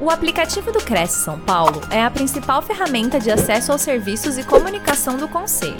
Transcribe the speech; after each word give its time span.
O 0.00 0.10
aplicativo 0.10 0.70
do 0.70 0.78
Cresce 0.78 1.24
São 1.24 1.40
Paulo 1.40 1.80
é 1.90 2.00
a 2.00 2.08
principal 2.08 2.62
ferramenta 2.62 3.18
de 3.18 3.32
acesso 3.32 3.72
aos 3.72 3.80
serviços 3.80 4.38
e 4.38 4.44
comunicação 4.46 5.16
do 5.16 5.26
Conselho. 5.26 5.74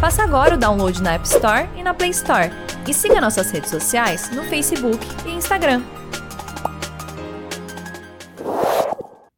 Faça 0.00 0.22
agora 0.22 0.54
o 0.54 0.58
download 0.58 1.02
na 1.02 1.12
App 1.12 1.26
Store 1.26 1.68
e 1.76 1.82
na 1.82 1.92
Play 1.92 2.08
Store. 2.08 2.48
E 2.88 2.94
siga 2.94 3.20
nossas 3.20 3.50
redes 3.50 3.68
sociais 3.68 4.30
no 4.30 4.44
Facebook 4.44 4.98
e 5.26 5.32
Instagram. 5.32 5.82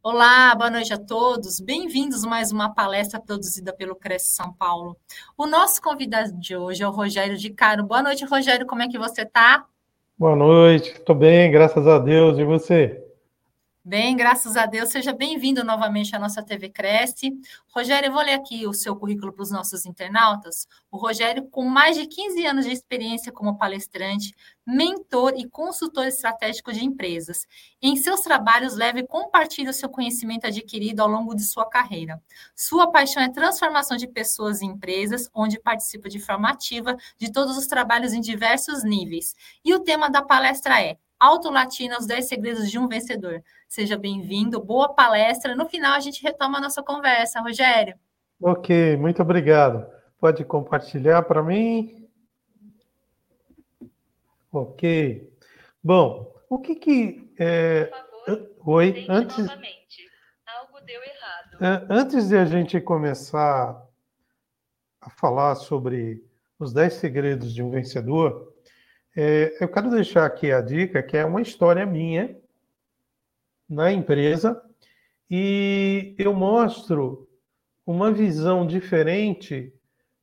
Olá, 0.01 0.55
boa 0.55 0.71
noite 0.71 0.95
a 0.95 0.99
todos. 0.99 1.59
Bem-vindos 1.59 2.25
a 2.25 2.29
mais 2.29 2.53
uma 2.53 2.73
palestra 2.73 3.21
produzida 3.21 3.73
pelo 3.73 3.97
Cresce 3.97 4.37
São 4.37 4.53
Paulo. 4.53 4.97
O 5.37 5.49
nosso 5.49 5.83
convidado 5.83 6.33
de 6.39 6.57
hoje 6.57 6.85
é 6.85 6.87
o 6.87 6.93
Rogério 6.93 7.37
de 7.37 7.51
Caro. 7.51 7.83
Boa 7.83 8.05
noite, 8.05 8.25
Rogério. 8.25 8.67
Como 8.67 8.83
é 8.83 8.89
que 8.89 8.99
você 8.99 9.23
está? 9.23 9.65
Boa 10.17 10.37
noite. 10.37 10.93
Estou 10.93 11.17
bem, 11.17 11.51
graças 11.51 11.89
a 11.89 11.99
Deus. 11.99 12.39
E 12.39 12.45
você? 12.45 13.02
Bem, 13.85 14.17
graças 14.17 14.57
a 14.57 14.65
Deus. 14.65 14.91
Seja 14.91 15.13
bem-vindo 15.13 15.65
novamente 15.65 16.15
à 16.15 16.19
nossa 16.19 16.41
TV 16.41 16.69
Cresce. 16.69 17.33
Rogério, 17.75 18.07
eu 18.07 18.13
vou 18.13 18.23
ler 18.23 18.35
aqui 18.35 18.65
o 18.65 18.73
seu 18.73 18.95
currículo 18.95 19.33
para 19.33 19.43
os 19.43 19.51
nossos 19.51 19.85
internautas. 19.85 20.69
O 20.89 20.97
Rogério, 20.97 21.49
com 21.49 21.65
mais 21.65 21.97
de 21.97 22.07
15 22.07 22.47
anos 22.47 22.65
de 22.65 22.71
experiência 22.71 23.33
como 23.33 23.59
palestrante, 23.59 24.37
mentor 24.65 25.33
e 25.37 25.49
consultor 25.49 26.07
estratégico 26.07 26.73
de 26.73 26.85
empresas. 26.85 27.45
Em 27.83 27.97
seus 27.97 28.21
trabalhos, 28.21 28.77
leve 28.77 29.01
e 29.01 29.07
compartilhe 29.07 29.71
o 29.71 29.75
seu 29.75 29.89
conhecimento 29.89 30.47
adquirido 30.47 31.01
ao 31.01 31.09
longo 31.09 31.35
de 31.35 31.43
sua 31.43 31.69
carreira. 31.69 32.23
Sua 32.55 32.89
paixão 32.93 33.21
é 33.21 33.33
transformação 33.33 33.97
de 33.97 34.07
pessoas 34.07 34.63
e 34.63 34.65
empresas, 34.65 35.29
onde 35.35 35.59
participa 35.59 36.09
de 36.09 36.21
forma 36.21 36.49
ativa 36.49 36.97
de 37.19 37.33
todos 37.33 37.59
os 37.59 37.67
trabalhos 37.67 38.13
em 38.13 38.21
diversos 38.21 38.85
níveis. 38.85 39.35
E 39.65 39.75
o 39.75 39.81
tema 39.81 40.09
da 40.09 40.23
palestra 40.23 40.81
é 40.81 40.99
Auto 41.23 41.51
Latina, 41.51 41.99
os 42.01 42.05
10 42.07 42.27
segredos 42.27 42.69
de 42.69 42.81
um 42.81 42.89
vencedor. 42.89 43.45
Seja 43.73 43.97
bem-vindo, 43.97 44.63
boa 44.63 44.93
palestra. 44.93 45.57
No 45.57 45.67
final, 45.67 45.95
a 45.95 46.01
gente 46.01 46.23
retoma 46.23 46.59
a 46.59 46.61
nossa 46.61 46.83
conversa, 46.83 47.41
Rogério. 47.41 47.99
Ok, 48.39 48.99
muito 48.99 49.23
obrigado. 49.23 49.91
Pode 50.21 50.45
compartilhar 50.45 51.23
para 51.23 51.43
mim? 51.43 52.07
Ok. 54.53 55.27
Bom, 55.83 56.35
o 56.51 56.59
que 56.59 56.75
que... 56.75 57.33
É... 57.39 57.87
Por 57.87 57.97
favor, 58.27 58.59
Oi, 58.67 59.07
antes... 59.09 59.39
Novamente. 59.39 60.11
Algo 60.47 60.79
deu 60.85 61.01
errado. 61.03 61.65
É, 61.65 61.87
antes 61.89 62.29
de 62.29 62.37
a 62.37 62.45
gente 62.45 62.79
começar 62.79 63.83
a 65.01 65.09
falar 65.09 65.55
sobre 65.55 66.23
os 66.59 66.75
10 66.75 66.93
segredos 66.93 67.55
de 67.55 67.63
um 67.63 67.71
vencedor, 67.71 68.53
é, 69.17 69.57
eu 69.59 69.69
quero 69.71 69.89
deixar 69.89 70.27
aqui 70.27 70.53
a 70.53 70.61
dica 70.61 71.03
que 71.03 71.17
é 71.17 71.25
uma 71.25 71.41
história 71.41 71.87
minha 71.87 72.39
na 73.73 73.91
empresa 73.91 74.63
e 75.31 76.15
eu 76.19 76.35
mostro 76.35 77.27
uma 77.87 78.13
visão 78.13 78.67
diferente 78.67 79.73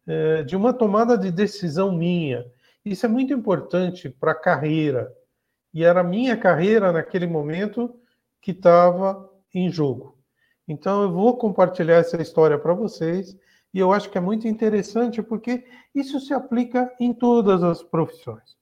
é, 0.05 0.43
de 0.43 0.55
uma 0.55 0.71
tomada 0.71 1.17
de 1.17 1.31
decisão 1.31 1.91
minha. 1.91 2.45
Isso 2.85 3.07
é 3.07 3.09
muito 3.09 3.33
importante 3.33 4.07
para 4.07 4.33
a 4.33 4.39
carreira. 4.39 5.11
E 5.73 5.83
era 5.83 6.01
a 6.01 6.03
minha 6.03 6.37
carreira 6.37 6.91
naquele 6.91 7.25
momento 7.25 7.99
que 8.39 8.51
estava 8.51 9.27
em 9.53 9.69
jogo. 9.69 10.17
Então 10.67 11.01
eu 11.01 11.11
vou 11.11 11.35
compartilhar 11.35 11.95
essa 11.95 12.21
história 12.21 12.57
para 12.57 12.75
vocês 12.75 13.35
e 13.73 13.79
eu 13.79 13.91
acho 13.91 14.11
que 14.11 14.17
é 14.17 14.21
muito 14.21 14.47
interessante 14.47 15.23
porque 15.23 15.65
isso 15.93 16.19
se 16.19 16.35
aplica 16.35 16.93
em 16.99 17.13
todas 17.13 17.63
as 17.63 17.81
profissões. 17.81 18.55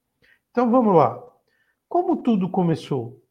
Então 0.50 0.70
vamos 0.70 0.96
lá. 0.96 1.22
Como 1.86 2.16
tudo 2.22 2.48
começou? 2.48 3.22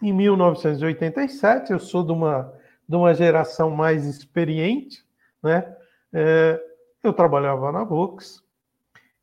Em 0.00 0.12
1987, 0.12 1.72
eu 1.72 1.78
sou 1.80 2.04
de 2.04 2.12
uma, 2.12 2.52
de 2.88 2.94
uma 2.94 3.12
geração 3.14 3.70
mais 3.70 4.04
experiente, 4.06 5.04
né? 5.42 5.76
É, 6.12 6.62
eu 7.02 7.12
trabalhava 7.12 7.70
na 7.72 7.84
Vox 7.84 8.42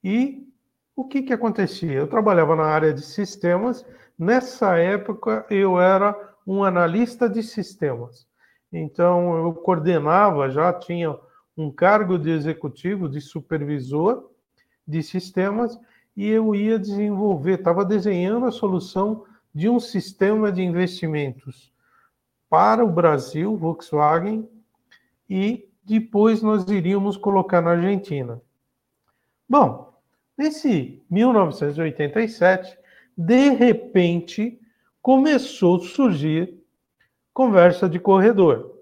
e 0.03 0.45
o 0.95 1.05
que, 1.05 1.21
que 1.21 1.33
acontecia? 1.33 1.93
Eu 1.93 2.07
trabalhava 2.07 2.55
na 2.55 2.65
área 2.65 2.93
de 2.93 3.01
sistemas. 3.01 3.85
Nessa 4.17 4.77
época, 4.77 5.45
eu 5.49 5.79
era 5.79 6.15
um 6.45 6.63
analista 6.63 7.27
de 7.27 7.41
sistemas. 7.41 8.27
Então, 8.71 9.35
eu 9.37 9.53
coordenava, 9.53 10.49
já 10.49 10.71
tinha 10.73 11.17
um 11.57 11.71
cargo 11.71 12.17
de 12.17 12.29
executivo, 12.29 13.09
de 13.09 13.21
supervisor 13.21 14.29
de 14.87 15.01
sistemas, 15.01 15.79
e 16.15 16.29
eu 16.29 16.53
ia 16.53 16.77
desenvolver, 16.77 17.59
estava 17.59 17.83
desenhando 17.83 18.45
a 18.45 18.51
solução 18.51 19.25
de 19.55 19.69
um 19.69 19.79
sistema 19.79 20.51
de 20.51 20.61
investimentos 20.61 21.71
para 22.49 22.83
o 22.83 22.91
Brasil, 22.91 23.55
Volkswagen, 23.55 24.49
e 25.29 25.69
depois 25.81 26.41
nós 26.41 26.67
iríamos 26.69 27.15
colocar 27.15 27.61
na 27.61 27.71
Argentina. 27.71 28.41
Bom, 29.47 29.97
nesse 30.37 31.01
1987, 31.09 32.77
de 33.17 33.49
repente, 33.51 34.59
começou 35.01 35.77
a 35.77 35.87
surgir 35.87 36.61
conversa 37.33 37.87
de 37.87 37.97
corredor. 37.97 38.77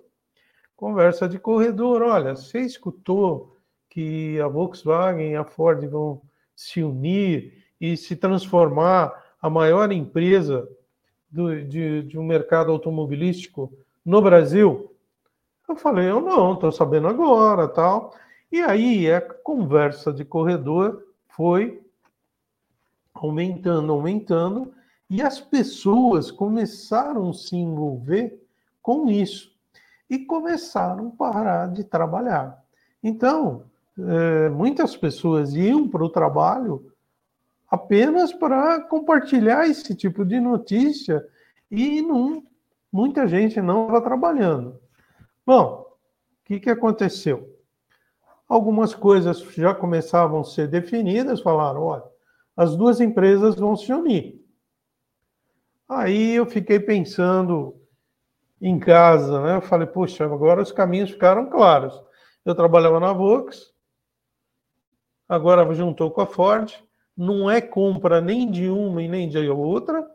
Conversa 0.75 1.29
de 1.29 1.37
corredor, 1.37 2.01
olha, 2.01 2.35
você 2.35 2.61
escutou 2.61 3.55
que 3.91 4.39
a 4.41 4.47
Volkswagen 4.47 5.33
e 5.33 5.35
a 5.35 5.43
Ford 5.43 5.85
vão 5.85 6.19
se 6.55 6.81
unir 6.81 7.63
e 7.79 7.95
se 7.95 8.15
transformar 8.15 9.22
a 9.43 9.49
maior 9.49 9.91
empresa 9.91 10.65
do, 11.29 11.65
de, 11.65 12.03
de 12.03 12.17
um 12.17 12.23
mercado 12.23 12.71
automobilístico 12.71 13.73
no 14.05 14.21
Brasil? 14.21 14.95
Eu 15.67 15.75
falei, 15.75 16.09
eu 16.09 16.21
não, 16.21 16.53
estou 16.53 16.71
sabendo 16.71 17.09
agora, 17.09 17.67
tal. 17.67 18.15
E 18.49 18.61
aí 18.61 19.11
a 19.11 19.19
conversa 19.19 20.13
de 20.13 20.23
corredor 20.23 21.03
foi 21.27 21.83
aumentando, 23.13 23.91
aumentando, 23.91 24.73
e 25.09 25.21
as 25.21 25.41
pessoas 25.41 26.31
começaram 26.31 27.29
a 27.29 27.33
se 27.33 27.57
envolver 27.57 28.41
com 28.81 29.09
isso 29.09 29.51
e 30.09 30.19
começaram 30.19 31.09
a 31.09 31.17
parar 31.17 31.67
de 31.67 31.83
trabalhar. 31.83 32.63
Então, 33.03 33.63
é, 33.99 34.47
muitas 34.49 34.95
pessoas 34.95 35.53
iam 35.53 35.87
para 35.87 36.03
o 36.03 36.09
trabalho 36.09 36.92
apenas 37.73 38.31
para 38.31 38.81
compartilhar 38.81 39.67
esse 39.67 39.95
tipo 39.95 40.23
de 40.23 40.39
notícia 40.39 41.27
e 41.71 42.03
não, 42.03 42.43
muita 42.91 43.27
gente 43.27 43.59
não 43.59 43.87
estava 43.87 43.99
trabalhando. 43.99 44.79
Bom, 45.43 45.81
o 45.81 46.45
que, 46.45 46.59
que 46.59 46.69
aconteceu? 46.69 47.57
Algumas 48.47 48.93
coisas 48.93 49.39
já 49.55 49.73
começavam 49.73 50.41
a 50.41 50.43
ser 50.43 50.67
definidas, 50.67 51.41
falaram, 51.41 51.81
olha, 51.81 52.03
as 52.55 52.75
duas 52.75 53.01
empresas 53.01 53.55
vão 53.55 53.75
se 53.75 53.91
unir. 53.91 54.39
Aí 55.89 56.35
eu 56.35 56.45
fiquei 56.45 56.79
pensando 56.79 57.75
em 58.61 58.77
casa, 58.79 59.41
né? 59.41 59.55
Eu 59.55 59.61
falei, 59.63 59.87
poxa, 59.87 60.25
agora 60.25 60.61
os 60.61 60.71
caminhos 60.71 61.09
ficaram 61.09 61.49
claros. 61.49 61.99
Eu 62.45 62.53
trabalhava 62.53 62.99
na 62.99 63.11
Vox, 63.11 63.73
agora 65.27 65.73
juntou 65.73 66.11
com 66.11 66.21
a 66.21 66.27
Ford, 66.27 66.71
não 67.15 67.49
é 67.49 67.61
compra 67.61 68.19
nem 68.19 68.49
de 68.49 68.69
uma 68.69 69.01
e 69.01 69.07
nem 69.07 69.29
de 69.29 69.47
outra, 69.49 70.05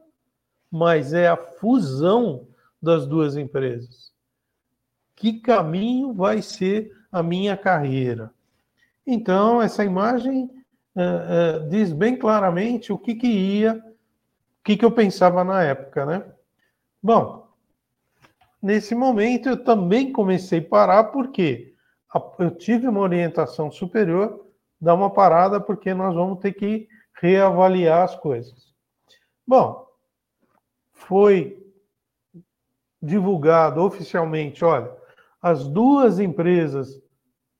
mas 0.70 1.12
é 1.12 1.28
a 1.28 1.36
fusão 1.36 2.46
das 2.82 3.06
duas 3.06 3.36
empresas. 3.36 4.12
Que 5.16 5.40
caminho 5.40 6.12
vai 6.12 6.42
ser 6.42 6.92
a 7.10 7.22
minha 7.22 7.56
carreira? 7.56 8.32
Então, 9.06 9.62
essa 9.62 9.84
imagem 9.84 10.50
uh, 10.94 11.64
uh, 11.64 11.68
diz 11.68 11.92
bem 11.92 12.16
claramente 12.16 12.92
o 12.92 12.98
que, 12.98 13.14
que 13.14 13.26
ia, 13.26 13.74
o 13.74 14.64
que, 14.64 14.76
que 14.76 14.84
eu 14.84 14.90
pensava 14.90 15.42
na 15.42 15.62
época, 15.62 16.04
né? 16.04 16.24
Bom, 17.02 17.48
nesse 18.60 18.94
momento 18.94 19.48
eu 19.48 19.64
também 19.64 20.12
comecei 20.12 20.58
a 20.58 20.68
parar, 20.68 21.04
porque 21.04 21.74
eu 22.38 22.50
tive 22.50 22.86
uma 22.88 23.00
orientação 23.00 23.70
superior 23.70 24.46
dar 24.80 24.94
uma 24.94 25.10
parada 25.10 25.60
porque 25.60 25.92
nós 25.92 26.14
vamos 26.14 26.38
ter 26.38 26.52
que 26.52 26.88
reavaliar 27.20 28.02
as 28.04 28.16
coisas. 28.16 28.74
Bom, 29.46 29.86
foi 30.92 31.66
divulgado 33.00 33.82
oficialmente, 33.82 34.64
olha, 34.64 34.92
as 35.40 35.68
duas 35.68 36.18
empresas 36.18 37.00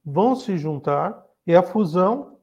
vão 0.05 0.35
se 0.35 0.59
juntar, 0.59 1.25
e 1.47 1.55
a 1.55 1.63
fusão 1.63 2.39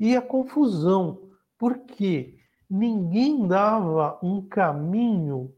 e 0.00 0.16
a 0.16 0.22
confusão, 0.22 1.30
porque 1.56 2.36
ninguém 2.68 3.46
dava 3.46 4.18
um 4.20 4.42
caminho 4.42 5.54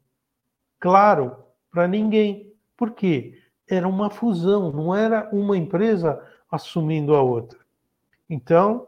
claro 0.79 1.37
para 1.71 1.89
ninguém. 1.89 2.53
Por 2.77 2.91
quê? 2.91 3.39
Era 3.67 3.89
uma 3.89 4.11
fusão, 4.11 4.71
não 4.71 4.95
era 4.95 5.31
uma 5.33 5.57
empresa 5.57 6.23
assumindo 6.51 7.15
a 7.15 7.23
outra. 7.23 7.59
Então, 8.29 8.87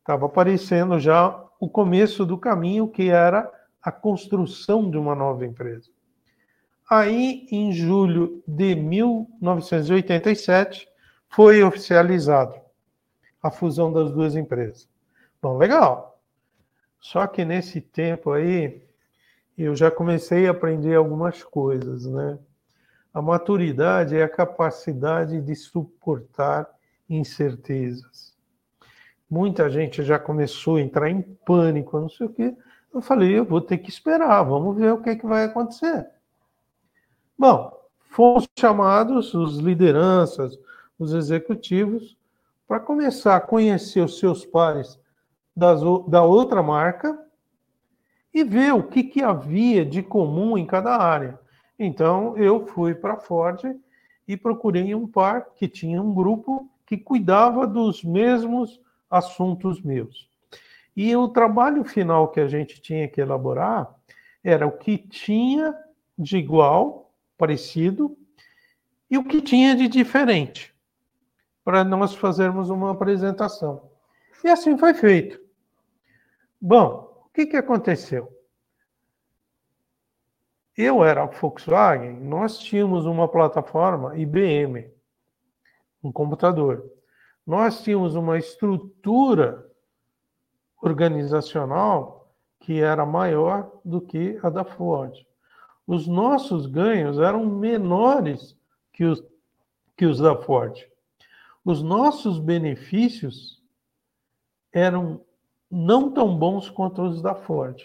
estava 0.00 0.26
aparecendo 0.26 0.98
já 0.98 1.40
o 1.60 1.68
começo 1.68 2.26
do 2.26 2.36
caminho, 2.36 2.88
que 2.88 3.08
era 3.08 3.48
a 3.82 3.92
construção 3.92 4.90
de 4.90 4.98
uma 4.98 5.14
nova 5.14 5.46
empresa. 5.46 5.88
Aí, 6.88 7.46
em 7.52 7.70
julho 7.72 8.42
de 8.46 8.74
1987, 8.74 10.88
foi 11.28 11.62
oficializado 11.62 12.54
a 13.42 13.50
fusão 13.50 13.92
das 13.92 14.10
duas 14.10 14.34
empresas. 14.34 14.88
Bom, 15.40 15.56
legal. 15.56 16.20
Só 17.00 17.26
que 17.26 17.44
nesse 17.44 17.80
tempo 17.80 18.32
aí, 18.32 18.82
eu 19.56 19.76
já 19.76 19.90
comecei 19.90 20.46
a 20.46 20.50
aprender 20.50 20.94
algumas 20.94 21.42
coisas, 21.42 22.04
né? 22.06 22.38
A 23.12 23.22
maturidade 23.22 24.16
é 24.16 24.22
a 24.22 24.28
capacidade 24.28 25.40
de 25.40 25.54
suportar 25.54 26.68
incertezas. 27.08 28.36
Muita 29.30 29.70
gente 29.70 30.02
já 30.02 30.18
começou 30.18 30.76
a 30.76 30.80
entrar 30.80 31.08
em 31.08 31.22
pânico, 31.22 32.00
não 32.00 32.08
sei 32.08 32.26
o 32.26 32.30
quê. 32.30 32.56
Eu 32.92 33.00
falei, 33.00 33.38
eu 33.38 33.44
vou 33.44 33.60
ter 33.60 33.78
que 33.78 33.88
esperar, 33.88 34.42
vamos 34.42 34.76
ver 34.76 34.92
o 34.92 35.00
que, 35.00 35.10
é 35.10 35.16
que 35.16 35.26
vai 35.26 35.44
acontecer. 35.44 36.08
Bom, 37.38 37.72
fomos 38.00 38.48
chamados, 38.58 39.32
os 39.32 39.58
lideranças, 39.58 40.58
os 40.98 41.14
executivos, 41.14 42.18
para 42.66 42.80
começar 42.80 43.36
a 43.36 43.40
conhecer 43.40 44.00
os 44.00 44.18
seus 44.18 44.44
pares 44.44 44.98
das, 45.56 45.80
da 46.08 46.24
outra 46.24 46.62
marca 46.62 47.16
e 48.34 48.42
ver 48.42 48.74
o 48.74 48.82
que, 48.82 49.04
que 49.04 49.22
havia 49.22 49.84
de 49.84 50.02
comum 50.02 50.58
em 50.58 50.66
cada 50.66 50.96
área. 50.96 51.38
Então, 51.78 52.36
eu 52.36 52.66
fui 52.66 52.94
para 52.94 53.14
a 53.14 53.20
Ford 53.20 53.60
e 54.26 54.36
procurei 54.36 54.94
um 54.94 55.06
par 55.06 55.46
que 55.56 55.68
tinha 55.68 56.02
um 56.02 56.12
grupo 56.12 56.68
que 56.84 56.96
cuidava 56.96 57.66
dos 57.66 58.04
mesmos 58.04 58.80
assuntos 59.10 59.82
meus. 59.82 60.30
E 60.96 61.14
o 61.16 61.28
trabalho 61.28 61.84
final 61.84 62.28
que 62.28 62.40
a 62.40 62.48
gente 62.48 62.80
tinha 62.80 63.08
que 63.08 63.20
elaborar 63.20 63.94
era 64.42 64.66
o 64.66 64.72
que 64.72 64.96
tinha 64.98 65.74
de 66.18 66.36
igual, 66.36 67.12
parecido, 67.36 68.16
e 69.10 69.18
o 69.18 69.24
que 69.24 69.40
tinha 69.40 69.74
de 69.74 69.88
diferente, 69.88 70.74
para 71.64 71.82
nós 71.82 72.14
fazermos 72.14 72.70
uma 72.70 72.92
apresentação. 72.92 73.90
E 74.44 74.48
assim 74.48 74.78
foi 74.78 74.94
feito. 74.94 75.40
Bom, 76.60 77.24
o 77.26 77.28
que, 77.30 77.46
que 77.46 77.56
aconteceu? 77.56 78.30
Eu 80.76 81.04
era 81.04 81.26
Volkswagen, 81.26 82.12
nós 82.20 82.58
tínhamos 82.58 83.04
uma 83.04 83.28
plataforma 83.28 84.16
IBM, 84.18 84.90
um 86.02 86.12
computador. 86.12 86.90
Nós 87.50 87.82
tínhamos 87.82 88.14
uma 88.14 88.38
estrutura 88.38 89.68
organizacional 90.80 92.32
que 92.60 92.80
era 92.80 93.04
maior 93.04 93.72
do 93.84 94.00
que 94.00 94.38
a 94.40 94.48
da 94.48 94.62
Ford. 94.62 95.12
Os 95.84 96.06
nossos 96.06 96.66
ganhos 96.66 97.18
eram 97.18 97.44
menores 97.44 98.56
que 98.92 99.04
os, 99.04 99.20
que 99.96 100.06
os 100.06 100.20
da 100.20 100.36
Ford. 100.36 100.78
Os 101.64 101.82
nossos 101.82 102.38
benefícios 102.38 103.60
eram 104.72 105.20
não 105.68 106.08
tão 106.08 106.38
bons 106.38 106.70
quanto 106.70 107.02
os 107.02 107.20
da 107.20 107.34
Ford. 107.34 107.82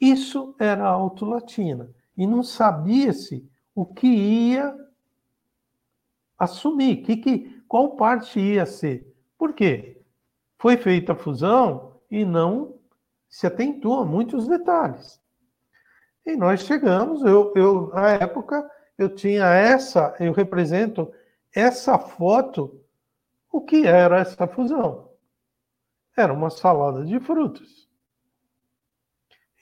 Isso 0.00 0.52
era 0.58 0.84
Alto 0.84 1.24
Latina. 1.24 1.94
E 2.16 2.26
não 2.26 2.42
sabia-se 2.42 3.48
o 3.72 3.86
que 3.86 4.08
ia 4.08 4.76
assumir, 6.36 7.04
que, 7.04 7.16
que, 7.16 7.63
qual 7.74 7.96
parte 7.96 8.38
ia 8.38 8.64
ser. 8.66 9.04
Por 9.36 9.52
quê? 9.52 10.00
Foi 10.60 10.76
feita 10.76 11.10
a 11.10 11.16
fusão 11.16 12.00
e 12.08 12.24
não 12.24 12.78
se 13.28 13.48
atentou 13.48 13.98
a 13.98 14.04
muitos 14.04 14.46
detalhes. 14.46 15.20
E 16.24 16.36
nós 16.36 16.60
chegamos, 16.60 17.24
eu, 17.24 17.52
eu 17.56 17.88
na 17.88 18.10
época, 18.10 18.64
eu 18.96 19.12
tinha 19.12 19.46
essa, 19.46 20.14
eu 20.20 20.32
represento 20.32 21.12
essa 21.52 21.98
foto, 21.98 22.80
o 23.50 23.60
que 23.60 23.84
era 23.84 24.20
essa 24.20 24.46
fusão? 24.46 25.10
Era 26.16 26.32
uma 26.32 26.50
salada 26.50 27.04
de 27.04 27.18
frutos. 27.18 27.90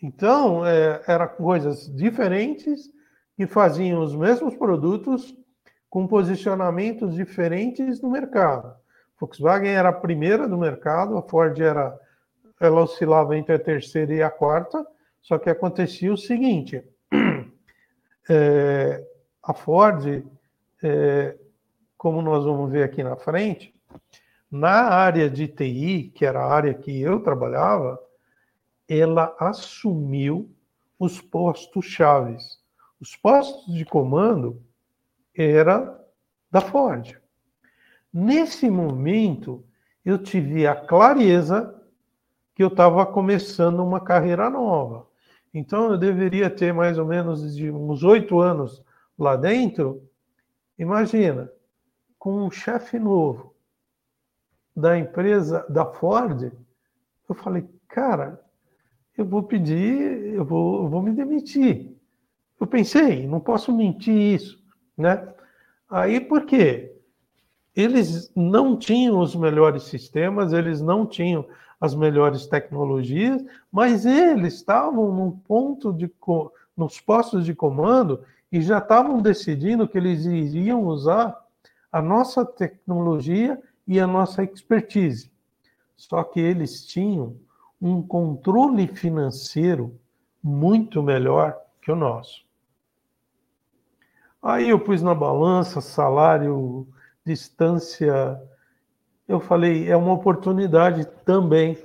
Então, 0.02 0.66
é, 0.66 1.02
eram 1.06 1.28
coisas 1.28 1.90
diferentes 1.96 2.92
que 3.36 3.46
faziam 3.46 4.02
os 4.02 4.14
mesmos 4.14 4.54
produtos 4.54 5.34
com 5.92 6.06
posicionamentos 6.06 7.14
diferentes 7.14 8.00
no 8.00 8.10
mercado. 8.10 8.74
Volkswagen 9.20 9.72
era 9.72 9.90
a 9.90 9.92
primeira 9.92 10.48
do 10.48 10.56
mercado, 10.56 11.18
a 11.18 11.22
Ford 11.22 11.60
era, 11.60 12.00
ela 12.58 12.80
oscilava 12.80 13.36
entre 13.36 13.56
a 13.56 13.58
terceira 13.58 14.14
e 14.14 14.22
a 14.22 14.30
quarta, 14.30 14.86
só 15.20 15.38
que 15.38 15.50
acontecia 15.50 16.10
o 16.10 16.16
seguinte: 16.16 16.82
é, 18.26 19.06
a 19.42 19.52
Ford, 19.52 20.24
é, 20.82 21.36
como 21.98 22.22
nós 22.22 22.42
vamos 22.42 22.72
ver 22.72 22.84
aqui 22.84 23.02
na 23.02 23.16
frente, 23.16 23.74
na 24.50 24.88
área 24.88 25.28
de 25.28 25.46
TI, 25.46 26.10
que 26.14 26.24
era 26.24 26.40
a 26.40 26.54
área 26.54 26.72
que 26.72 27.02
eu 27.02 27.20
trabalhava, 27.20 28.00
ela 28.88 29.36
assumiu 29.38 30.50
os 30.98 31.20
postos 31.20 31.84
chaves. 31.84 32.62
Os 32.98 33.14
postos 33.14 33.74
de 33.74 33.84
comando 33.84 34.58
era 35.34 35.98
da 36.50 36.60
Ford. 36.60 37.18
Nesse 38.12 38.68
momento, 38.70 39.64
eu 40.04 40.18
tive 40.18 40.66
a 40.66 40.74
clareza 40.74 41.74
que 42.54 42.62
eu 42.62 42.68
estava 42.68 43.06
começando 43.06 43.80
uma 43.80 44.00
carreira 44.00 44.50
nova. 44.50 45.06
Então, 45.54 45.90
eu 45.90 45.98
deveria 45.98 46.50
ter 46.50 46.72
mais 46.72 46.98
ou 46.98 47.06
menos 47.06 47.54
de 47.54 47.70
uns 47.70 48.02
oito 48.02 48.40
anos 48.40 48.82
lá 49.18 49.36
dentro. 49.36 50.02
Imagina, 50.78 51.50
com 52.18 52.44
um 52.44 52.50
chefe 52.50 52.98
novo 52.98 53.54
da 54.74 54.98
empresa 54.98 55.66
da 55.68 55.84
Ford, 55.84 56.52
eu 57.28 57.34
falei, 57.34 57.68
cara, 57.88 58.42
eu 59.16 59.24
vou 59.24 59.42
pedir, 59.42 60.34
eu 60.34 60.44
vou, 60.44 60.84
eu 60.84 60.88
vou 60.88 61.02
me 61.02 61.12
demitir. 61.12 61.96
Eu 62.58 62.66
pensei, 62.66 63.26
não 63.26 63.40
posso 63.40 63.74
mentir 63.76 64.14
isso, 64.14 64.61
né? 64.96 65.26
Aí 65.88 66.20
por 66.20 66.44
quê? 66.44 66.94
Eles 67.74 68.30
não 68.36 68.76
tinham 68.76 69.18
os 69.18 69.34
melhores 69.34 69.84
sistemas, 69.84 70.52
eles 70.52 70.80
não 70.80 71.06
tinham 71.06 71.46
as 71.80 71.94
melhores 71.94 72.46
tecnologias, 72.46 73.44
mas 73.70 74.06
eles 74.06 74.54
estavam 74.54 75.12
num 75.12 75.30
ponto 75.30 75.92
de 75.92 76.10
nos 76.76 77.00
postos 77.00 77.44
de 77.44 77.54
comando 77.54 78.22
e 78.50 78.60
já 78.60 78.78
estavam 78.78 79.20
decidindo 79.20 79.88
que 79.88 79.98
eles 79.98 80.24
iriam 80.24 80.84
usar 80.84 81.36
a 81.90 82.00
nossa 82.00 82.44
tecnologia 82.44 83.60
e 83.86 83.98
a 83.98 84.06
nossa 84.06 84.44
expertise. 84.44 85.30
Só 85.96 86.22
que 86.22 86.40
eles 86.40 86.86
tinham 86.86 87.36
um 87.80 88.00
controle 88.00 88.86
financeiro 88.86 89.98
muito 90.42 91.02
melhor 91.02 91.58
que 91.80 91.90
o 91.90 91.96
nosso. 91.96 92.44
Aí 94.42 94.70
eu 94.70 94.80
pus 94.80 95.00
na 95.00 95.14
balança 95.14 95.80
salário, 95.80 96.88
distância. 97.24 98.42
Eu 99.28 99.38
falei, 99.38 99.88
é 99.88 99.96
uma 99.96 100.12
oportunidade 100.12 101.04
também, 101.24 101.78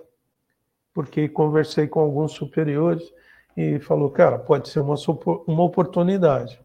porque 0.91 1.29
conversei 1.29 1.87
com 1.87 1.99
alguns 1.99 2.31
superiores 2.31 3.13
e 3.55 3.79
falou, 3.79 4.09
cara, 4.09 4.39
pode 4.39 4.69
ser 4.69 4.79
uma, 4.79 4.95
uma 5.45 5.63
oportunidade. 5.63 6.59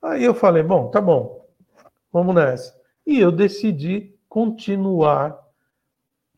Aí 0.00 0.24
eu 0.24 0.34
falei, 0.34 0.62
bom, 0.62 0.90
tá 0.90 1.00
bom, 1.00 1.46
vamos 2.10 2.34
nessa. 2.34 2.74
E 3.06 3.20
eu 3.20 3.30
decidi 3.30 4.14
continuar 4.28 5.38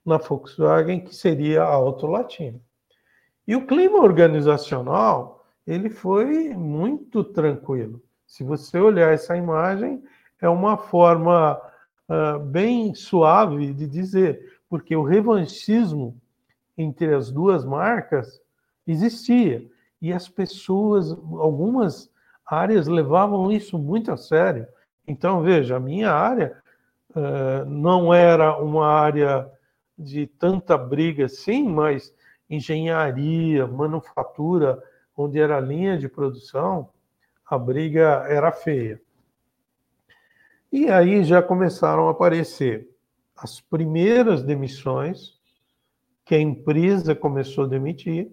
na 0.04 0.18
Volkswagen, 0.18 1.00
que 1.00 1.14
seria 1.14 1.62
a 1.62 1.72
Auto 1.72 2.08
Latina. 2.08 2.60
E 3.46 3.54
o 3.54 3.66
clima 3.66 3.98
organizacional, 3.98 5.46
ele 5.64 5.88
foi 5.88 6.48
muito 6.50 7.22
tranquilo. 7.22 8.02
Se 8.26 8.42
você 8.42 8.78
olhar 8.78 9.12
essa 9.12 9.36
imagem, 9.36 10.02
é 10.40 10.48
uma 10.48 10.76
forma 10.76 11.60
uh, 12.08 12.38
bem 12.38 12.94
suave 12.94 13.72
de 13.72 13.86
dizer, 13.86 14.58
porque 14.68 14.96
o 14.96 15.02
revanchismo 15.02 16.20
entre 16.76 17.14
as 17.14 17.30
duas 17.30 17.64
marcas 17.64 18.40
existia. 18.86 19.64
E 20.00 20.12
as 20.12 20.28
pessoas, 20.28 21.10
algumas 21.10 22.10
áreas 22.44 22.86
levavam 22.86 23.50
isso 23.50 23.78
muito 23.78 24.12
a 24.12 24.16
sério. 24.16 24.66
Então, 25.06 25.42
veja, 25.42 25.76
a 25.76 25.80
minha 25.80 26.10
área 26.10 26.56
uh, 27.10 27.64
não 27.66 28.12
era 28.12 28.58
uma 28.58 28.86
área 28.86 29.50
de 29.98 30.26
tanta 30.26 30.76
briga 30.76 31.26
assim, 31.26 31.68
mas 31.68 32.12
engenharia, 32.50 33.66
manufatura, 33.66 34.82
onde 35.16 35.38
era 35.38 35.60
linha 35.60 35.96
de 35.96 36.08
produção, 36.08 36.90
a 37.46 37.58
briga 37.58 38.24
era 38.28 38.50
feia. 38.52 39.00
E 40.72 40.88
aí 40.88 41.22
já 41.22 41.42
começaram 41.42 42.08
a 42.08 42.10
aparecer 42.10 42.88
as 43.36 43.60
primeiras 43.60 44.42
demissões, 44.42 45.38
que 46.24 46.34
a 46.34 46.40
empresa 46.40 47.14
começou 47.14 47.64
a 47.64 47.68
demitir, 47.68 48.30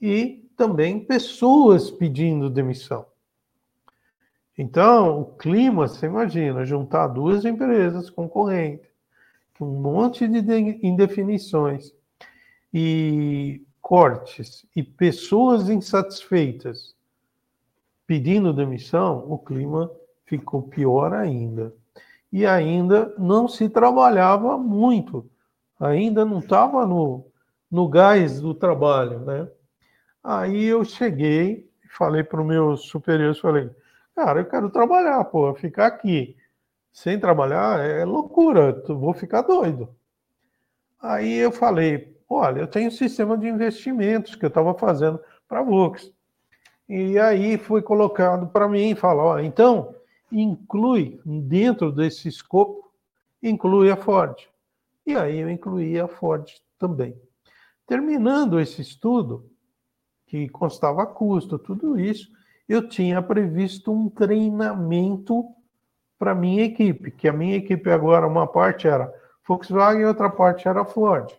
e 0.00 0.48
também 0.56 1.04
pessoas 1.04 1.90
pedindo 1.90 2.50
demissão. 2.50 3.06
Então, 4.56 5.20
o 5.20 5.24
clima, 5.36 5.86
você 5.86 6.06
imagina, 6.06 6.64
juntar 6.64 7.06
duas 7.08 7.44
empresas 7.44 8.10
concorrentes, 8.10 8.88
um 9.60 9.80
monte 9.80 10.26
de 10.28 10.38
indefinições 10.82 11.92
e 12.72 13.64
cortes 13.80 14.66
e 14.74 14.82
pessoas 14.82 15.68
insatisfeitas 15.68 16.94
pedindo 18.08 18.54
demissão, 18.54 19.22
o 19.28 19.38
clima 19.38 19.92
ficou 20.24 20.62
pior 20.62 21.12
ainda. 21.12 21.74
E 22.32 22.46
ainda 22.46 23.14
não 23.18 23.46
se 23.46 23.68
trabalhava 23.68 24.56
muito, 24.56 25.30
ainda 25.78 26.24
não 26.24 26.38
estava 26.38 26.86
no, 26.86 27.26
no 27.70 27.86
gás 27.86 28.40
do 28.40 28.54
trabalho, 28.54 29.20
né? 29.20 29.46
Aí 30.24 30.64
eu 30.64 30.84
cheguei, 30.84 31.70
falei 31.90 32.24
para 32.24 32.40
os 32.40 32.46
meus 32.46 32.88
superiores, 32.88 33.38
falei, 33.38 33.70
cara, 34.16 34.40
eu 34.40 34.46
quero 34.46 34.70
trabalhar, 34.70 35.22
pô, 35.24 35.54
ficar 35.54 35.86
aqui 35.86 36.34
sem 36.90 37.20
trabalhar 37.20 37.78
é 37.78 38.06
loucura, 38.06 38.82
vou 38.88 39.12
ficar 39.12 39.42
doido. 39.42 39.94
Aí 41.00 41.34
eu 41.34 41.52
falei, 41.52 42.16
olha, 42.26 42.60
eu 42.60 42.66
tenho 42.66 42.88
um 42.88 42.90
sistema 42.90 43.36
de 43.36 43.46
investimentos 43.46 44.34
que 44.34 44.46
eu 44.46 44.48
estava 44.48 44.72
fazendo 44.74 45.20
para 45.46 45.60
a 45.60 45.62
Vox. 45.62 46.10
E 46.88 47.18
aí 47.18 47.58
foi 47.58 47.82
colocado 47.82 48.46
para 48.46 48.68
mim, 48.68 48.94
fala, 48.94 49.22
ó, 49.22 49.38
então 49.38 49.94
inclui 50.32 51.20
dentro 51.24 51.92
desse 51.92 52.28
escopo, 52.28 52.90
inclui 53.42 53.90
a 53.90 53.96
Ford. 53.96 54.36
E 55.06 55.14
aí 55.14 55.38
eu 55.38 55.50
incluí 55.50 55.98
a 55.98 56.08
Ford 56.08 56.50
também. 56.78 57.14
Terminando 57.86 58.60
esse 58.60 58.80
estudo, 58.80 59.50
que 60.26 60.48
constava 60.48 61.06
custo, 61.06 61.58
tudo 61.58 61.98
isso, 61.98 62.30
eu 62.68 62.86
tinha 62.86 63.20
previsto 63.22 63.90
um 63.90 64.10
treinamento 64.10 65.44
para 66.18 66.34
minha 66.34 66.64
equipe, 66.64 67.10
que 67.10 67.28
a 67.28 67.32
minha 67.32 67.56
equipe 67.56 67.90
agora, 67.90 68.26
uma 68.26 68.46
parte 68.46 68.86
era 68.86 69.12
Volkswagen 69.46 70.02
e 70.02 70.06
outra 70.06 70.28
parte 70.28 70.68
era 70.68 70.84
Ford. 70.84 71.32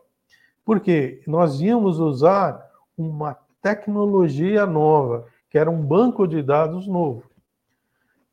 Porque 0.65 1.21
nós 1.27 1.61
íamos 1.61 1.99
usar 1.99 2.67
uma 2.97 3.37
tecnologia 3.61 4.65
nova, 4.65 5.27
que 5.49 5.57
era 5.57 5.69
um 5.69 5.81
banco 5.81 6.27
de 6.27 6.43
dados 6.43 6.87
novo. 6.87 7.23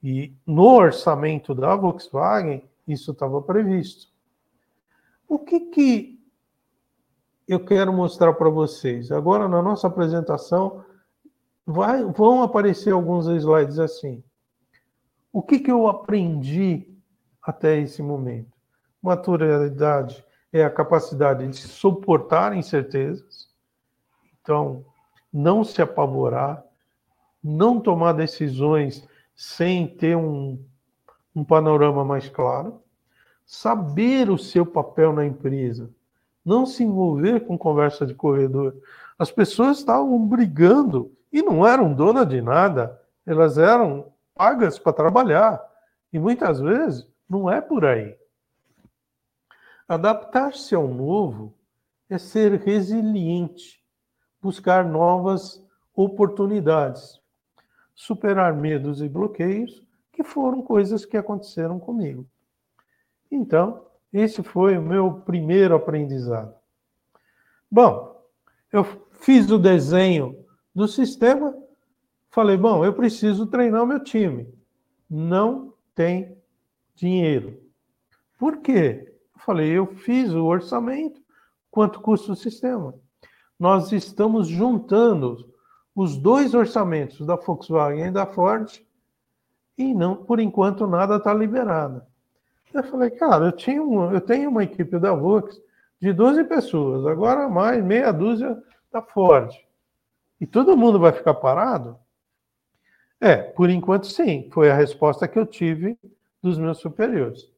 E 0.03 0.35
no 0.47 0.65
orçamento 0.65 1.55
da 1.55 1.75
Volkswagen, 1.75 2.63
isso 2.87 3.13
estava 3.13 3.41
previsto. 3.43 4.09
O 5.29 5.39
que, 5.39 5.61
que 5.61 6.21
eu 7.49 7.65
quero 7.65 7.93
mostrar 7.93 8.33
para 8.35 8.51
vocês? 8.51 9.11
Agora, 9.11 9.49
na 9.49 9.63
nossa 9.63 9.87
apresentação, 9.87 10.85
vai, 11.65 12.05
vão 12.05 12.43
aparecer 12.43 12.93
alguns 12.93 13.27
slides 13.27 13.79
assim. 13.79 14.23
O 15.33 15.43
que, 15.43 15.59
que 15.59 15.71
eu 15.71 15.89
aprendi 15.89 16.89
até 17.43 17.79
esse 17.79 18.03
momento? 18.03 18.53
Maturidade 19.03 20.25
é 20.53 20.65
a 20.65 20.71
capacidade 20.71 21.47
de 21.47 21.57
suportar 21.57 22.57
incertezas. 22.57 23.49
Então, 24.41 24.85
não 25.33 25.65
se 25.65 25.83
apavorar, 25.83 26.65
não 27.47 27.79
tomar 27.79 28.13
decisões 28.13 29.07
sem 29.37 29.87
ter 29.87 30.17
um, 30.17 30.59
um 31.35 31.45
panorama 31.45 32.05
mais 32.05 32.29
claro, 32.29 32.83
saber 33.45 34.29
o 34.29 34.37
seu 34.37 34.67
papel 34.67 35.13
na 35.13 35.25
empresa, 35.25 35.89
não 36.45 36.67
se 36.67 36.83
envolver 36.83 37.47
com 37.47 37.57
conversa 37.57 38.05
de 38.05 38.15
corredor. 38.15 38.75
As 39.17 39.31
pessoas 39.31 39.79
estavam 39.79 40.27
brigando 40.27 41.13
e 41.33 41.41
não 41.41 41.65
eram 41.65 41.95
dona 41.95 42.27
de 42.27 42.43
nada, 42.43 43.01
elas 43.25 43.59
eram 43.59 44.13
pagas 44.35 44.77
para 44.77 44.93
trabalhar. 44.93 45.63
E 46.13 46.19
muitas 46.19 46.61
vezes 46.61 47.07
não 47.29 47.49
é 47.49 47.61
por 47.61 47.85
aí. 47.85 48.17
Adaptar-se 49.89 50.75
ao 50.75 50.89
novo 50.89 51.55
é 52.11 52.19
ser 52.19 52.61
resiliente, 52.61 53.81
buscar 54.43 54.85
novas 54.85 55.65
oportunidades, 55.95 57.21
superar 57.97 58.55
medos 58.55 59.01
e 59.01 59.09
bloqueios, 59.09 59.83
que 60.13 60.23
foram 60.23 60.63
coisas 60.63 61.05
que 61.05 61.17
aconteceram 61.17 61.81
comigo. 61.81 62.27
Então, 63.31 63.87
esse 64.13 64.43
foi 64.43 64.79
o 64.79 64.83
meu 64.83 65.15
primeiro 65.23 65.75
aprendizado. 65.75 66.55
Bom, 67.71 68.25
eu 68.73 68.85
fiz 69.13 69.51
o 69.51 69.59
desenho 69.59 70.45
do 70.75 70.87
sistema, 70.87 71.57
falei, 72.31 72.57
bom, 72.57 72.85
eu 72.85 72.93
preciso 72.93 73.47
treinar 73.47 73.83
o 73.83 73.87
meu 73.87 74.03
time. 74.05 74.47
Não 75.09 75.75
tem 75.95 76.37
dinheiro. 76.95 77.59
Por 78.39 78.59
quê? 78.59 79.15
Eu 79.35 79.41
falei, 79.41 79.71
eu 79.71 79.87
fiz 79.87 80.33
o 80.33 80.45
orçamento, 80.45 81.21
quanto 81.71 82.01
custa 82.01 82.33
o 82.33 82.37
sistema? 82.37 82.95
Nós 83.59 83.91
estamos 83.91 84.49
juntando 84.49 85.55
os 85.97 86.19
dois 86.19 86.53
orçamentos 86.53 87.27
da 87.27 87.37
Volkswagen 87.37 88.09
e 88.09 88.11
da 88.11 88.27
Ford 88.27 88.85
e 89.79 89.95
não, 89.95 90.15
por 90.17 90.39
enquanto, 90.39 90.87
nada 90.87 91.17
está 91.17 91.33
liberado. 91.33 92.03
Eu 92.73 92.85
falei, 92.85 93.11
cara, 93.11 93.47
eu, 93.47 93.53
tinha 93.53 93.83
um, 93.83 94.13
eu 94.13 94.21
tenho 94.21 94.51
uma 94.51 94.63
equipe 94.63 94.99
da 94.99 95.15
Vox 95.15 95.59
de 95.99 96.13
12 96.13 96.45
pessoas, 96.45 97.07
agora 97.07 97.49
mais 97.49 97.83
meia 97.83 98.13
dúzia 98.13 98.63
da 98.93 99.01
Ford. 99.01 99.51
E 100.39 100.47
todo 100.47 100.77
mundo 100.77 100.99
vai 100.99 101.13
ficar 101.13 101.35
parado? 101.35 101.99
É, 103.19 103.37
por 103.37 103.71
enquanto 103.71 104.07
sim, 104.07 104.51
foi 104.53 104.71
a 104.71 104.75
resposta 104.75 105.27
que 105.27 105.39
eu 105.39 105.47
tive 105.47 105.99
dos 106.43 106.59
meus 106.59 106.79
superiores. 106.79 107.51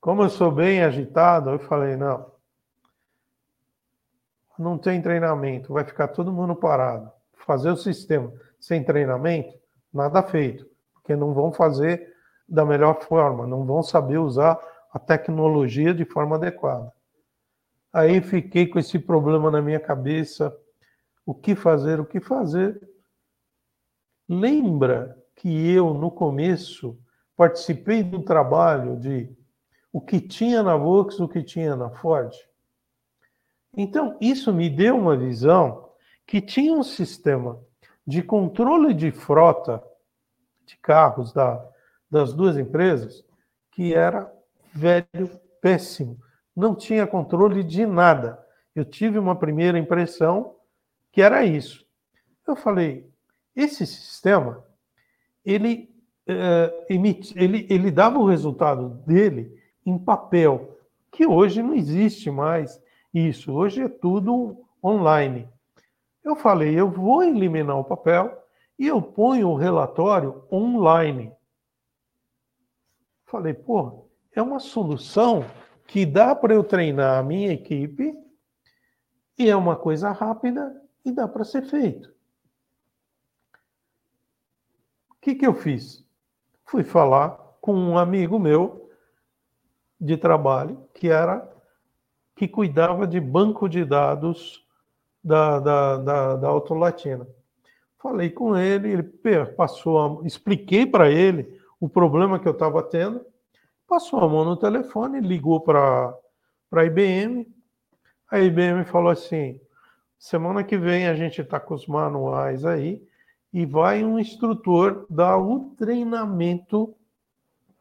Como 0.00 0.22
eu 0.22 0.30
sou 0.30 0.50
bem 0.50 0.82
agitado, 0.82 1.50
eu 1.50 1.58
falei, 1.58 1.96
não, 1.96 2.32
não 4.58 4.78
tem 4.78 5.02
treinamento, 5.02 5.74
vai 5.74 5.84
ficar 5.84 6.08
todo 6.08 6.32
mundo 6.32 6.56
parado. 6.56 7.12
Fazer 7.44 7.70
o 7.70 7.76
sistema 7.76 8.32
sem 8.58 8.82
treinamento, 8.82 9.54
nada 9.92 10.22
feito, 10.22 10.66
porque 10.94 11.14
não 11.14 11.34
vão 11.34 11.52
fazer 11.52 12.14
da 12.48 12.64
melhor 12.64 13.02
forma, 13.02 13.46
não 13.46 13.64
vão 13.64 13.82
saber 13.82 14.18
usar 14.18 14.58
a 14.92 14.98
tecnologia 14.98 15.92
de 15.92 16.04
forma 16.04 16.36
adequada. 16.36 16.92
Aí 17.92 18.20
fiquei 18.20 18.66
com 18.66 18.78
esse 18.78 18.98
problema 18.98 19.50
na 19.50 19.60
minha 19.60 19.80
cabeça, 19.80 20.56
o 21.24 21.34
que 21.34 21.54
fazer, 21.54 22.00
o 22.00 22.04
que 22.04 22.20
fazer. 22.20 22.80
Lembra 24.28 25.16
que 25.36 25.70
eu, 25.70 25.94
no 25.94 26.10
começo, 26.10 26.98
participei 27.36 28.02
do 28.02 28.22
trabalho 28.22 28.96
de 28.96 29.30
o 29.92 30.00
que 30.00 30.20
tinha 30.20 30.62
na 30.62 30.76
Vox, 30.76 31.20
o 31.20 31.28
que 31.28 31.42
tinha 31.42 31.76
na 31.76 31.90
Ford? 31.90 32.34
Então, 33.76 34.16
isso 34.20 34.52
me 34.52 34.70
deu 34.70 34.96
uma 34.96 35.16
visão 35.16 35.83
que 36.26 36.40
tinha 36.40 36.72
um 36.72 36.82
sistema 36.82 37.60
de 38.06 38.22
controle 38.22 38.92
de 38.94 39.10
frota 39.10 39.82
de 40.66 40.76
carros 40.78 41.32
da 41.32 41.64
das 42.14 42.32
duas 42.32 42.56
empresas 42.56 43.24
que 43.72 43.92
era 43.92 44.32
velho, 44.72 45.28
péssimo, 45.60 46.16
não 46.54 46.72
tinha 46.72 47.08
controle 47.08 47.64
de 47.64 47.84
nada. 47.84 48.38
Eu 48.72 48.84
tive 48.84 49.18
uma 49.18 49.34
primeira 49.34 49.76
impressão 49.76 50.54
que 51.10 51.20
era 51.20 51.44
isso. 51.44 51.84
Eu 52.46 52.54
falei, 52.54 53.10
esse 53.56 53.84
sistema, 53.84 54.64
ele, 55.44 55.92
é, 56.24 56.86
emite, 56.88 57.34
ele, 57.36 57.66
ele 57.68 57.90
dava 57.90 58.16
o 58.20 58.26
resultado 58.26 58.90
dele 59.04 59.52
em 59.84 59.98
papel, 59.98 60.78
que 61.10 61.26
hoje 61.26 61.64
não 61.64 61.74
existe 61.74 62.30
mais 62.30 62.80
isso, 63.12 63.52
hoje 63.52 63.82
é 63.82 63.88
tudo 63.88 64.56
online. 64.82 65.48
Eu 66.24 66.34
falei, 66.34 66.74
eu 66.74 66.90
vou 66.90 67.22
eliminar 67.22 67.78
o 67.78 67.84
papel 67.84 68.42
e 68.78 68.86
eu 68.86 69.02
ponho 69.02 69.50
o 69.50 69.56
relatório 69.56 70.48
online. 70.50 71.30
Falei, 73.26 73.52
pô, 73.52 74.08
é 74.32 74.40
uma 74.40 74.58
solução 74.58 75.44
que 75.86 76.06
dá 76.06 76.34
para 76.34 76.54
eu 76.54 76.64
treinar 76.64 77.18
a 77.18 77.22
minha 77.22 77.52
equipe 77.52 78.16
e 79.38 79.50
é 79.50 79.54
uma 79.54 79.76
coisa 79.76 80.10
rápida 80.12 80.82
e 81.04 81.12
dá 81.12 81.28
para 81.28 81.44
ser 81.44 81.62
feito. 81.66 82.08
O 85.10 85.14
que, 85.20 85.34
que 85.34 85.46
eu 85.46 85.54
fiz? 85.54 86.06
Fui 86.64 86.82
falar 86.82 87.30
com 87.60 87.74
um 87.74 87.98
amigo 87.98 88.38
meu 88.38 88.90
de 90.00 90.16
trabalho 90.16 90.88
que 90.94 91.08
era 91.08 91.50
que 92.34 92.48
cuidava 92.48 93.06
de 93.06 93.20
banco 93.20 93.68
de 93.68 93.84
dados 93.84 94.63
da, 95.24 95.58
da, 95.58 95.96
da, 95.96 96.36
da 96.36 96.48
Autolatina. 96.48 97.26
Falei 97.98 98.28
com 98.28 98.54
ele, 98.54 98.92
ele 98.92 99.02
passou, 99.56 99.98
a, 99.98 100.26
expliquei 100.26 100.84
para 100.84 101.10
ele 101.10 101.58
o 101.80 101.88
problema 101.88 102.38
que 102.38 102.46
eu 102.46 102.52
estava 102.52 102.82
tendo, 102.82 103.24
passou 103.88 104.20
a 104.20 104.28
mão 104.28 104.44
no 104.44 104.56
telefone, 104.56 105.20
ligou 105.20 105.60
para 105.60 106.14
a 106.72 106.84
IBM. 106.84 107.46
A 108.30 108.40
IBM 108.40 108.84
falou 108.84 109.10
assim: 109.10 109.58
semana 110.18 110.62
que 110.62 110.76
vem 110.76 111.06
a 111.06 111.14
gente 111.14 111.40
está 111.40 111.58
com 111.58 111.74
os 111.74 111.86
manuais 111.86 112.64
aí 112.66 113.02
e 113.52 113.64
vai 113.64 114.04
um 114.04 114.18
instrutor 114.18 115.06
dar 115.08 115.38
o 115.38 115.74
treinamento 115.76 116.94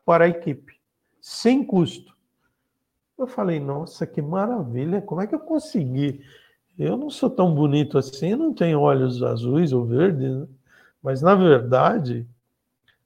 para 0.06 0.26
a 0.26 0.30
equipe, 0.30 0.80
sem 1.20 1.66
custo. 1.66 2.14
Eu 3.18 3.28
falei, 3.28 3.60
nossa, 3.60 4.06
que 4.06 4.22
maravilha, 4.22 5.02
como 5.02 5.22
é 5.22 5.28
que 5.28 5.36
eu 5.36 5.40
consegui? 5.40 6.22
Eu 6.78 6.98
não 6.98 7.10
sou 7.10 7.30
tão 7.30 7.54
bonito 7.54 7.98
assim, 7.98 8.36
não 8.36 8.54
tenho 8.54 8.80
olhos 8.80 9.22
azuis 9.22 9.72
ou 9.72 9.86
verdes, 9.86 10.36
né? 10.36 10.48
mas 11.02 11.22
na 11.22 11.36
verdade 11.36 12.26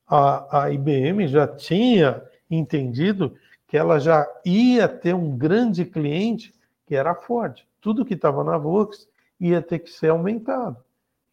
a, 0.08 0.64
a 0.64 0.72
IBM 0.72 1.28
já 1.28 1.46
tinha 1.48 2.24
entendido 2.50 3.36
que 3.68 3.76
ela 3.76 4.00
já 4.00 4.26
ia 4.46 4.88
ter 4.88 5.14
um 5.14 5.38
grande 5.38 5.84
cliente 5.84 6.54
que 6.86 6.96
era 6.96 7.12
a 7.12 7.16
Ford. 7.16 7.62
Tudo 7.82 8.06
que 8.06 8.14
estava 8.14 8.44
na 8.44 8.58
Vox 8.58 9.08
ia 9.40 9.62
ter 9.62 9.80
que 9.80 9.90
ser 9.90 10.10
aumentado. 10.10 10.78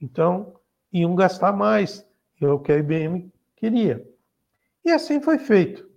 Então, 0.00 0.54
iam 0.92 1.14
gastar 1.14 1.52
mais, 1.52 2.04
é 2.40 2.46
o 2.46 2.58
que 2.58 2.72
a 2.72 2.76
IBM 2.76 3.32
queria. 3.56 4.04
E 4.84 4.90
assim 4.90 5.20
foi 5.20 5.38
feito. 5.38 5.88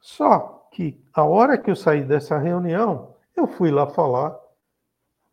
Só 0.00 0.68
que 0.72 1.00
a 1.14 1.24
hora 1.24 1.56
que 1.56 1.70
eu 1.70 1.76
saí 1.76 2.04
dessa 2.04 2.36
reunião, 2.36 3.14
eu 3.34 3.46
fui 3.46 3.70
lá 3.70 3.86
falar 3.86 4.36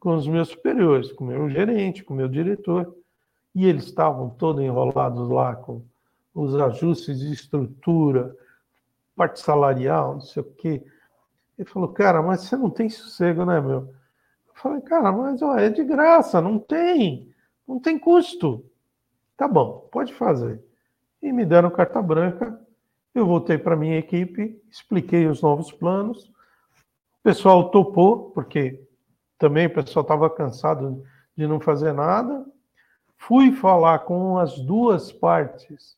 com 0.03 0.15
os 0.15 0.27
meus 0.27 0.49
superiores, 0.49 1.13
com 1.13 1.23
o 1.23 1.27
meu 1.27 1.49
gerente, 1.49 2.03
com 2.03 2.13
o 2.13 2.17
meu 2.17 2.27
diretor, 2.27 2.93
e 3.55 3.65
eles 3.65 3.85
estavam 3.85 4.29
todos 4.31 4.61
enrolados 4.61 5.29
lá 5.29 5.55
com 5.55 5.81
os 6.35 6.53
ajustes 6.59 7.19
de 7.19 7.31
estrutura, 7.31 8.35
parte 9.15 9.39
salarial, 9.39 10.15
não 10.15 10.21
sei 10.21 10.43
o 10.43 10.45
quê. 10.45 10.83
Ele 11.57 11.69
falou, 11.69 11.87
cara, 11.87 12.21
mas 12.21 12.41
você 12.41 12.57
não 12.57 12.69
tem 12.69 12.89
sossego, 12.89 13.45
né, 13.45 13.61
meu? 13.61 13.95
Eu 14.47 14.53
falei, 14.55 14.81
cara, 14.81 15.09
mas 15.09 15.41
ó, 15.41 15.57
é 15.57 15.69
de 15.69 15.85
graça, 15.85 16.41
não 16.41 16.59
tem, 16.59 17.33
não 17.65 17.79
tem 17.79 17.97
custo. 17.97 18.65
Tá 19.37 19.47
bom, 19.47 19.87
pode 19.89 20.13
fazer. 20.13 20.61
E 21.21 21.31
me 21.31 21.45
deram 21.45 21.69
carta 21.69 22.01
branca, 22.01 22.59
eu 23.15 23.25
voltei 23.25 23.57
para 23.57 23.77
minha 23.77 23.99
equipe, 23.99 24.61
expliquei 24.69 25.27
os 25.27 25.41
novos 25.41 25.71
planos, 25.71 26.25
o 26.25 27.23
pessoal 27.23 27.71
topou, 27.71 28.31
porque 28.31 28.83
também 29.43 29.65
o 29.65 29.73
pessoal 29.73 30.03
estava 30.03 30.29
cansado 30.29 31.03
de 31.35 31.45
não 31.45 31.59
fazer 31.59 31.91
nada. 31.91 32.45
Fui 33.17 33.51
falar 33.51 33.99
com 33.99 34.37
as 34.37 34.57
duas 34.57 35.11
partes 35.11 35.97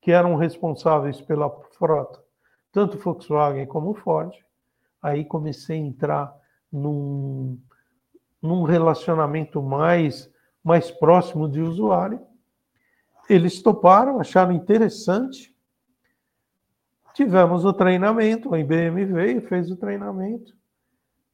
que 0.00 0.12
eram 0.12 0.34
responsáveis 0.34 1.20
pela 1.20 1.50
frota, 1.76 2.24
tanto 2.72 2.96
Volkswagen 2.96 3.66
como 3.66 3.92
Ford. 3.92 4.32
Aí 5.02 5.26
comecei 5.26 5.76
a 5.76 5.84
entrar 5.84 6.34
num, 6.72 7.60
num 8.40 8.62
relacionamento 8.62 9.62
mais, 9.62 10.32
mais 10.64 10.90
próximo 10.90 11.50
de 11.50 11.60
usuário. 11.60 12.18
Eles 13.28 13.60
toparam, 13.60 14.20
acharam 14.20 14.52
interessante. 14.52 15.54
Tivemos 17.12 17.62
o 17.62 17.74
treinamento, 17.74 18.54
a 18.54 18.58
IBM 18.58 19.04
veio, 19.04 19.46
fez 19.46 19.70
o 19.70 19.76
treinamento. 19.76 20.56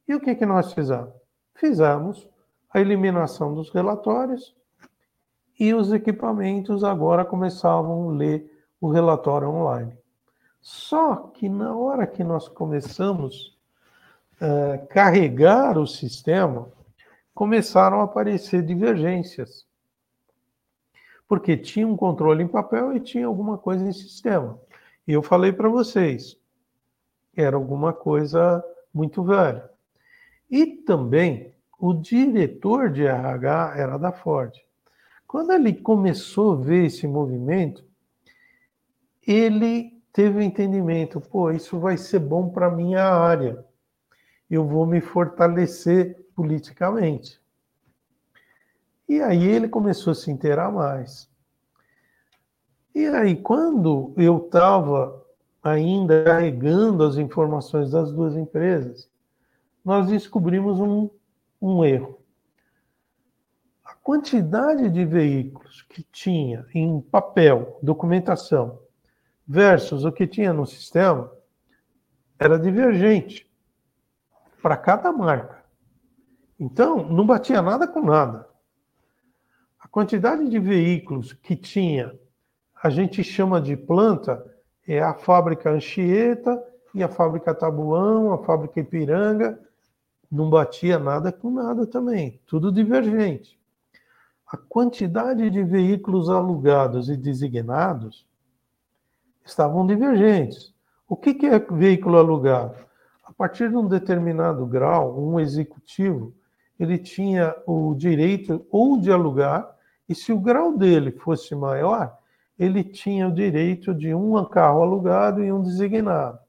E 0.05 0.13
o 0.13 0.19
que, 0.19 0.35
que 0.35 0.45
nós 0.45 0.73
fizemos? 0.73 1.22
Fizemos 1.55 2.27
a 2.73 2.79
eliminação 2.79 3.53
dos 3.53 3.69
relatórios 3.69 4.55
e 5.59 5.73
os 5.73 5.93
equipamentos 5.93 6.83
agora 6.83 7.23
começavam 7.23 8.09
a 8.09 8.13
ler 8.13 8.65
o 8.81 8.89
relatório 8.89 9.49
online. 9.49 9.95
Só 10.61 11.15
que 11.15 11.47
na 11.47 11.75
hora 11.75 12.07
que 12.07 12.23
nós 12.23 12.47
começamos 12.47 13.57
a 14.41 14.45
é, 14.45 14.77
carregar 14.89 15.77
o 15.77 15.85
sistema, 15.85 16.69
começaram 17.33 18.01
a 18.01 18.03
aparecer 18.03 18.63
divergências. 18.63 19.65
Porque 21.27 21.57
tinha 21.57 21.87
um 21.87 21.95
controle 21.95 22.43
em 22.43 22.47
papel 22.47 22.95
e 22.95 22.99
tinha 22.99 23.27
alguma 23.27 23.57
coisa 23.57 23.87
em 23.87 23.93
sistema. 23.93 24.59
E 25.07 25.13
eu 25.13 25.21
falei 25.21 25.51
para 25.51 25.67
vocês, 25.67 26.37
era 27.35 27.55
alguma 27.55 27.91
coisa 27.91 28.63
muito 28.93 29.23
velha. 29.23 29.69
E 30.53 30.67
também 30.67 31.51
o 31.79 31.95
diretor 31.95 32.91
de 32.91 33.07
RH 33.07 33.73
era 33.75 33.97
da 33.97 34.11
Ford. 34.11 34.55
Quando 35.25 35.51
ele 35.51 35.73
começou 35.73 36.53
a 36.53 36.55
ver 36.57 36.85
esse 36.85 37.07
movimento, 37.07 37.83
ele 39.25 39.99
teve 40.13 40.37
o 40.37 40.39
um 40.41 40.43
entendimento, 40.43 41.19
pô, 41.19 41.49
isso 41.49 41.79
vai 41.79 41.97
ser 41.97 42.19
bom 42.19 42.49
para 42.49 42.69
minha 42.69 43.03
área. 43.03 43.65
Eu 44.47 44.63
vou 44.67 44.85
me 44.85 45.01
fortalecer 45.01 46.23
politicamente. 46.35 47.41
E 49.09 49.21
aí 49.21 49.47
ele 49.47 49.67
começou 49.67 50.11
a 50.11 50.15
se 50.15 50.29
inteirar 50.29 50.71
mais. 50.71 51.27
E 52.93 53.07
aí, 53.07 53.35
quando 53.35 54.13
eu 54.17 54.37
estava 54.37 55.19
ainda 55.63 56.23
carregando 56.25 57.03
as 57.03 57.17
informações 57.17 57.89
das 57.89 58.11
duas 58.11 58.35
empresas, 58.35 59.11
nós 59.83 60.07
descobrimos 60.07 60.79
um, 60.79 61.09
um 61.61 61.83
erro. 61.83 62.19
A 63.83 63.93
quantidade 63.95 64.89
de 64.89 65.05
veículos 65.05 65.81
que 65.83 66.03
tinha 66.03 66.65
em 66.73 67.01
papel, 67.01 67.79
documentação, 67.81 68.79
versus 69.47 70.05
o 70.05 70.11
que 70.11 70.25
tinha 70.25 70.53
no 70.53 70.65
sistema 70.65 71.31
era 72.39 72.57
divergente 72.57 73.49
para 74.61 74.77
cada 74.77 75.11
marca. 75.11 75.63
Então, 76.57 77.07
não 77.09 77.25
batia 77.25 77.61
nada 77.61 77.87
com 77.87 78.01
nada. 78.01 78.47
A 79.79 79.87
quantidade 79.87 80.49
de 80.49 80.59
veículos 80.59 81.33
que 81.33 81.55
tinha, 81.55 82.17
a 82.81 82.89
gente 82.89 83.23
chama 83.23 83.61
de 83.61 83.75
planta, 83.75 84.43
é 84.87 85.01
a 85.01 85.13
fábrica 85.13 85.69
Anchieta 85.69 86.61
e 86.93 87.03
a 87.03 87.09
fábrica 87.09 87.53
Tabuão, 87.53 88.33
a 88.33 88.43
fábrica 88.43 88.79
Ipiranga, 88.79 89.59
não 90.33 90.49
batia 90.49 90.97
nada 90.97 91.31
com 91.31 91.51
nada 91.51 91.85
também, 91.85 92.39
tudo 92.47 92.71
divergente. 92.71 93.59
A 94.47 94.57
quantidade 94.57 95.47
de 95.51 95.63
veículos 95.63 96.27
alugados 96.27 97.07
e 97.07 97.15
designados 97.15 98.25
estavam 99.45 99.85
divergentes. 99.85 100.73
O 101.07 101.15
que, 101.15 101.45
é 101.45 101.59
veículo 101.59 102.17
alugado? 102.17 102.75
A 103.23 103.31
partir 103.31 103.69
de 103.69 103.75
um 103.75 103.87
determinado 103.87 104.65
grau, 104.65 105.19
um 105.19 105.39
executivo, 105.39 106.33
ele 106.79 106.97
tinha 106.97 107.55
o 107.67 107.93
direito 107.93 108.65
ou 108.71 108.99
de 108.99 109.11
alugar, 109.11 109.75
e 110.09 110.15
se 110.15 110.33
o 110.33 110.39
grau 110.39 110.75
dele 110.75 111.11
fosse 111.11 111.53
maior, 111.53 112.17
ele 112.57 112.83
tinha 112.83 113.27
o 113.27 113.33
direito 113.33 113.93
de 113.93 114.15
um 114.15 114.43
carro 114.45 114.81
alugado 114.81 115.43
e 115.43 115.51
um 115.51 115.61
designado. 115.61 116.39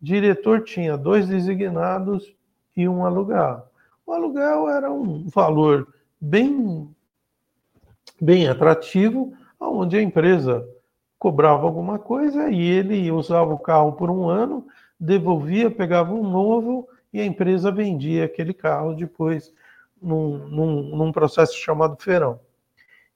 O 0.00 0.04
diretor 0.04 0.62
tinha 0.62 0.96
dois 0.96 1.26
designados 1.26 2.34
e 2.76 2.88
um 2.88 3.04
alugado. 3.04 3.62
O 4.06 4.12
aluguel 4.12 4.68
era 4.68 4.90
um 4.90 5.26
valor 5.28 5.92
bem, 6.20 6.88
bem 8.20 8.48
atrativo, 8.48 9.32
onde 9.58 9.96
a 9.96 10.02
empresa 10.02 10.66
cobrava 11.18 11.64
alguma 11.64 11.98
coisa 11.98 12.50
e 12.50 12.60
ele 12.60 13.10
usava 13.12 13.52
o 13.52 13.58
carro 13.58 13.92
por 13.92 14.10
um 14.10 14.28
ano, 14.28 14.66
devolvia, 14.98 15.70
pegava 15.70 16.12
um 16.12 16.28
novo 16.28 16.88
e 17.12 17.20
a 17.20 17.24
empresa 17.24 17.70
vendia 17.70 18.24
aquele 18.24 18.54
carro 18.54 18.94
depois 18.94 19.52
num, 20.00 20.48
num, 20.48 20.96
num 20.96 21.12
processo 21.12 21.56
chamado 21.56 21.96
feirão. 22.00 22.40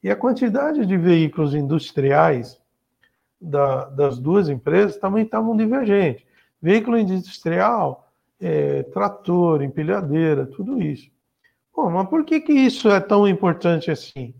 E 0.02 0.10
a 0.10 0.16
quantidade 0.16 0.84
de 0.84 0.96
veículos 0.98 1.54
industriais 1.54 2.60
da, 3.40 3.86
das 3.86 4.18
duas 4.18 4.48
empresas 4.48 4.98
também 4.98 5.24
estavam 5.24 5.56
divergentes. 5.56 6.26
Veículo 6.60 6.98
industrial, 6.98 8.03
é, 8.40 8.82
trator, 8.84 9.62
empilhadeira, 9.62 10.46
tudo 10.46 10.80
isso. 10.82 11.10
Bom, 11.74 11.90
mas 11.90 12.08
por 12.08 12.24
que, 12.24 12.40
que 12.40 12.52
isso 12.52 12.88
é 12.88 13.00
tão 13.00 13.26
importante 13.26 13.90
assim? 13.90 14.34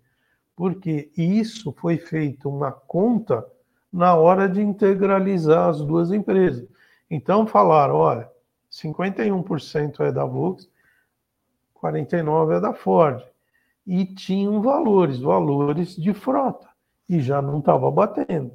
Porque 0.55 1.11
isso 1.17 1.73
foi 1.73 1.97
feito 1.97 2.49
uma 2.49 2.71
conta 2.71 3.45
na 3.93 4.15
hora 4.15 4.49
de 4.49 4.61
integralizar 4.61 5.69
as 5.69 5.81
duas 5.81 6.13
empresas. 6.13 6.69
Então 7.11 7.47
falaram, 7.47 7.95
olha, 7.97 8.31
51% 8.71 10.01
é 10.01 10.13
da 10.13 10.25
Volkswagen, 10.25 10.73
49% 11.81 12.57
é 12.57 12.61
da 12.61 12.73
Ford. 12.73 13.23
E 13.87 14.05
tinham 14.07 14.63
valores, 14.63 15.19
valores 15.19 15.95
de 15.95 16.15
frota, 16.15 16.69
e 17.09 17.21
já 17.21 17.43
não 17.43 17.59
estava 17.59 17.91
batendo. 17.91 18.53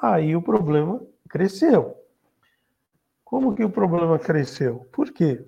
Aí 0.00 0.34
o 0.34 0.42
problema 0.42 1.00
cresceu. 1.28 2.01
Como 3.32 3.54
que 3.54 3.64
o 3.64 3.70
problema 3.70 4.18
cresceu? 4.18 4.86
Por 4.92 5.10
quê? 5.10 5.42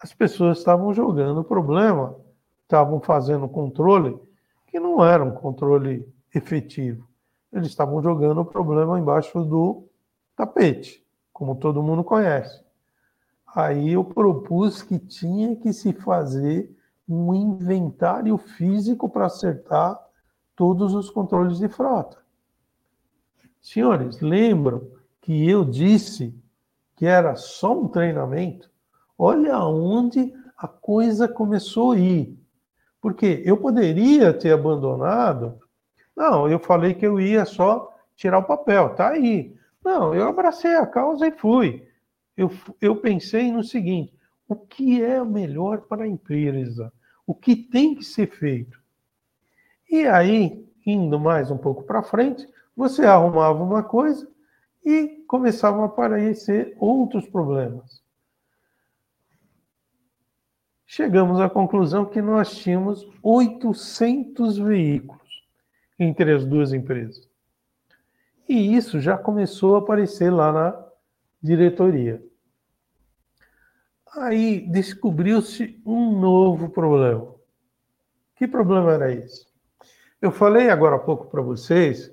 As 0.00 0.14
pessoas 0.14 0.56
estavam 0.56 0.94
jogando 0.94 1.42
o 1.42 1.44
problema, 1.44 2.16
estavam 2.62 2.98
fazendo 2.98 3.46
controle 3.46 4.18
que 4.66 4.80
não 4.80 5.04
era 5.04 5.22
um 5.22 5.32
controle 5.32 6.10
efetivo 6.34 7.06
eles 7.52 7.68
estavam 7.68 8.02
jogando 8.02 8.40
o 8.40 8.44
problema 8.44 8.98
embaixo 8.98 9.42
do 9.44 9.86
tapete, 10.36 11.04
como 11.32 11.56
todo 11.56 11.82
mundo 11.82 12.04
conhece. 12.04 12.64
Aí 13.54 13.92
eu 13.92 14.04
propus 14.04 14.82
que 14.82 14.98
tinha 14.98 15.56
que 15.56 15.72
se 15.72 15.92
fazer 15.92 16.74
um 17.08 17.34
inventário 17.34 18.36
físico 18.36 19.08
para 19.08 19.26
acertar 19.26 19.98
todos 20.54 20.94
os 20.94 21.10
controles 21.10 21.58
de 21.58 21.68
frota. 21.68 22.18
Senhores, 23.60 24.20
lembram 24.20 24.97
que 25.20 25.48
eu 25.48 25.64
disse 25.64 26.34
que 26.96 27.06
era 27.06 27.36
só 27.36 27.78
um 27.78 27.88
treinamento? 27.88 28.70
Olha 29.16 29.58
onde 29.58 30.32
a 30.56 30.66
coisa 30.66 31.28
começou 31.28 31.92
a 31.92 31.98
ir. 31.98 32.38
Porque 33.00 33.42
eu 33.44 33.56
poderia 33.56 34.32
ter 34.32 34.52
abandonado. 34.52 35.58
Não, 36.16 36.48
eu 36.48 36.58
falei 36.58 36.94
que 36.94 37.06
eu 37.06 37.20
ia 37.20 37.44
só 37.44 37.94
tirar 38.16 38.38
o 38.38 38.46
papel, 38.46 38.94
tá 38.94 39.10
aí. 39.10 39.56
Não, 39.84 40.14
eu 40.14 40.28
abracei 40.28 40.74
a 40.74 40.86
causa 40.86 41.28
e 41.28 41.32
fui. 41.32 41.86
Eu, 42.36 42.50
eu 42.80 42.96
pensei 42.96 43.52
no 43.52 43.62
seguinte: 43.62 44.12
o 44.48 44.56
que 44.56 45.02
é 45.02 45.22
melhor 45.24 45.82
para 45.82 46.04
a 46.04 46.08
empresa? 46.08 46.92
O 47.26 47.34
que 47.34 47.54
tem 47.54 47.94
que 47.94 48.04
ser 48.04 48.28
feito? 48.28 48.80
E 49.90 50.06
aí, 50.06 50.66
indo 50.84 51.18
mais 51.18 51.50
um 51.50 51.56
pouco 51.56 51.84
para 51.84 52.02
frente, 52.02 52.48
você 52.76 53.04
arrumava 53.04 53.62
uma 53.62 53.82
coisa 53.82 54.28
e 54.84 55.24
começavam 55.26 55.82
a 55.82 55.86
aparecer 55.86 56.74
outros 56.78 57.28
problemas. 57.28 58.02
Chegamos 60.86 61.38
à 61.40 61.50
conclusão 61.50 62.06
que 62.06 62.22
nós 62.22 62.56
tínhamos 62.56 63.06
800 63.22 64.58
veículos 64.58 65.44
entre 65.98 66.32
as 66.32 66.46
duas 66.46 66.72
empresas. 66.72 67.28
E 68.48 68.74
isso 68.74 68.98
já 68.98 69.18
começou 69.18 69.76
a 69.76 69.80
aparecer 69.80 70.30
lá 70.30 70.50
na 70.50 70.86
diretoria. 71.42 72.22
Aí 74.16 74.60
descobriu-se 74.60 75.80
um 75.84 76.18
novo 76.18 76.70
problema. 76.70 77.34
Que 78.34 78.48
problema 78.48 78.92
era 78.94 79.12
esse? 79.12 79.46
Eu 80.22 80.32
falei 80.32 80.70
agora 80.70 80.96
há 80.96 80.98
pouco 80.98 81.26
para 81.26 81.42
vocês 81.42 82.10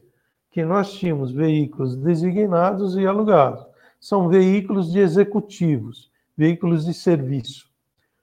que 0.55 0.63
nós 0.63 0.93
tínhamos 0.93 1.33
veículos 1.33 1.97
designados 1.97 2.95
e 2.95 3.05
alugados. 3.05 3.67
São 3.99 4.29
veículos 4.29 4.89
de 4.89 4.99
executivos, 4.99 6.09
veículos 6.37 6.85
de 6.85 6.93
serviço. 6.93 7.69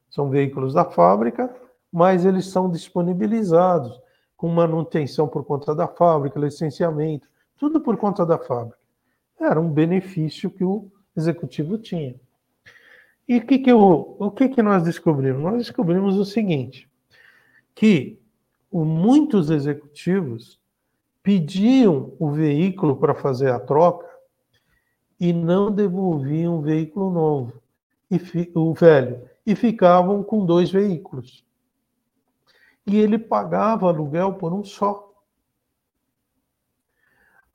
São 0.09 0.31
veículos 0.31 0.73
da 0.73 0.83
fábrica, 0.83 1.55
mas 1.93 2.25
eles 2.25 2.47
são 2.47 2.71
disponibilizados 2.71 4.01
com 4.35 4.49
manutenção 4.49 5.29
por 5.29 5.45
conta 5.45 5.75
da 5.75 5.87
fábrica, 5.87 6.41
licenciamento, 6.41 7.29
tudo 7.59 7.83
por 7.83 7.99
conta 7.99 8.25
da 8.25 8.39
fábrica. 8.39 8.79
Era 9.39 9.61
um 9.61 9.69
benefício 9.69 10.49
que 10.49 10.65
o 10.65 10.91
executivo 11.15 11.77
tinha. 11.77 12.15
E 13.29 13.37
o 13.37 13.47
que, 13.47 13.59
que, 13.59 13.71
eu, 13.71 14.17
o 14.19 14.31
que, 14.31 14.49
que 14.49 14.63
nós 14.63 14.83
descobrimos? 14.83 15.43
Nós 15.43 15.59
descobrimos 15.59 16.17
o 16.17 16.25
seguinte: 16.25 16.89
que 17.75 18.19
muitos 18.73 19.51
executivos 19.51 20.62
pediam 21.23 22.13
o 22.19 22.31
veículo 22.31 22.97
para 22.97 23.15
fazer 23.15 23.51
a 23.51 23.61
troca 23.61 24.09
e 25.21 25.33
não 25.33 25.71
devolviam 25.71 26.59
o 26.59 26.63
veículo 26.63 27.11
novo, 27.11 27.63
e 28.11 28.19
o 28.55 28.75
velho, 28.75 29.23
e 29.47 29.55
ficavam 29.55 30.23
com 30.23 30.45
dois 30.45 30.71
veículos. 30.71 31.45
E 32.85 32.99
ele 32.99 33.19
pagava 33.19 33.87
aluguel 33.87 34.35
por 34.35 34.53
um 34.53 34.65
só. 34.65 35.13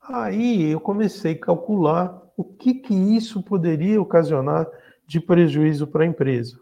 Aí 0.00 0.70
eu 0.70 0.80
comecei 0.80 1.32
a 1.32 1.38
calcular 1.38 2.22
o 2.34 2.42
que, 2.42 2.72
que 2.72 2.94
isso 2.94 3.42
poderia 3.42 4.00
ocasionar 4.00 4.66
de 5.06 5.20
prejuízo 5.20 5.86
para 5.86 6.04
a 6.04 6.06
empresa. 6.06 6.58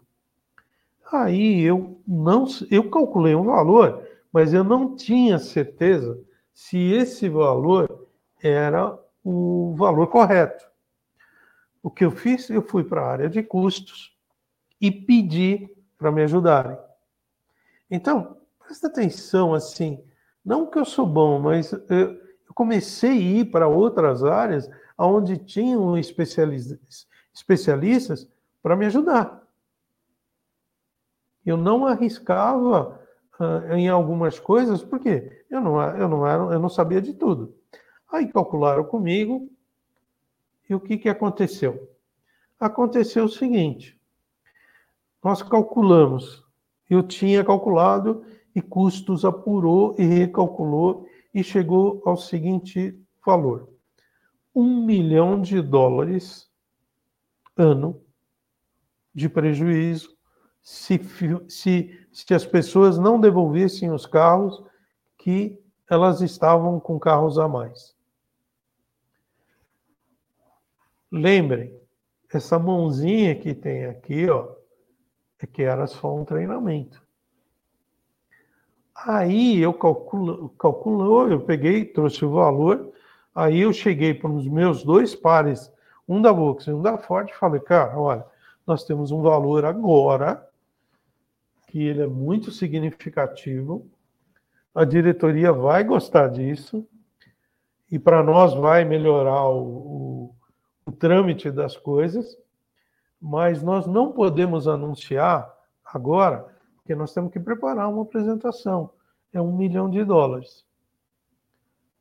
Aí 1.09 1.61
eu 1.61 2.01
não 2.05 2.45
eu 2.69 2.89
calculei 2.89 3.33
um 3.33 3.45
valor, 3.45 4.05
mas 4.31 4.53
eu 4.53 4.63
não 4.65 4.95
tinha 4.95 5.39
certeza 5.39 6.19
se 6.57 6.91
esse 6.91 7.29
valor 7.29 8.09
era 8.41 8.97
o 9.23 9.75
valor 9.77 10.07
correto. 10.07 10.67
O 11.83 11.91
que 11.91 12.03
eu 12.03 12.09
fiz? 12.09 12.49
Eu 12.49 12.63
fui 12.63 12.83
para 12.83 12.99
a 12.99 13.11
área 13.11 13.29
de 13.29 13.43
custos 13.43 14.17
e 14.81 14.89
pedi 14.89 15.69
para 15.99 16.11
me 16.11 16.23
ajudarem. 16.23 16.75
Então, 17.91 18.37
presta 18.57 18.87
atenção 18.87 19.53
assim, 19.53 20.03
não 20.43 20.65
que 20.65 20.79
eu 20.79 20.85
sou 20.85 21.05
bom, 21.05 21.39
mas 21.39 21.71
eu 21.73 22.19
comecei 22.55 23.11
a 23.11 23.13
ir 23.13 23.51
para 23.51 23.67
outras 23.67 24.23
áreas 24.23 24.67
onde 24.97 25.37
tinham 25.37 25.95
especialistas 25.95 27.07
para 28.63 28.75
me 28.75 28.87
ajudar. 28.87 29.47
Eu 31.45 31.55
não 31.55 31.85
arriscava 31.85 32.96
em 33.75 33.87
algumas 33.87 34.39
coisas, 34.39 34.83
porque 34.83 35.45
eu 35.49 35.61
não, 35.61 35.81
eu, 35.81 36.07
não 36.07 36.27
era, 36.27 36.43
eu 36.53 36.59
não 36.59 36.69
sabia 36.69 37.01
de 37.01 37.13
tudo. 37.13 37.55
Aí 38.11 38.27
calcularam 38.31 38.83
comigo, 38.83 39.49
e 40.69 40.73
o 40.73 40.79
que, 40.79 40.97
que 40.97 41.09
aconteceu? 41.09 41.89
Aconteceu 42.59 43.25
o 43.25 43.29
seguinte: 43.29 43.99
nós 45.23 45.41
calculamos, 45.43 46.43
eu 46.89 47.03
tinha 47.03 47.43
calculado, 47.43 48.25
e 48.55 48.61
custos 48.61 49.23
apurou 49.23 49.95
e 49.97 50.03
recalculou, 50.03 51.07
e 51.33 51.43
chegou 51.43 52.01
ao 52.05 52.17
seguinte 52.17 52.99
valor: 53.25 53.69
um 54.53 54.85
milhão 54.85 55.39
de 55.39 55.61
dólares 55.61 56.49
ano 57.55 58.01
de 59.13 59.27
prejuízo 59.27 60.17
se, 60.61 60.99
se, 61.47 62.06
se 62.25 62.33
as 62.33 62.47
pessoas 62.47 62.97
não 62.97 63.19
devolvessem 63.19 63.91
os 63.91 64.07
carros 64.07 64.63
que 65.19 65.55
elas 65.87 66.19
estavam 66.19 66.79
com 66.79 66.99
carros 66.99 67.37
a 67.37 67.47
mais. 67.47 67.95
Lembrem, 71.11 71.79
essa 72.33 72.57
mãozinha 72.57 73.35
que 73.35 73.53
tem 73.53 73.85
aqui, 73.85 74.27
ó, 74.27 74.49
é 75.39 75.45
que 75.45 75.61
era 75.61 75.85
só 75.85 76.15
um 76.15 76.25
treinamento. 76.25 77.05
Aí 78.95 79.59
eu 79.59 79.71
calculo, 79.71 80.49
calculou, 80.57 81.29
eu 81.29 81.41
peguei, 81.41 81.85
trouxe 81.85 82.25
o 82.25 82.31
valor, 82.31 82.91
aí 83.35 83.59
eu 83.59 83.71
cheguei 83.71 84.15
para 84.15 84.31
os 84.31 84.47
meus 84.47 84.83
dois 84.83 85.13
pares, 85.13 85.71
um 86.09 86.19
da 86.19 86.31
Volkswagen 86.31 86.77
e 86.77 86.79
um 86.79 86.81
da 86.81 86.97
Ford, 86.97 87.29
e 87.29 87.35
falei, 87.35 87.61
cara, 87.61 87.95
olha, 87.95 88.25
nós 88.65 88.83
temos 88.83 89.11
um 89.11 89.21
valor 89.21 89.63
agora 89.65 90.47
que 91.67 91.83
ele 91.83 92.01
é 92.01 92.07
muito 92.07 92.49
significativo. 92.51 93.87
A 94.73 94.83
diretoria 94.85 95.51
vai 95.51 95.83
gostar 95.83 96.29
disso 96.29 96.87
e 97.91 97.99
para 97.99 98.23
nós 98.23 98.53
vai 98.53 98.83
melhorar 98.83 99.47
o, 99.47 99.61
o, 99.61 100.35
o 100.85 100.91
trâmite 100.91 101.51
das 101.51 101.77
coisas, 101.77 102.37
mas 103.19 103.61
nós 103.61 103.85
não 103.85 104.11
podemos 104.11 104.67
anunciar 104.67 105.53
agora, 105.83 106.55
porque 106.75 106.95
nós 106.95 107.13
temos 107.13 107.31
que 107.31 107.39
preparar 107.39 107.89
uma 107.89 108.03
apresentação. 108.03 108.91
É 109.33 109.41
um 109.41 109.55
milhão 109.55 109.89
de 109.89 110.03
dólares. 110.03 110.65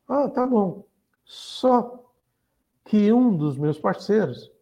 Ah, 0.09 0.29
tá 0.29 0.47
bom. 0.47 0.85
Só 1.25 2.05
que 2.85 3.13
um 3.13 3.37
dos 3.37 3.59
meus 3.59 3.79
parceiros 3.79 4.53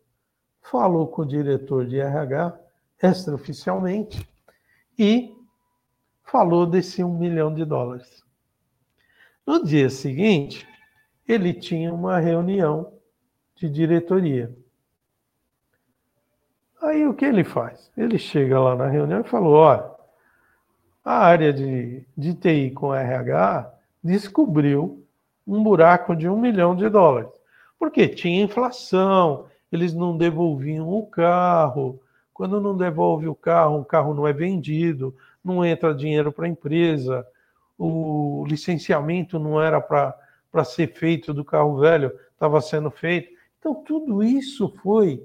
falou 0.62 1.07
com 1.09 1.23
o 1.23 1.27
diretor 1.27 1.87
de 1.87 2.01
RH 2.01 2.59
extraoficialmente 3.03 4.27
e 4.98 5.35
falou 6.24 6.66
desse 6.66 7.02
um 7.02 7.16
milhão 7.16 7.52
de 7.52 7.64
dólares. 7.64 8.24
No 9.46 9.64
dia 9.64 9.90
seguinte, 9.90 10.66
ele 11.28 11.52
tinha 11.52 11.92
uma 11.92 12.18
reunião 12.18 12.92
de 13.54 13.68
diretoria. 13.68 14.54
Aí 16.83 17.07
o 17.07 17.14
que 17.14 17.24
ele 17.24 17.44
faz? 17.44 17.90
Ele 17.96 18.18
chega 18.18 18.61
lá 18.61 18.76
na 18.76 18.88
reunião 18.88 19.20
e 19.20 19.28
falou: 19.28 19.54
olha, 19.54 19.90
a 21.04 21.18
área 21.18 21.52
de, 21.52 22.07
de 22.16 22.35
TI 22.35 22.70
com 22.70 22.94
RH 22.94 23.72
descobriu 24.02 25.04
um 25.46 25.62
buraco 25.62 26.14
de 26.14 26.28
um 26.28 26.38
milhão 26.38 26.74
de 26.74 26.88
dólares. 26.88 27.30
Porque 27.78 28.09
tinha 28.09 28.42
inflação, 28.42 29.46
eles 29.70 29.92
não 29.92 30.16
devolviam 30.16 30.88
o 30.88 31.07
carro. 31.07 32.00
Quando 32.35 32.61
não 32.61 32.77
devolve 32.77 33.29
o 33.29 33.35
carro, 33.35 33.79
o 33.79 33.85
carro 33.85 34.12
não 34.12 34.27
é 34.27 34.33
vendido, 34.33 35.14
não 35.42 35.64
entra 35.64 35.94
dinheiro 35.94 36.33
para 36.33 36.47
a 36.47 36.49
empresa, 36.49 37.25
o 37.79 38.44
licenciamento 38.49 39.38
não 39.38 39.62
era 39.62 39.81
para 39.81 40.64
ser 40.64 40.88
feito 40.88 41.33
do 41.33 41.44
carro 41.44 41.79
velho, 41.79 42.12
estava 42.33 42.61
sendo 42.61 42.90
feito. 42.90 43.33
Então, 43.59 43.75
tudo 43.77 44.23
isso 44.23 44.68
foi 44.83 45.25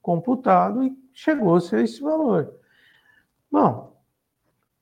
computado 0.00 0.82
e 0.82 0.96
chegou-se 1.12 1.76
a 1.76 1.82
esse 1.82 2.00
valor. 2.00 2.54
Bom, 3.50 3.94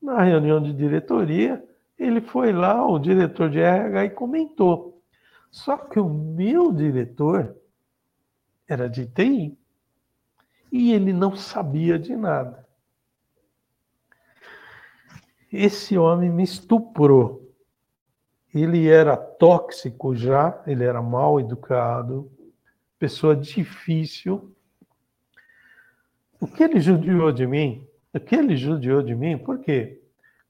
na 0.01 0.23
reunião 0.23 0.63
de 0.63 0.73
diretoria, 0.73 1.63
ele 1.99 2.21
foi 2.21 2.53
lá, 2.53 2.87
o 2.87 2.99
diretor 2.99 3.51
de 3.51 3.59
RH, 3.59 4.05
e 4.05 4.11
comentou. 4.11 5.03
Só 5.51 5.77
que 5.77 5.99
o 5.99 6.09
meu 6.09 6.73
diretor 6.73 7.57
era 8.69 8.89
de 8.89 9.05
TI. 9.07 9.59
E 10.71 10.93
ele 10.93 11.13
não 11.13 11.35
sabia 11.37 11.99
de 11.99 12.15
nada. 12.15 12.61
esse 15.53 15.99
homem 15.99 16.31
me 16.31 16.45
estuprou. 16.45 17.51
Ele 18.55 18.89
era 18.89 19.17
tóxico 19.17 20.15
já, 20.15 20.61
ele 20.67 20.85
era 20.85 21.03
mal 21.03 21.41
educado, 21.41 22.31
pessoa 22.99 23.37
difícil. 23.37 24.55
O 26.41 26.47
que 26.47 26.63
ele 26.63 26.81
judiou 26.81 27.31
de 27.33 27.47
mim? 27.47 27.87
O 28.15 28.21
que 28.21 28.35
ele 28.35 28.57
judiou 28.57 29.03
de 29.03 29.15
mim? 29.15 29.39
Por 29.39 29.59
quê? 29.59 30.01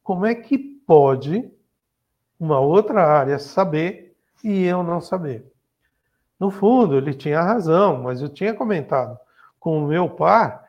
Como 0.02 0.24
é 0.24 0.34
que 0.34 0.58
pode 0.58 1.50
uma 2.38 2.58
outra 2.58 3.04
área 3.04 3.38
saber 3.38 4.16
e 4.42 4.64
eu 4.64 4.82
não 4.82 5.00
saber? 5.00 5.50
No 6.38 6.50
fundo, 6.50 6.96
ele 6.96 7.12
tinha 7.12 7.42
razão, 7.42 8.02
mas 8.02 8.22
eu 8.22 8.28
tinha 8.28 8.54
comentado 8.54 9.18
com 9.60 9.84
o 9.84 9.86
meu 9.86 10.08
par, 10.08 10.64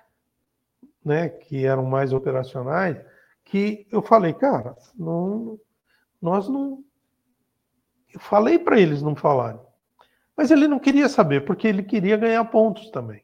né, 1.04 1.30
que 1.30 1.65
eram 1.65 1.86
mais 1.86 2.13
operacionais, 2.13 2.97
que 3.45 3.88
eu 3.91 4.01
falei, 4.01 4.34
cara, 4.34 4.75
não, 4.95 5.58
nós 6.21 6.47
não. 6.47 6.84
Eu 8.13 8.19
falei 8.19 8.60
para 8.60 8.80
eles 8.80 9.01
não 9.01 9.15
falarem. 9.15 9.60
Mas 10.36 10.51
ele 10.51 10.67
não 10.67 10.80
queria 10.80 11.08
saber, 11.08 11.45
porque 11.45 11.67
ele 11.67 11.82
queria 11.82 12.17
ganhar 12.17 12.43
pontos 12.45 12.89
também. 12.91 13.23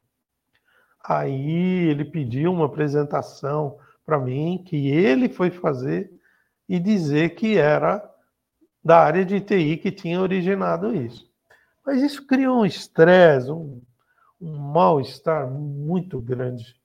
Aí 1.03 1.89
ele 1.89 2.05
pediu 2.05 2.51
uma 2.51 2.65
apresentação 2.65 3.77
para 4.05 4.19
mim, 4.19 4.63
que 4.65 4.89
ele 4.89 5.27
foi 5.27 5.49
fazer 5.49 6.11
e 6.67 6.79
dizer 6.79 7.35
que 7.35 7.57
era 7.57 8.03
da 8.83 8.99
área 8.99 9.25
de 9.25 9.39
TI 9.41 9.77
que 9.77 9.91
tinha 9.91 10.21
originado 10.21 10.95
isso. 10.95 11.29
Mas 11.85 12.01
isso 12.01 12.25
criou 12.25 12.61
um 12.61 12.65
estresse, 12.65 13.51
um, 13.51 13.81
um 14.39 14.57
mal-estar 14.57 15.49
muito 15.49 16.21
grande 16.21 16.75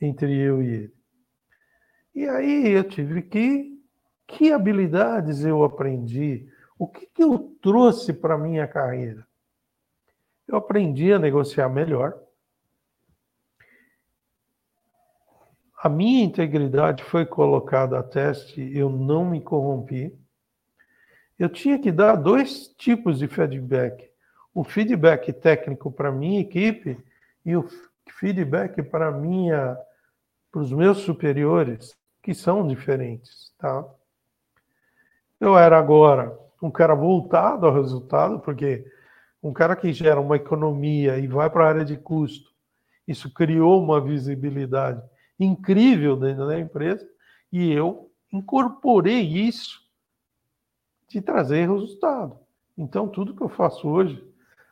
entre 0.00 0.36
eu 0.36 0.62
e 0.62 0.66
ele. 0.66 0.94
E 2.14 2.28
aí 2.28 2.70
eu 2.70 2.84
tive 2.84 3.22
que. 3.22 3.72
Que 4.26 4.50
habilidades 4.50 5.44
eu 5.44 5.62
aprendi? 5.64 6.48
O 6.78 6.88
que, 6.88 7.06
que 7.06 7.22
eu 7.22 7.56
trouxe 7.60 8.12
para 8.12 8.34
a 8.34 8.38
minha 8.38 8.66
carreira? 8.66 9.26
Eu 10.48 10.56
aprendi 10.56 11.12
a 11.12 11.18
negociar 11.18 11.68
melhor. 11.68 12.18
A 15.76 15.88
minha 15.90 16.24
integridade 16.24 17.04
foi 17.04 17.26
colocada 17.26 17.98
a 17.98 18.02
teste, 18.02 18.62
eu 18.74 18.88
não 18.88 19.28
me 19.28 19.42
corrompi. 19.42 20.18
Eu 21.38 21.50
tinha 21.50 21.78
que 21.78 21.92
dar 21.92 22.16
dois 22.16 22.68
tipos 22.68 23.18
de 23.18 23.28
feedback: 23.28 24.10
o 24.54 24.62
feedback 24.62 25.32
técnico 25.32 25.90
para 25.90 26.12
minha 26.12 26.40
equipe 26.40 26.96
e 27.44 27.56
o 27.56 27.68
feedback 28.08 28.82
para 28.82 29.10
minha 29.10 29.76
para 30.52 30.62
os 30.62 30.72
meus 30.72 30.98
superiores 30.98 31.96
que 32.22 32.32
são 32.32 32.64
diferentes, 32.66 33.52
tá? 33.58 33.84
Eu 35.40 35.58
era 35.58 35.76
agora 35.76 36.38
um 36.62 36.70
cara 36.70 36.94
voltado 36.94 37.66
ao 37.66 37.74
resultado, 37.74 38.38
porque 38.38 38.90
um 39.42 39.52
cara 39.52 39.74
que 39.74 39.92
gera 39.92 40.20
uma 40.20 40.36
economia 40.36 41.18
e 41.18 41.26
vai 41.26 41.50
para 41.50 41.64
a 41.64 41.68
área 41.68 41.84
de 41.84 41.96
custo, 41.96 42.50
isso 43.06 43.34
criou 43.34 43.82
uma 43.82 44.00
visibilidade 44.00 45.02
incrível 45.38 46.16
dentro 46.16 46.46
da 46.46 46.58
empresa, 46.58 47.06
e 47.52 47.72
eu 47.72 48.10
incorporei 48.32 49.20
isso 49.20 49.82
de 51.08 51.20
trazer 51.20 51.68
resultado. 51.68 52.38
Então, 52.78 53.08
tudo 53.08 53.34
que 53.34 53.42
eu 53.42 53.48
faço 53.48 53.88
hoje, 53.88 54.24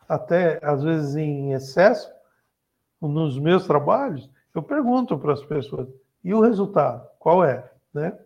até 0.09 0.59
às 0.62 0.83
vezes 0.83 1.17
em 1.17 1.53
excesso, 1.53 2.11
nos 3.01 3.38
meus 3.38 3.67
trabalhos, 3.67 4.31
eu 4.55 4.62
pergunto 4.62 5.19
para 5.19 5.33
as 5.33 5.45
pessoas: 5.45 5.88
e 6.23 6.33
o 6.33 6.41
resultado? 6.41 7.09
Qual 7.19 7.45
é? 7.45 7.71
Né? 7.93 8.17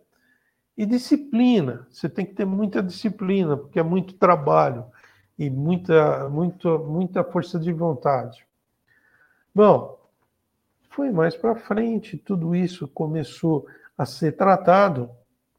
E 0.77 0.85
disciplina. 0.85 1.87
Você 1.89 2.07
tem 2.07 2.25
que 2.25 2.33
ter 2.33 2.45
muita 2.45 2.83
disciplina, 2.83 3.57
porque 3.57 3.79
é 3.79 3.83
muito 3.83 4.13
trabalho 4.13 4.85
e 5.37 5.49
muita, 5.49 6.29
muita, 6.29 6.77
muita 6.77 7.23
força 7.23 7.59
de 7.59 7.71
vontade. 7.71 8.45
Bom, 9.53 9.99
foi 10.89 11.11
mais 11.11 11.35
para 11.35 11.55
frente, 11.55 12.17
tudo 12.17 12.55
isso 12.55 12.87
começou 12.87 13.67
a 13.97 14.05
ser 14.05 14.33
tratado 14.33 15.09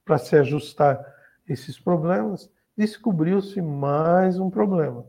para 0.04 0.18
se 0.18 0.36
ajustar 0.36 1.04
esses 1.48 1.78
problemas. 1.78 2.50
Descobriu-se 2.76 3.60
mais 3.60 4.38
um 4.38 4.50
problema. 4.50 5.04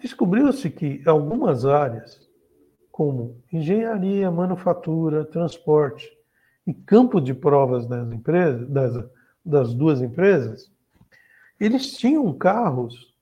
Descobriu-se 0.00 0.70
que 0.70 1.02
algumas 1.06 1.64
áreas 1.64 2.28
como 2.90 3.42
engenharia, 3.52 4.30
manufatura, 4.30 5.24
transporte 5.24 6.10
e 6.66 6.74
campo 6.74 7.20
de 7.20 7.34
provas 7.34 7.86
das 7.86 8.10
empresas, 8.12 8.68
das, 8.68 9.10
das 9.44 9.74
duas 9.74 10.00
empresas, 10.02 10.70
eles 11.58 11.96
tinham 11.96 12.32
carros 12.32 13.14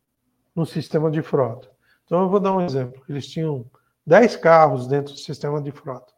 no 0.55 0.65
sistema 0.65 1.11
de 1.11 1.23
frota. 1.23 1.71
Então 2.05 2.23
eu 2.23 2.29
vou 2.29 2.41
dar 2.41 2.55
um 2.55 2.61
exemplo. 2.61 3.03
Eles 3.09 3.27
tinham 3.27 3.65
10 4.07 4.37
carros 4.37 4.87
dentro 4.87 5.13
do 5.13 5.19
sistema 5.19 5.61
de 5.61 5.71
frota. 5.71 6.13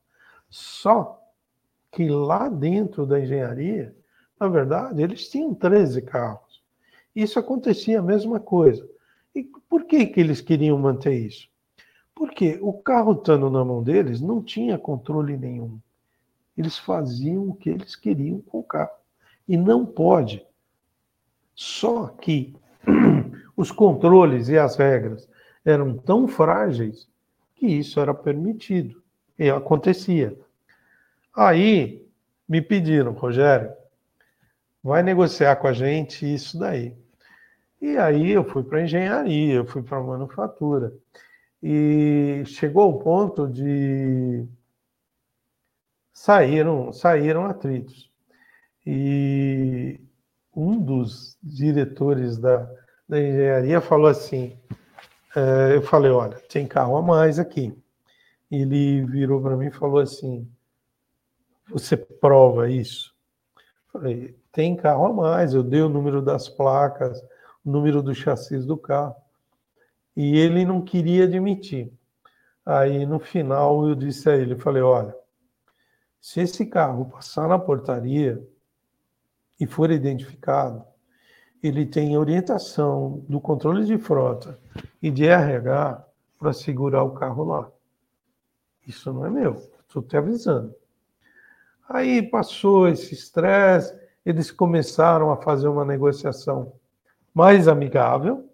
Só 0.49 1.21
que 1.91 2.09
lá 2.09 2.49
dentro 2.49 3.07
da 3.07 3.21
engenharia, 3.21 3.95
na 4.39 4.49
verdade, 4.49 5.03
eles 5.03 5.29
tinham 5.29 5.55
13 5.55 6.03
carros. 6.03 6.63
Isso 7.15 7.39
acontecia 7.39 7.99
a 7.99 8.03
mesma 8.03 8.39
coisa. 8.39 8.89
E 9.35 9.45
por 9.69 9.85
que, 9.85 10.07
que 10.07 10.21
eles 10.21 10.41
queriam 10.41 10.79
manter 10.79 11.15
isso? 11.15 11.49
Porque 12.15 12.59
o 12.61 12.73
carro 12.73 13.13
estando 13.13 13.51
na 13.51 13.65
mão 13.65 13.83
deles 13.83 14.21
não 14.21 14.43
tinha 14.43 14.77
controle 14.77 15.37
nenhum. 15.37 15.79
Eles 16.57 16.77
faziam 16.77 17.49
o 17.49 17.55
que 17.55 17.71
eles 17.71 17.97
queriam 17.97 18.41
com 18.43 18.59
o 18.59 18.63
carro. 18.63 18.91
E 19.49 19.57
não 19.57 19.87
pode. 19.87 20.45
Só 21.55 22.09
que 22.09 22.55
os 23.57 23.71
controles 23.71 24.49
e 24.49 24.59
as 24.59 24.77
regras 24.77 25.29
eram 25.65 25.97
tão 25.97 26.27
frágeis 26.27 27.09
que 27.55 27.67
isso 27.67 28.01
era 28.01 28.13
permitido. 28.13 29.03
E 29.39 29.49
acontecia. 29.49 30.37
Aí 31.35 32.07
me 32.49 32.61
pediram, 32.61 33.13
Rogério, 33.13 33.73
vai 34.83 35.03
negociar 35.03 35.57
com 35.57 35.69
a 35.69 35.73
gente 35.73 36.31
isso 36.33 36.59
daí. 36.59 36.95
E 37.81 37.97
aí 37.97 38.31
eu 38.31 38.45
fui 38.45 38.63
para 38.63 38.83
engenharia, 38.83 39.55
eu 39.55 39.65
fui 39.65 39.83
para 39.83 40.03
manufatura. 40.03 40.93
E 41.63 42.43
chegou 42.47 42.83
ao 42.83 42.99
ponto 42.99 43.49
de 43.49 44.47
saíram, 46.13 46.93
saíram 46.93 47.47
atritos. 47.47 48.11
E 48.87 50.01
um 50.55 50.79
dos 50.79 51.39
diretores 51.43 52.39
da, 52.39 52.69
da 53.09 53.21
engenharia 53.21 53.81
falou 53.81 54.09
assim: 54.09 54.59
é, 55.35 55.77
eu 55.77 55.83
falei, 55.83 56.11
olha, 56.11 56.39
tem 56.49 56.67
carro 56.67 56.97
a 56.97 57.03
mais 57.03 57.39
aqui. 57.39 57.77
Ele 58.51 59.05
virou 59.07 59.41
para 59.41 59.57
mim 59.57 59.67
e 59.67 59.73
falou 59.73 60.01
assim: 60.01 60.51
você 61.69 61.97
prova 61.97 62.71
isso? 62.71 63.15
falei, 63.93 64.37
tem 64.53 64.77
carro 64.77 65.07
a 65.07 65.13
mais. 65.13 65.55
Eu 65.55 65.63
dei 65.63 65.83
o 65.83 65.89
número 65.89 66.23
das 66.23 66.49
placas, 66.49 67.23
o 67.65 67.71
número 67.71 68.03
do 68.03 68.15
chassi 68.15 68.59
do 68.59 68.77
carro 68.77 69.17
e 70.17 70.39
ele 70.39 70.65
não 70.65 70.83
queria 70.83 71.25
admitir. 71.25 71.93
Aí 72.65 73.07
no 73.07 73.19
final 73.19 73.89
eu 73.89 73.95
disse 73.95 74.29
a 74.29 74.37
ele, 74.37 74.57
falei, 74.57 74.83
olha, 74.83 75.15
se 76.21 76.41
esse 76.41 76.67
carro 76.67 77.07
passar 77.07 77.49
na 77.49 77.59
portaria 77.59 78.47
e 79.59 79.67
for 79.67 79.91
identificado, 79.91 80.85
ele 81.63 81.85
tem 81.85 82.17
orientação 82.17 83.25
do 83.29 83.41
controle 83.41 83.85
de 83.85 83.99
frota 83.99 84.59
e 85.03 85.11
de 85.11 85.27
RH 85.27 86.07
para 86.39 86.53
segurar 86.53 87.05
o 87.05 87.13
carro 87.13 87.45
lá. 87.45 87.71
Isso 88.87 89.13
não 89.13 89.27
é 89.27 89.31
meu, 89.31 89.55
estou 89.87 90.03
te 90.03 90.17
avisando. 90.17 90.75
Aí 91.89 92.23
passou 92.23 92.89
esse 92.89 93.15
estresse, 93.15 93.99
eles 94.25 94.51
começaram 94.51 95.31
a 95.31 95.37
fazer 95.37 95.69
uma 95.69 95.85
negociação 95.85 96.73
mais 97.35 97.69
amigável, 97.69 98.49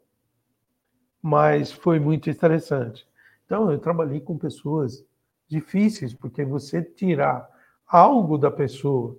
mas 1.23 1.73
foi 1.73 1.99
muito 1.99 2.31
interessante. 2.31 3.07
Então, 3.45 3.71
eu 3.71 3.79
trabalhei 3.79 4.21
com 4.21 4.37
pessoas 4.39 5.05
difíceis, 5.49 6.13
porque 6.15 6.45
você 6.45 6.83
tirar 6.83 7.49
algo 7.87 8.37
da 8.37 8.51
pessoa 8.51 9.17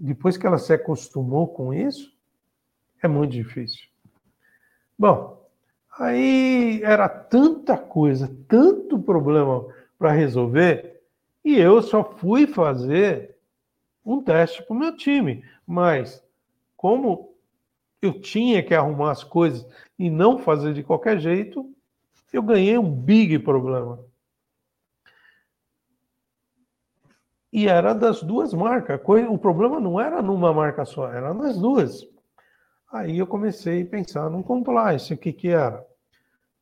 depois 0.00 0.36
que 0.36 0.46
ela 0.46 0.58
se 0.58 0.72
acostumou 0.72 1.48
com 1.48 1.74
isso, 1.74 2.16
é 3.02 3.08
muito 3.08 3.32
difícil. 3.32 3.88
Bom, 4.98 5.48
aí 5.98 6.80
era 6.82 7.08
tanta 7.08 7.76
coisa, 7.76 8.34
tanto 8.46 8.98
problema 8.98 9.66
para 9.98 10.12
resolver, 10.12 11.00
e 11.44 11.56
eu 11.56 11.82
só 11.82 12.04
fui 12.04 12.46
fazer 12.46 13.36
um 14.04 14.22
teste 14.22 14.62
para 14.62 14.74
o 14.74 14.78
meu 14.78 14.96
time. 14.96 15.44
Mas, 15.66 16.24
como 16.76 17.34
eu 18.00 18.20
tinha 18.20 18.62
que 18.62 18.74
arrumar 18.74 19.10
as 19.10 19.24
coisas 19.24 19.66
e 19.98 20.08
não 20.10 20.38
fazer 20.38 20.72
de 20.72 20.82
qualquer 20.82 21.18
jeito, 21.18 21.68
eu 22.32 22.42
ganhei 22.42 22.78
um 22.78 22.90
big 22.90 23.38
problema. 23.40 23.98
E 27.52 27.66
era 27.66 27.94
das 27.94 28.22
duas 28.22 28.52
marcas. 28.52 29.00
O 29.28 29.38
problema 29.38 29.80
não 29.80 29.98
era 29.98 30.20
numa 30.20 30.52
marca 30.52 30.84
só, 30.84 31.10
era 31.10 31.32
nas 31.32 31.58
duas. 31.58 32.06
Aí 32.92 33.18
eu 33.18 33.26
comecei 33.26 33.82
a 33.82 33.86
pensar 33.86 34.30
no 34.30 34.42
compliance. 34.42 35.12
O 35.12 35.16
que, 35.18 35.32
que 35.32 35.48
era? 35.48 35.84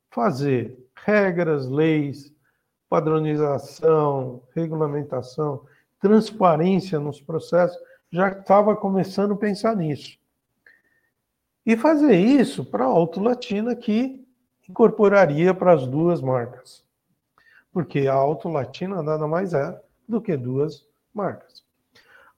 Fazer 0.09 0.77
regras, 0.95 1.67
leis, 1.67 2.33
padronização, 2.89 4.41
regulamentação, 4.55 5.65
transparência 5.99 6.99
nos 6.99 7.21
processos. 7.21 7.77
Já 8.09 8.29
estava 8.29 8.75
começando 8.75 9.33
a 9.33 9.37
pensar 9.37 9.75
nisso. 9.75 10.17
E 11.67 11.75
fazer 11.75 12.15
isso 12.15 12.63
para 12.63 12.85
a 12.85 12.87
Auto 12.87 13.19
Latina, 13.19 13.75
que 13.75 14.25
incorporaria 14.69 15.53
para 15.53 15.73
as 15.73 15.85
duas 15.85 16.21
marcas. 16.21 16.81
Porque 17.73 18.07
a 18.07 18.13
Auto 18.13 18.47
Latina 18.47 19.03
nada 19.03 19.27
mais 19.27 19.53
é 19.53 19.77
do 20.07 20.21
que 20.21 20.37
duas 20.37 20.87
marcas. 21.13 21.65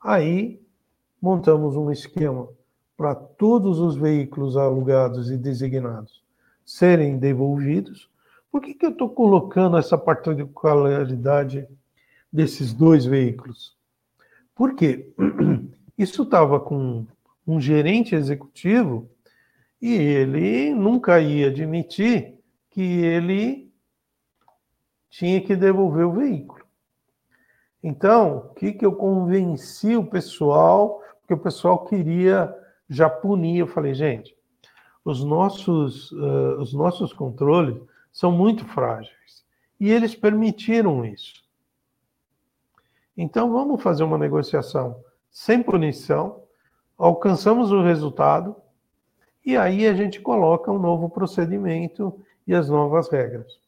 Aí 0.01 0.59
montamos 1.21 1.75
um 1.75 1.91
esquema 1.91 2.49
para 2.97 3.13
todos 3.13 3.77
os 3.77 3.95
veículos 3.95 4.57
alugados 4.57 5.29
e 5.29 5.37
designados 5.37 6.23
serem 6.65 7.19
devolvidos. 7.19 8.09
Por 8.51 8.61
que, 8.61 8.73
que 8.73 8.83
eu 8.87 8.89
estou 8.89 9.11
colocando 9.11 9.77
essa 9.77 9.95
particularidade 9.95 11.67
desses 12.33 12.73
dois 12.73 13.05
veículos? 13.05 13.77
Porque 14.55 15.13
isso 15.95 16.23
estava 16.23 16.59
com 16.59 17.05
um 17.45 17.61
gerente 17.61 18.15
executivo 18.15 19.07
e 19.81 19.93
ele 19.93 20.73
nunca 20.73 21.19
ia 21.19 21.47
admitir 21.47 22.37
que 22.69 22.81
ele 22.81 23.71
tinha 25.09 25.41
que 25.41 25.55
devolver 25.55 26.05
o 26.05 26.11
veículo. 26.11 26.63
Então, 27.81 28.37
o 28.37 28.53
que, 28.53 28.73
que 28.73 28.85
eu 28.85 28.93
convenci 28.93 29.95
o 29.95 30.05
pessoal? 30.05 31.01
Porque 31.21 31.33
o 31.33 31.39
pessoal 31.39 31.85
queria 31.85 32.53
já 32.89 33.09
punir. 33.09 33.59
Eu 33.59 33.67
falei, 33.67 33.93
gente, 33.93 34.35
os 35.03 35.23
nossos, 35.23 36.11
uh, 36.11 36.59
os 36.59 36.73
nossos 36.73 37.13
controles 37.13 37.81
são 38.11 38.31
muito 38.31 38.65
frágeis. 38.65 39.45
E 39.79 39.89
eles 39.89 40.13
permitiram 40.13 41.05
isso. 41.05 41.41
Então, 43.15 43.51
vamos 43.51 43.81
fazer 43.81 44.03
uma 44.03 44.17
negociação 44.17 45.03
sem 45.29 45.61
punição, 45.63 46.43
alcançamos 46.97 47.71
o 47.71 47.81
resultado, 47.81 48.55
e 49.49 49.57
aí 49.57 49.87
a 49.87 49.95
gente 49.95 50.21
coloca 50.21 50.71
um 50.71 50.77
novo 50.77 51.09
procedimento 51.09 52.23
e 52.45 52.53
as 52.53 52.69
novas 52.69 53.09
regras. 53.09 53.59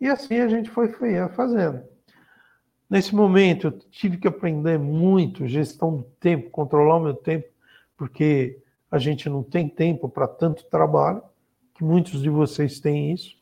E 0.00 0.06
assim 0.06 0.38
a 0.38 0.46
gente 0.46 0.70
foi 0.70 0.92
fazendo. 1.34 1.82
Nesse 2.88 3.12
momento, 3.12 3.66
eu 3.66 3.72
tive 3.90 4.16
que 4.16 4.28
aprender 4.28 4.78
muito 4.78 5.48
gestão 5.48 5.96
do 5.96 6.02
tempo, 6.20 6.50
controlar 6.50 6.98
o 6.98 7.02
meu 7.02 7.14
tempo, 7.14 7.48
porque 7.96 8.60
a 8.88 8.96
gente 8.96 9.28
não 9.28 9.42
tem 9.42 9.68
tempo 9.68 10.08
para 10.08 10.28
tanto 10.28 10.66
trabalho, 10.66 11.20
que 11.74 11.82
muitos 11.82 12.22
de 12.22 12.30
vocês 12.30 12.78
têm 12.78 13.12
isso. 13.12 13.36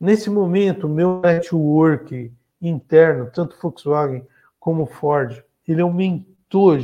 Nesse 0.00 0.30
momento, 0.30 0.88
meu 0.88 1.20
network 1.20 2.32
interno, 2.62 3.30
tanto 3.30 3.58
Volkswagen 3.60 4.26
como 4.58 4.86
Ford, 4.86 5.44
ele 5.68 5.82
aumentou 5.82 6.78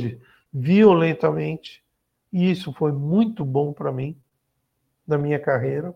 violentamente, 0.53 1.83
e 2.31 2.51
isso 2.51 2.73
foi 2.73 2.91
muito 2.91 3.45
bom 3.45 3.73
para 3.73 3.91
mim, 3.91 4.17
na 5.07 5.17
minha 5.17 5.39
carreira. 5.39 5.95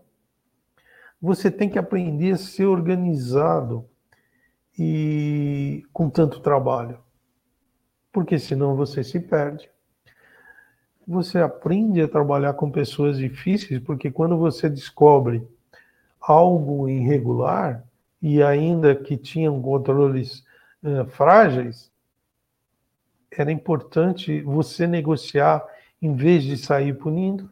Você 1.20 1.50
tem 1.50 1.68
que 1.68 1.78
aprender 1.78 2.32
a 2.32 2.36
ser 2.36 2.66
organizado 2.66 3.88
e 4.78 5.84
com 5.92 6.08
tanto 6.08 6.40
trabalho, 6.40 6.98
porque 8.10 8.38
senão 8.38 8.74
você 8.74 9.04
se 9.04 9.20
perde. 9.20 9.70
Você 11.06 11.38
aprende 11.38 12.00
a 12.00 12.08
trabalhar 12.08 12.54
com 12.54 12.70
pessoas 12.70 13.18
difíceis, 13.18 13.80
porque 13.82 14.10
quando 14.10 14.36
você 14.36 14.68
descobre 14.68 15.46
algo 16.20 16.88
irregular 16.88 17.84
e 18.20 18.42
ainda 18.42 18.94
que 18.94 19.16
tinham 19.16 19.60
controles 19.60 20.44
uh, 20.82 21.04
frágeis, 21.06 21.90
era 23.30 23.50
importante 23.50 24.40
você 24.42 24.86
negociar 24.86 25.64
em 26.02 26.16
vez 26.16 26.42
de 26.42 26.56
sair 26.56 26.98
punindo 26.98 27.48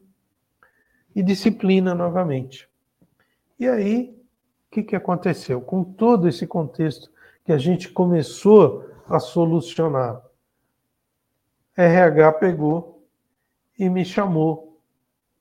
e 1.15 1.23
disciplina 1.23 1.95
novamente. 1.95 2.69
E 3.59 3.69
aí 3.69 4.21
o 4.67 4.71
que, 4.73 4.83
que 4.83 4.97
aconteceu? 4.97 5.61
Com 5.61 5.85
todo 5.85 6.29
esse 6.29 6.47
contexto 6.47 7.11
que 7.45 7.53
a 7.53 7.59
gente 7.59 7.89
começou 7.89 8.89
a 9.09 9.21
solucionar, 9.21 10.21
RH 11.77 12.33
pegou 12.35 13.07
e 13.79 13.89
me 13.89 14.05
chamou. 14.05 14.81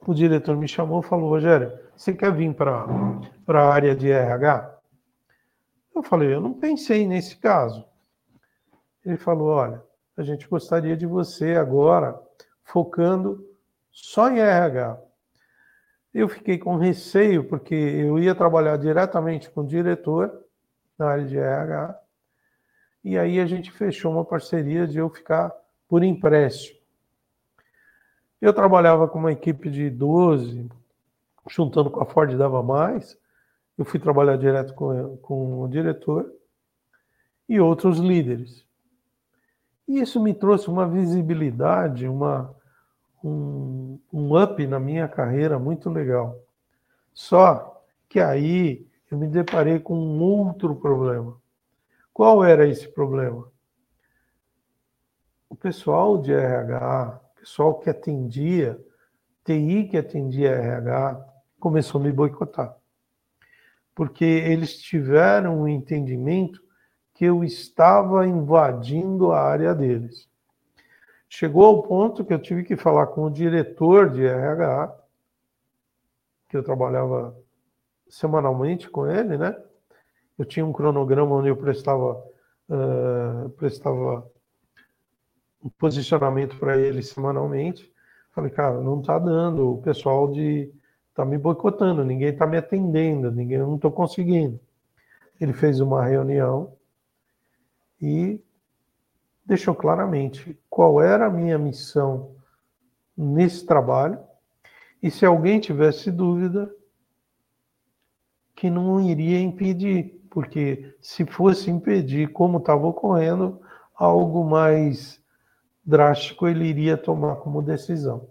O 0.06 0.14
diretor 0.14 0.56
me 0.56 0.68
chamou 0.68 1.02
e 1.02 1.06
falou: 1.06 1.30
Rogério, 1.30 1.78
você 1.96 2.14
quer 2.14 2.34
vir 2.34 2.54
para 2.54 2.86
a 3.48 3.74
área 3.74 3.96
de 3.96 4.10
RH? 4.10 4.80
Eu 5.94 6.04
falei: 6.04 6.34
eu 6.34 6.40
não 6.40 6.54
pensei 6.54 7.06
nesse 7.06 7.36
caso. 7.38 7.86
Ele 9.06 9.18
falou: 9.18 9.50
olha, 9.50 9.84
a 10.16 10.24
gente 10.24 10.48
gostaria 10.48 10.96
de 10.96 11.06
você 11.06 11.56
agora 11.56 12.20
focando 12.72 13.46
só 13.92 14.30
em 14.30 14.40
RH. 14.40 15.00
Eu 16.14 16.28
fiquei 16.28 16.58
com 16.58 16.76
receio, 16.76 17.44
porque 17.44 17.76
eu 17.76 18.18
ia 18.18 18.34
trabalhar 18.34 18.78
diretamente 18.78 19.50
com 19.50 19.62
o 19.62 19.68
diretor 19.68 20.44
na 20.98 21.08
área 21.08 21.26
de 21.26 21.38
RH, 21.38 22.00
e 23.04 23.18
aí 23.18 23.40
a 23.40 23.46
gente 23.46 23.72
fechou 23.72 24.12
uma 24.12 24.26
parceria 24.26 24.86
de 24.86 24.98
eu 24.98 25.10
ficar 25.10 25.54
por 25.88 26.04
empréstimo. 26.04 26.78
Eu 28.42 28.54
trabalhava 28.54 29.08
com 29.08 29.20
uma 29.20 29.32
equipe 29.32 29.70
de 29.70 29.90
12, 29.90 30.70
juntando 31.50 31.90
com 31.90 32.02
a 32.02 32.06
Ford 32.06 32.36
dava 32.38 32.62
mais, 32.62 33.18
eu 33.78 33.86
fui 33.86 34.00
trabalhar 34.00 34.38
direto 34.38 34.74
com, 34.74 35.18
com 35.18 35.62
o 35.62 35.68
diretor 35.68 36.32
e 37.48 37.60
outros 37.60 37.98
líderes. 38.00 38.66
E 39.88 40.00
isso 40.00 40.22
me 40.22 40.34
trouxe 40.34 40.70
uma 40.70 40.88
visibilidade, 40.88 42.08
uma, 42.08 42.56
um, 43.24 44.00
um 44.12 44.42
up 44.42 44.66
na 44.66 44.80
minha 44.80 45.08
carreira 45.08 45.60
muito 45.60 45.90
legal. 45.90 46.38
Só 47.14 47.84
que 48.08 48.20
aí 48.20 48.88
eu 49.12 49.18
me 49.18 49.28
deparei 49.28 49.80
com 49.80 49.96
um 49.96 50.22
outro 50.22 50.76
problema. 50.76 51.38
Qual 52.14 52.44
era 52.44 52.68
esse 52.68 52.88
problema? 52.88 53.50
O 55.50 55.56
pessoal 55.56 56.18
de 56.18 56.32
RH, 56.32 57.22
o 57.24 57.40
pessoal 57.40 57.80
que 57.80 57.90
atendia, 57.90 58.80
TI 59.44 59.88
que 59.90 59.98
atendia 59.98 60.52
RH, 60.52 61.26
começou 61.60 62.00
a 62.00 62.04
me 62.04 62.12
boicotar. 62.12 62.76
Porque 63.96 64.24
eles 64.24 64.78
tiveram 64.80 65.62
um 65.62 65.68
entendimento 65.68 66.62
que 67.14 67.26
eu 67.26 67.44
estava 67.44 68.26
invadindo 68.26 69.32
a 69.32 69.42
área 69.42 69.76
deles. 69.76 70.29
Chegou 71.30 71.64
ao 71.64 71.84
ponto 71.84 72.26
que 72.26 72.34
eu 72.34 72.42
tive 72.42 72.64
que 72.64 72.76
falar 72.76 73.06
com 73.08 73.26
o 73.26 73.30
diretor 73.30 74.10
de 74.10 74.26
RH, 74.26 74.96
que 76.50 76.58
eu 76.58 76.64
trabalhava 76.64 77.38
semanalmente 78.10 78.90
com 78.90 79.06
ele, 79.06 79.38
né? 79.38 79.56
Eu 80.38 80.44
tinha 80.44 80.66
um 80.66 80.74
cronograma 80.74 81.36
onde 81.36 81.50
eu 81.50 81.56
prestava, 81.56 82.24
uh, 82.68 83.50
prestava 83.52 84.28
um 85.64 85.70
posicionamento 85.70 86.58
para 86.58 86.78
ele 86.78 87.04
semanalmente. 87.04 87.94
Falei, 88.32 88.50
cara, 88.50 88.82
não 88.82 89.00
está 89.00 89.20
dando, 89.20 89.74
o 89.74 89.82
pessoal 89.84 90.32
de 90.32 90.74
está 91.10 91.24
me 91.24 91.38
boicotando, 91.38 92.04
ninguém 92.04 92.30
está 92.30 92.48
me 92.48 92.58
atendendo, 92.58 93.30
ninguém, 93.30 93.60
não 93.60 93.76
estou 93.76 93.92
conseguindo. 93.92 94.60
Ele 95.40 95.54
fez 95.54 95.80
uma 95.80 96.04
reunião 96.04 96.74
e 98.02 98.42
deixou 99.50 99.74
claramente 99.74 100.56
qual 100.70 101.02
era 101.02 101.26
a 101.26 101.30
minha 101.30 101.58
missão 101.58 102.36
nesse 103.18 103.66
trabalho 103.66 104.20
e 105.02 105.10
se 105.10 105.26
alguém 105.26 105.60
tivesse 105.60 106.12
dúvida, 106.12 106.72
que 108.56 108.70
não 108.70 109.02
iria 109.02 109.40
impedir, 109.40 110.22
porque 110.30 110.96
se 111.02 111.26
fosse 111.26 111.72
impedir, 111.72 112.32
como 112.32 112.60
estava 112.60 112.86
ocorrendo, 112.86 113.60
algo 113.96 114.44
mais 114.44 115.20
drástico 115.84 116.48
ele 116.48 116.66
iria 116.66 116.96
tomar 116.96 117.38
como 117.38 117.62
decisão. 117.62 118.28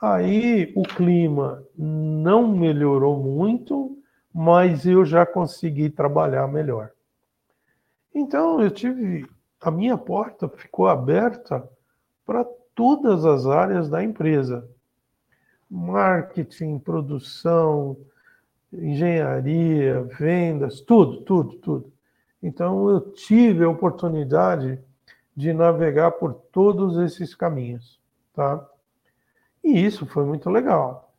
Aí 0.00 0.72
o 0.76 0.82
clima 0.82 1.64
não 1.76 2.46
melhorou 2.46 3.20
muito, 3.20 3.98
mas 4.32 4.86
eu 4.86 5.04
já 5.04 5.26
consegui 5.26 5.90
trabalhar 5.90 6.46
melhor. 6.46 6.90
Então 8.14 8.60
eu 8.60 8.70
tive 8.70 9.26
a 9.64 9.70
minha 9.70 9.96
porta 9.96 10.48
ficou 10.48 10.86
aberta 10.86 11.66
para 12.26 12.44
todas 12.74 13.24
as 13.24 13.46
áreas 13.46 13.88
da 13.88 14.04
empresa: 14.04 14.68
marketing, 15.70 16.78
produção, 16.78 17.96
engenharia, 18.72 20.02
vendas, 20.18 20.80
tudo, 20.80 21.22
tudo, 21.22 21.56
tudo. 21.56 21.92
Então 22.42 22.90
eu 22.90 23.00
tive 23.12 23.64
a 23.64 23.68
oportunidade 23.68 24.78
de 25.34 25.52
navegar 25.52 26.12
por 26.12 26.34
todos 26.34 26.98
esses 26.98 27.34
caminhos, 27.34 27.98
tá? 28.34 28.64
E 29.62 29.84
isso 29.84 30.04
foi 30.04 30.24
muito 30.24 30.50
legal. 30.50 31.12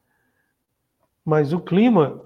Mas 1.25 1.51
o 1.51 1.59
clima 1.59 2.21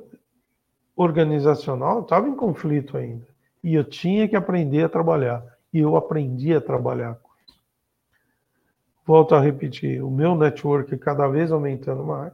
organizacional 0.95 2.01
estava 2.01 2.27
em 2.27 2.35
conflito 2.35 2.97
ainda. 2.97 3.25
E 3.63 3.73
eu 3.73 3.85
tinha 3.85 4.27
que 4.27 4.35
aprender 4.35 4.83
a 4.83 4.89
trabalhar. 4.89 5.58
E 5.73 5.79
eu 5.79 5.95
aprendi 5.95 6.53
a 6.53 6.61
trabalhar 6.61 7.15
com 7.15 7.29
isso. 7.47 7.59
Volto 9.05 9.35
a 9.35 9.41
repetir, 9.41 10.03
o 10.03 10.09
meu 10.09 10.35
network 10.35 10.97
cada 10.97 11.27
vez 11.27 11.51
aumentando 11.51 12.03
mais. 12.03 12.33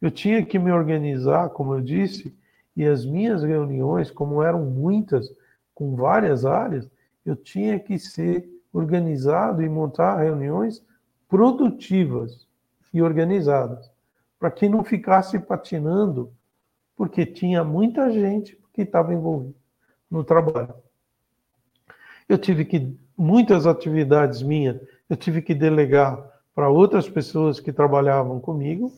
Eu 0.00 0.10
tinha 0.10 0.44
que 0.44 0.58
me 0.58 0.70
organizar, 0.70 1.48
como 1.50 1.74
eu 1.74 1.80
disse, 1.80 2.36
e 2.76 2.84
as 2.84 3.06
minhas 3.06 3.42
reuniões, 3.42 4.10
como 4.10 4.42
eram 4.42 4.64
muitas, 4.64 5.34
com 5.74 5.96
várias 5.96 6.44
áreas, 6.44 6.90
eu 7.24 7.34
tinha 7.34 7.78
que 7.78 7.98
ser 7.98 8.48
organizado 8.72 9.62
e 9.62 9.68
montar 9.68 10.18
reuniões 10.18 10.84
produtivas 11.28 12.46
e 12.92 13.00
organizadas, 13.00 13.90
para 14.38 14.50
que 14.50 14.68
não 14.68 14.84
ficasse 14.84 15.38
patinando, 15.38 16.32
porque 16.96 17.24
tinha 17.24 17.64
muita 17.64 18.10
gente 18.10 18.60
que 18.72 18.82
estava 18.82 19.14
envolvida 19.14 19.54
no 20.10 20.22
trabalho. 20.22 20.83
Eu 22.28 22.38
tive 22.38 22.64
que, 22.64 22.96
muitas 23.16 23.66
atividades 23.66 24.42
minhas, 24.42 24.80
eu 25.08 25.16
tive 25.16 25.42
que 25.42 25.54
delegar 25.54 26.18
para 26.54 26.68
outras 26.68 27.08
pessoas 27.08 27.60
que 27.60 27.72
trabalhavam 27.72 28.40
comigo 28.40 28.92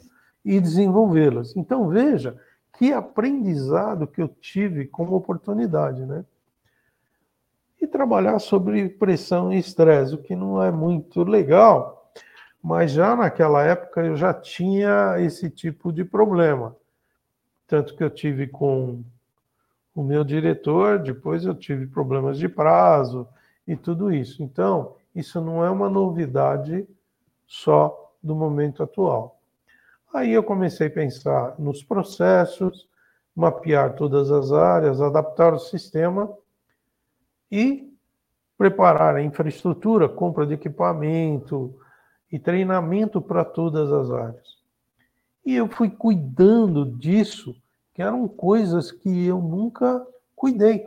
e 0.44 0.60
desenvolvê-las. 0.60 1.56
Então, 1.56 1.88
veja 1.88 2.36
que 2.78 2.92
aprendizado 2.92 4.06
que 4.06 4.20
eu 4.20 4.28
tive 4.28 4.86
como 4.86 5.16
oportunidade, 5.16 6.04
né? 6.04 6.24
E 7.80 7.86
trabalhar 7.86 8.38
sobre 8.38 8.88
pressão 8.88 9.52
e 9.52 9.58
estresse, 9.58 10.14
o 10.14 10.22
que 10.22 10.36
não 10.36 10.62
é 10.62 10.70
muito 10.70 11.22
legal, 11.22 12.12
mas 12.62 12.90
já 12.92 13.16
naquela 13.16 13.62
época 13.62 14.02
eu 14.02 14.16
já 14.16 14.34
tinha 14.34 15.16
esse 15.18 15.50
tipo 15.50 15.92
de 15.92 16.04
problema. 16.04 16.76
Tanto 17.66 17.96
que 17.96 18.04
eu 18.04 18.10
tive 18.10 18.46
com 18.46 19.02
o 19.96 20.04
meu 20.04 20.22
diretor, 20.22 20.98
depois 20.98 21.46
eu 21.46 21.54
tive 21.54 21.86
problemas 21.86 22.38
de 22.38 22.50
prazo 22.50 23.26
e 23.66 23.74
tudo 23.74 24.12
isso. 24.12 24.42
Então, 24.42 24.94
isso 25.14 25.40
não 25.40 25.64
é 25.64 25.70
uma 25.70 25.88
novidade 25.88 26.86
só 27.46 28.12
do 28.22 28.36
momento 28.36 28.82
atual. 28.82 29.40
Aí 30.12 30.32
eu 30.32 30.42
comecei 30.42 30.88
a 30.88 30.90
pensar 30.90 31.54
nos 31.58 31.82
processos, 31.82 32.86
mapear 33.34 33.94
todas 33.94 34.30
as 34.30 34.52
áreas, 34.52 35.00
adaptar 35.00 35.54
o 35.54 35.58
sistema 35.58 36.30
e 37.50 37.90
preparar 38.58 39.16
a 39.16 39.22
infraestrutura, 39.22 40.10
compra 40.10 40.46
de 40.46 40.54
equipamento 40.54 41.74
e 42.30 42.38
treinamento 42.38 43.22
para 43.22 43.46
todas 43.46 43.90
as 43.90 44.10
áreas. 44.10 44.56
E 45.44 45.54
eu 45.54 45.68
fui 45.68 45.88
cuidando 45.88 46.84
disso, 46.84 47.56
que 47.96 48.02
eram 48.02 48.28
coisas 48.28 48.92
que 48.92 49.24
eu 49.24 49.40
nunca 49.40 50.06
cuidei. 50.36 50.86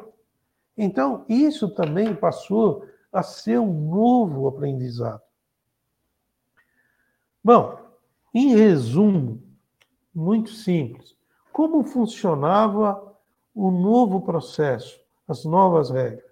Então, 0.78 1.26
isso 1.28 1.68
também 1.68 2.14
passou 2.14 2.86
a 3.12 3.24
ser 3.24 3.60
um 3.60 3.90
novo 3.90 4.48
aprendizado. 4.48 5.20
Bom, 7.44 7.80
em 8.32 8.54
resumo, 8.54 9.42
muito 10.14 10.52
simples, 10.52 11.16
como 11.52 11.84
funcionava 11.84 13.18
o 13.56 13.72
novo 13.72 14.22
processo, 14.22 15.02
as 15.28 15.44
novas 15.46 15.90
regras? 15.90 16.30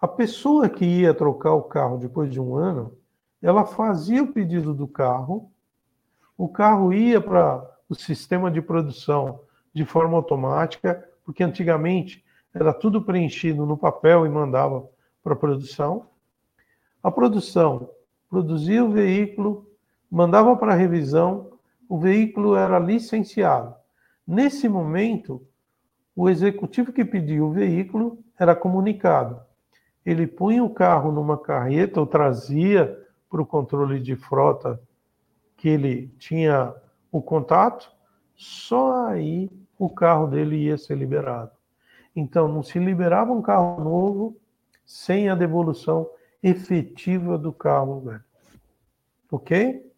A 0.00 0.06
pessoa 0.06 0.68
que 0.68 0.84
ia 0.84 1.12
trocar 1.12 1.54
o 1.54 1.64
carro 1.64 1.98
depois 1.98 2.30
de 2.30 2.40
um 2.40 2.54
ano, 2.54 2.96
ela 3.42 3.66
fazia 3.66 4.22
o 4.22 4.32
pedido 4.32 4.72
do 4.72 4.86
carro, 4.86 5.50
o 6.38 6.46
carro 6.48 6.92
ia 6.92 7.20
para 7.20 7.68
o 7.88 7.96
sistema 7.96 8.52
de 8.52 8.62
produção 8.62 9.40
de 9.74 9.84
forma 9.84 10.16
automática, 10.16 11.06
porque 11.24 11.42
antigamente 11.42 12.24
era 12.54 12.72
tudo 12.72 13.02
preenchido 13.02 13.66
no 13.66 13.76
papel 13.76 14.24
e 14.24 14.28
mandava 14.28 14.88
para 15.22 15.32
a 15.32 15.36
produção. 15.36 16.06
A 17.02 17.10
produção 17.10 17.90
produzia 18.30 18.84
o 18.84 18.90
veículo, 18.90 19.68
mandava 20.10 20.56
para 20.56 20.72
a 20.72 20.76
revisão, 20.76 21.58
o 21.88 21.98
veículo 21.98 22.56
era 22.56 22.78
licenciado. 22.78 23.74
Nesse 24.26 24.68
momento, 24.68 25.46
o 26.14 26.30
executivo 26.30 26.92
que 26.92 27.04
pediu 27.04 27.46
o 27.46 27.52
veículo 27.52 28.18
era 28.38 28.54
comunicado 28.54 29.40
ele 30.04 30.26
punha 30.26 30.62
o 30.62 30.70
carro 30.70 31.10
numa 31.10 31.38
carreta 31.38 31.98
ou 31.98 32.06
trazia 32.06 33.00
para 33.30 33.40
o 33.40 33.46
controle 33.46 33.98
de 33.98 34.14
frota 34.14 34.80
que 35.56 35.68
ele 35.68 36.08
tinha 36.18 36.74
o 37.10 37.22
contato, 37.22 37.90
só 38.34 39.06
aí 39.06 39.50
o 39.84 39.90
carro 39.90 40.26
dele 40.26 40.56
ia 40.56 40.78
ser 40.78 40.96
liberado. 40.96 41.50
Então, 42.14 42.48
não 42.48 42.62
se 42.62 42.78
liberava 42.78 43.32
um 43.32 43.42
carro 43.42 43.82
novo 43.82 44.36
sem 44.84 45.28
a 45.28 45.34
devolução 45.34 46.08
efetiva 46.42 47.36
do 47.38 47.52
carro 47.52 48.00
velho. 48.00 48.24
Ok? 49.30 49.92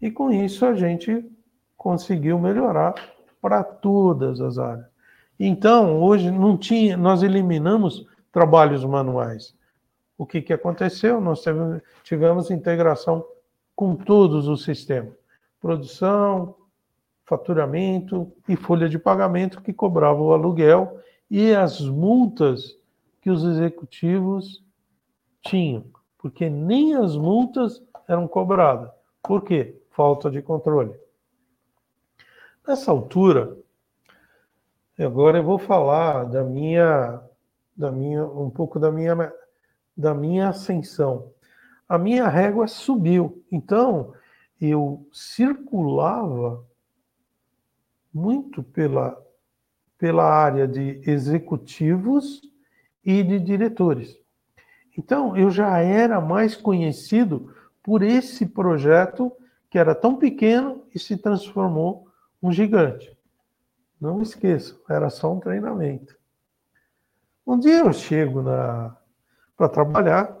E 0.00 0.10
com 0.10 0.30
isso 0.30 0.64
a 0.64 0.74
gente 0.74 1.24
conseguiu 1.76 2.38
melhorar 2.38 2.94
para 3.40 3.62
todas 3.62 4.40
as 4.40 4.58
áreas. 4.58 4.86
Então, 5.38 6.00
hoje 6.02 6.30
não 6.30 6.56
tinha, 6.56 6.96
nós 6.96 7.22
eliminamos 7.22 8.06
trabalhos 8.32 8.84
manuais. 8.84 9.54
O 10.16 10.26
que, 10.26 10.42
que 10.42 10.52
aconteceu? 10.52 11.20
Nós 11.20 11.44
tivemos 12.02 12.50
integração 12.50 13.24
com 13.74 13.94
todos 13.94 14.48
os 14.48 14.64
sistemas: 14.64 15.14
produção, 15.60 16.56
faturamento 17.28 18.32
e 18.48 18.56
folha 18.56 18.88
de 18.88 18.98
pagamento 18.98 19.60
que 19.60 19.72
cobrava 19.72 20.20
o 20.20 20.32
aluguel 20.32 20.98
e 21.30 21.54
as 21.54 21.80
multas 21.80 22.76
que 23.20 23.30
os 23.30 23.44
executivos 23.44 24.64
tinham, 25.42 25.84
porque 26.16 26.48
nem 26.48 26.94
as 26.94 27.16
multas 27.16 27.82
eram 28.08 28.26
cobradas. 28.26 28.90
Por 29.22 29.42
quê? 29.42 29.78
Falta 29.90 30.30
de 30.30 30.40
controle. 30.40 30.94
Nessa 32.66 32.90
altura, 32.90 33.56
agora 34.98 35.38
eu 35.38 35.44
vou 35.44 35.58
falar 35.58 36.24
da 36.24 36.42
minha 36.42 37.22
da 37.76 37.92
minha, 37.92 38.24
um 38.24 38.50
pouco 38.50 38.80
da 38.80 38.90
minha, 38.90 39.32
da 39.96 40.12
minha 40.12 40.48
ascensão. 40.48 41.30
A 41.88 41.96
minha 41.96 42.26
régua 42.26 42.66
subiu. 42.66 43.44
Então, 43.52 44.12
eu 44.60 45.06
circulava 45.12 46.66
muito 48.12 48.62
pela, 48.62 49.16
pela 49.96 50.24
área 50.24 50.66
de 50.66 51.00
executivos 51.04 52.40
e 53.04 53.22
de 53.22 53.38
diretores. 53.38 54.18
Então, 54.96 55.36
eu 55.36 55.50
já 55.50 55.78
era 55.78 56.20
mais 56.20 56.56
conhecido 56.56 57.54
por 57.82 58.02
esse 58.02 58.44
projeto 58.46 59.32
que 59.70 59.78
era 59.78 59.94
tão 59.94 60.16
pequeno 60.16 60.84
e 60.94 60.98
se 60.98 61.16
transformou 61.16 62.08
um 62.42 62.50
gigante. 62.50 63.16
Não 64.00 64.22
esqueçam, 64.22 64.78
era 64.88 65.10
só 65.10 65.32
um 65.32 65.40
treinamento. 65.40 66.16
Um 67.46 67.58
dia 67.58 67.78
eu 67.78 67.92
chego 67.92 68.42
para 69.56 69.68
trabalhar 69.68 70.36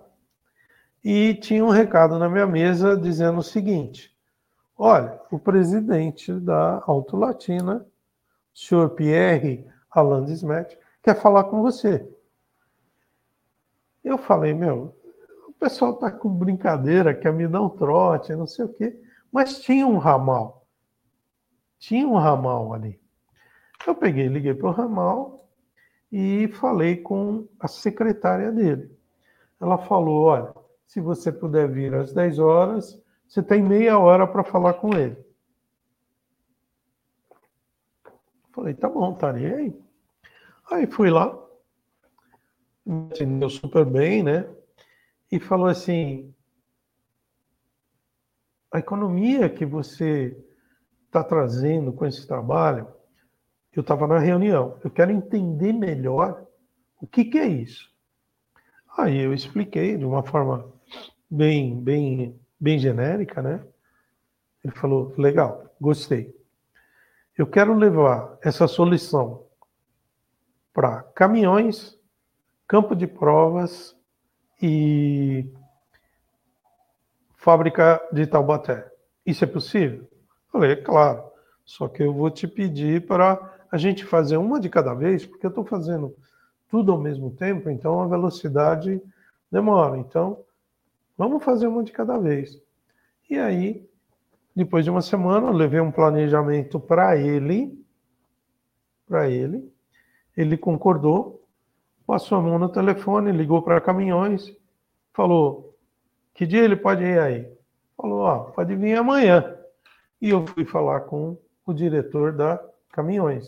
e 1.02 1.34
tinha 1.34 1.64
um 1.64 1.70
recado 1.70 2.18
na 2.18 2.28
minha 2.28 2.46
mesa 2.46 2.96
dizendo 2.96 3.38
o 3.38 3.42
seguinte: 3.42 4.14
Olha, 4.80 5.20
o 5.28 5.40
presidente 5.40 6.32
da 6.32 6.80
Auto 6.86 7.16
Latina, 7.16 7.84
o 8.54 8.58
senhor 8.58 8.90
Pierre 8.90 9.66
Alain 9.90 10.24
Desmet, 10.24 10.78
quer 11.02 11.20
falar 11.20 11.44
com 11.44 11.60
você. 11.60 12.08
Eu 14.04 14.16
falei, 14.16 14.54
meu, 14.54 14.94
o 15.48 15.52
pessoal 15.54 15.94
está 15.94 16.12
com 16.12 16.28
brincadeira, 16.28 17.12
quer 17.12 17.32
me 17.32 17.48
dar 17.48 17.60
um 17.60 17.68
trote, 17.68 18.36
não 18.36 18.46
sei 18.46 18.66
o 18.66 18.68
quê. 18.68 19.02
Mas 19.32 19.58
tinha 19.58 19.84
um 19.84 19.98
ramal. 19.98 20.64
Tinha 21.80 22.06
um 22.06 22.14
ramal 22.16 22.72
ali. 22.72 23.00
Eu 23.84 23.96
peguei, 23.96 24.28
liguei 24.28 24.54
para 24.54 24.68
o 24.68 24.72
ramal 24.72 25.48
e 26.12 26.46
falei 26.54 26.96
com 26.96 27.48
a 27.58 27.66
secretária 27.66 28.52
dele. 28.52 28.96
Ela 29.60 29.76
falou: 29.76 30.22
olha, 30.22 30.54
se 30.86 31.00
você 31.00 31.32
puder 31.32 31.68
vir 31.68 31.92
às 31.94 32.12
10 32.12 32.38
horas, 32.38 33.02
você 33.28 33.42
tem 33.42 33.62
meia 33.62 33.98
hora 33.98 34.26
para 34.26 34.42
falar 34.42 34.74
com 34.74 34.96
ele. 34.96 35.16
Falei: 38.52 38.74
tá 38.74 38.88
bom, 38.88 39.12
estarei 39.12 39.54
aí. 39.54 39.82
Aí 40.70 40.86
fui 40.86 41.10
lá, 41.10 41.38
me 42.84 43.06
atendeu 43.12 43.48
super 43.48 43.84
bem, 43.84 44.22
né? 44.22 44.48
E 45.30 45.38
falou 45.38 45.66
assim: 45.66 46.34
a 48.72 48.78
economia 48.78 49.48
que 49.48 49.64
você 49.64 50.36
está 51.06 51.22
trazendo 51.22 51.92
com 51.92 52.06
esse 52.06 52.26
trabalho 52.26 52.98
eu 53.78 53.82
estava 53.82 54.08
na 54.08 54.18
reunião. 54.18 54.76
Eu 54.82 54.90
quero 54.90 55.12
entender 55.12 55.72
melhor 55.72 56.44
o 57.00 57.06
que, 57.06 57.24
que 57.24 57.38
é 57.38 57.46
isso. 57.46 57.88
Aí 58.96 59.18
eu 59.18 59.32
expliquei 59.32 59.96
de 59.96 60.04
uma 60.04 60.24
forma 60.24 60.72
bem, 61.30 61.80
bem, 61.80 62.40
bem 62.58 62.78
genérica, 62.78 63.42
né? 63.42 63.62
Ele 64.64 64.74
falou: 64.74 65.14
legal, 65.16 65.64
gostei. 65.80 66.36
Eu 67.36 67.46
quero 67.46 67.74
levar 67.74 68.36
essa 68.42 68.66
solução 68.66 69.46
para 70.72 71.02
caminhões, 71.14 71.96
campo 72.66 72.94
de 72.96 73.06
provas 73.06 73.96
e 74.60 75.48
fábrica 77.36 78.00
de 78.12 78.26
Taubaté. 78.26 78.90
Isso 79.24 79.44
é 79.44 79.46
possível? 79.46 80.08
Falei, 80.50 80.72
é 80.72 80.76
claro. 80.76 81.22
Só 81.64 81.86
que 81.86 82.02
eu 82.02 82.12
vou 82.12 82.30
te 82.30 82.48
pedir 82.48 83.06
para 83.06 83.56
a 83.70 83.76
gente 83.76 84.04
fazer 84.04 84.36
uma 84.36 84.58
de 84.58 84.68
cada 84.68 84.94
vez, 84.94 85.24
porque 85.24 85.46
eu 85.46 85.50
estou 85.50 85.64
fazendo 85.64 86.16
tudo 86.68 86.92
ao 86.92 86.98
mesmo 86.98 87.30
tempo, 87.30 87.70
então 87.70 88.00
a 88.00 88.06
velocidade 88.06 89.00
demora. 89.50 89.98
Então, 89.98 90.44
vamos 91.18 91.44
fazer 91.44 91.66
uma 91.66 91.84
de 91.84 91.92
cada 91.92 92.16
vez. 92.16 92.58
E 93.28 93.36
aí, 93.36 93.86
depois 94.56 94.84
de 94.84 94.90
uma 94.90 95.02
semana, 95.02 95.48
eu 95.48 95.52
levei 95.52 95.80
um 95.80 95.90
planejamento 95.90 96.80
para 96.80 97.16
ele, 97.16 97.84
para 99.06 99.28
ele. 99.28 99.70
Ele 100.36 100.56
concordou, 100.56 101.44
passou 102.06 102.38
a 102.38 102.40
mão 102.40 102.58
no 102.58 102.70
telefone, 102.70 103.32
ligou 103.32 103.60
para 103.60 103.80
caminhões, 103.80 104.56
falou: 105.12 105.76
"Que 106.32 106.46
dia 106.46 106.64
ele 106.64 106.76
pode 106.76 107.04
ir 107.04 107.18
aí?" 107.18 107.52
Falou: 107.96 108.20
"Ó, 108.20 108.38
pode 108.52 108.74
vir 108.76 108.96
amanhã". 108.96 109.58
E 110.20 110.30
eu 110.30 110.46
fui 110.46 110.64
falar 110.64 111.02
com 111.02 111.36
o 111.66 111.72
diretor 111.72 112.32
da 112.32 112.62
Caminhões. 112.90 113.46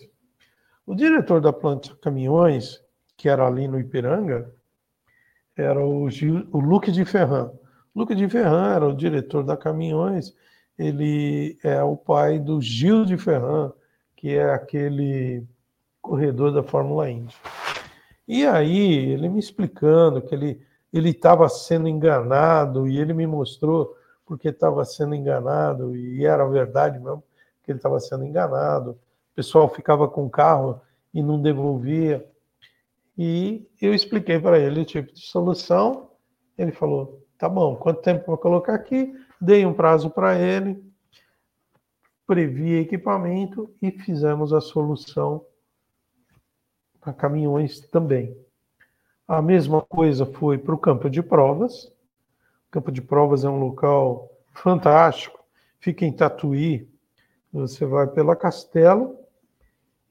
O 0.87 0.95
diretor 0.95 1.41
da 1.41 1.53
planta 1.53 1.97
Caminhões, 1.97 2.81
que 3.17 3.29
era 3.29 3.47
ali 3.47 3.67
no 3.67 3.81
Ipiranga, 3.81 4.55
era 5.57 5.85
o, 5.85 6.09
Gil, 6.11 6.47
o 6.53 6.61
Luque 6.61 6.91
de 6.91 7.05
Ferran. 7.05 7.53
Luque 7.95 8.15
de 8.15 8.29
Ferran 8.29 8.75
era 8.75 8.89
o 8.89 8.97
diretor 8.97 9.43
da 9.45 9.57
Caminhões, 9.57 10.35
ele 10.79 11.59
é 11.63 11.83
o 11.83 11.97
pai 11.97 12.39
do 12.39 12.61
Gil 12.61 13.05
de 13.05 13.17
Ferran, 13.17 13.73
que 14.17 14.35
é 14.35 14.53
aquele 14.53 15.45
corredor 16.01 16.53
da 16.53 16.63
Fórmula 16.63 17.11
Indy. 17.11 17.35
E 18.27 18.47
aí, 18.47 19.11
ele 19.11 19.29
me 19.29 19.39
explicando 19.39 20.23
que 20.23 20.35
ele 20.35 20.61
ele 20.93 21.11
estava 21.11 21.49
sendo 21.49 21.89
enganado 21.89 22.89
e 22.89 22.99
ele 22.99 23.13
me 23.13 23.27
mostrou 23.27 23.97
porque 24.27 24.49
estava 24.49 24.85
sendo 24.85 25.15
enganado 25.15 25.97
e 25.97 26.25
era 26.25 26.47
verdade 26.47 26.99
mesmo 26.99 27.23
que 27.63 27.71
ele 27.71 27.79
estava 27.79 27.99
sendo 28.01 28.25
enganado. 28.25 28.93
O 28.93 29.35
pessoal 29.37 29.69
ficava 29.69 30.09
com 30.09 30.27
o 30.27 30.31
carro 30.31 30.81
e 31.13 31.23
não 31.23 31.41
devolvia. 31.41 32.25
E 33.23 33.69
eu 33.79 33.93
expliquei 33.93 34.41
para 34.41 34.59
ele 34.59 34.81
o 34.81 34.85
tipo 34.87 35.13
de 35.13 35.21
solução. 35.21 36.13
Ele 36.57 36.73
falou: 36.73 37.23
tá 37.37 37.51
bom, 37.51 37.77
quanto 37.77 38.01
tempo 38.01 38.25
vou 38.29 38.39
colocar 38.39 38.75
aqui? 38.75 39.13
Dei 39.39 39.67
um 39.67 39.75
prazo 39.75 40.09
para 40.09 40.39
ele, 40.39 40.83
previ 42.27 42.77
equipamento 42.77 43.71
e 43.83 43.91
fizemos 43.91 44.55
a 44.55 44.61
solução 44.63 45.45
para 46.99 47.13
caminhões 47.13 47.79
também. 47.79 48.35
A 49.29 49.43
mesma 49.43 49.83
coisa 49.83 50.25
foi 50.25 50.57
para 50.57 50.75
o 50.75 50.79
campo 50.79 51.11
de 51.11 51.23
provas. 51.23 51.85
O 52.69 52.71
campo 52.71 52.91
de 52.91 53.03
provas 53.03 53.45
é 53.45 53.51
um 53.51 53.61
local 53.61 54.31
fantástico, 54.55 55.45
fica 55.79 56.07
em 56.07 56.13
Tatuí. 56.17 56.89
Você 57.53 57.85
vai 57.85 58.07
pela 58.07 58.35
Castelo 58.35 59.19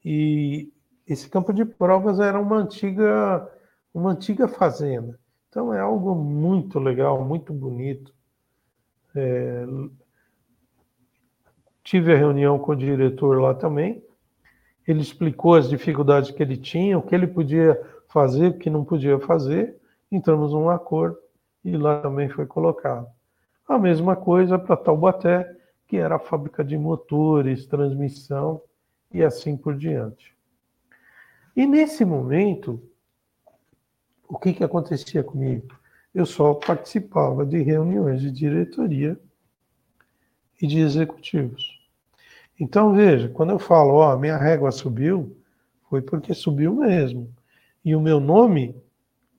e 0.04 0.72
esse 1.12 1.28
campo 1.28 1.52
de 1.52 1.64
provas 1.64 2.20
era 2.20 2.38
uma 2.38 2.58
antiga, 2.58 3.50
uma 3.92 4.12
antiga 4.12 4.46
fazenda. 4.46 5.18
Então 5.48 5.74
é 5.74 5.80
algo 5.80 6.14
muito 6.14 6.78
legal, 6.78 7.24
muito 7.24 7.52
bonito. 7.52 8.14
É... 9.16 9.66
Tive 11.82 12.12
a 12.12 12.16
reunião 12.16 12.60
com 12.60 12.70
o 12.70 12.76
diretor 12.76 13.40
lá 13.40 13.52
também. 13.52 14.00
Ele 14.86 15.00
explicou 15.00 15.56
as 15.56 15.68
dificuldades 15.68 16.30
que 16.30 16.40
ele 16.40 16.56
tinha, 16.56 16.96
o 16.96 17.02
que 17.02 17.12
ele 17.12 17.26
podia 17.26 17.80
fazer, 18.08 18.50
o 18.50 18.58
que 18.58 18.70
não 18.70 18.84
podia 18.84 19.18
fazer. 19.18 19.76
Entramos 20.12 20.52
num 20.52 20.70
acordo 20.70 21.18
e 21.64 21.76
lá 21.76 22.00
também 22.00 22.28
foi 22.28 22.46
colocado. 22.46 23.08
A 23.66 23.76
mesma 23.76 24.14
coisa 24.14 24.60
para 24.60 24.76
Taubaté, 24.76 25.44
que 25.88 25.96
era 25.96 26.14
a 26.14 26.20
fábrica 26.20 26.62
de 26.62 26.78
motores, 26.78 27.66
transmissão 27.66 28.62
e 29.12 29.24
assim 29.24 29.56
por 29.56 29.76
diante. 29.76 30.38
E 31.60 31.66
nesse 31.66 32.06
momento, 32.06 32.82
o 34.26 34.38
que, 34.38 34.54
que 34.54 34.64
acontecia 34.64 35.22
comigo? 35.22 35.78
Eu 36.14 36.24
só 36.24 36.54
participava 36.54 37.44
de 37.44 37.60
reuniões 37.60 38.22
de 38.22 38.30
diretoria 38.30 39.20
e 40.58 40.66
de 40.66 40.78
executivos. 40.78 41.86
Então, 42.58 42.94
veja, 42.94 43.28
quando 43.28 43.50
eu 43.50 43.58
falo, 43.58 43.90
ó, 43.96 44.16
minha 44.16 44.38
régua 44.38 44.72
subiu, 44.72 45.36
foi 45.90 46.00
porque 46.00 46.32
subiu 46.32 46.76
mesmo. 46.76 47.30
E 47.84 47.94
o 47.94 48.00
meu 48.00 48.20
nome 48.20 48.74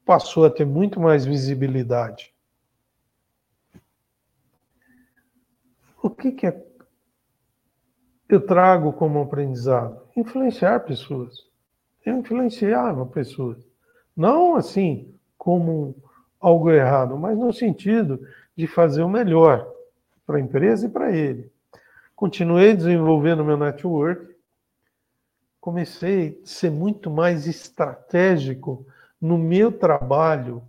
passou 0.06 0.46
a 0.46 0.52
ter 0.52 0.64
muito 0.64 1.00
mais 1.00 1.26
visibilidade. 1.26 2.32
O 6.04 6.08
que, 6.12 6.32
que 6.34 6.46
é, 6.46 6.66
eu 8.30 8.46
trago 8.46 8.94
como 8.94 9.24
aprendizado? 9.24 10.00
Influenciar 10.16 10.82
pessoas 10.82 11.50
eu 12.06 12.18
influenciava 12.18 13.06
pessoas. 13.06 13.58
Não 14.16 14.56
assim 14.56 15.14
como 15.38 15.96
algo 16.40 16.72
errado, 16.72 17.18
mas 17.18 17.38
no 17.38 17.54
sentido 17.54 18.26
de 18.56 18.68
fazer 18.68 19.04
o 19.04 19.10
melhor 19.10 19.72
para 20.26 20.38
a 20.38 20.42
empresa 20.42 20.86
e 20.86 20.90
para 20.90 21.16
ele. 21.16 21.52
Continuei 22.16 22.76
desenvolvendo 22.76 23.46
meu 23.46 23.58
network, 23.58 24.36
comecei 25.60 26.40
a 26.44 26.48
ser 26.48 26.72
muito 26.72 27.10
mais 27.10 27.48
estratégico 27.48 28.86
no 29.20 29.38
meu 29.38 29.72
trabalho 29.72 30.64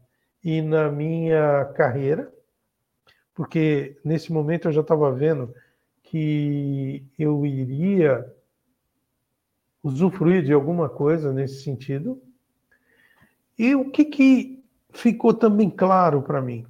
e 0.45 0.61
na 0.61 0.91
minha 0.91 1.65
carreira, 1.77 2.33
porque 3.35 3.97
nesse 4.05 4.33
momento 4.33 4.69
eu 4.69 4.73
já 4.73 4.81
estava 4.83 5.11
vendo 5.13 5.55
que 6.03 7.07
eu 7.19 7.47
iria 7.47 8.31
usufruir 9.83 10.45
de 10.45 10.53
alguma 10.53 10.89
coisa 10.89 11.33
nesse 11.33 11.63
sentido. 11.63 12.23
E 13.59 13.75
o 13.75 13.91
que, 13.91 14.05
que 14.05 14.65
ficou 14.93 15.35
também 15.35 15.69
claro 15.69 16.23
para 16.23 16.41
mim? 16.41 16.67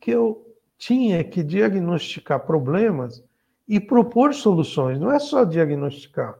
Que 0.00 0.10
eu 0.10 0.46
tinha 0.78 1.22
que 1.22 1.42
diagnosticar 1.42 2.40
problemas 2.46 3.24
e 3.68 3.80
propor 3.80 4.34
soluções, 4.34 4.98
não 4.98 5.10
é 5.10 5.18
só 5.18 5.44
diagnosticar. 5.44 6.38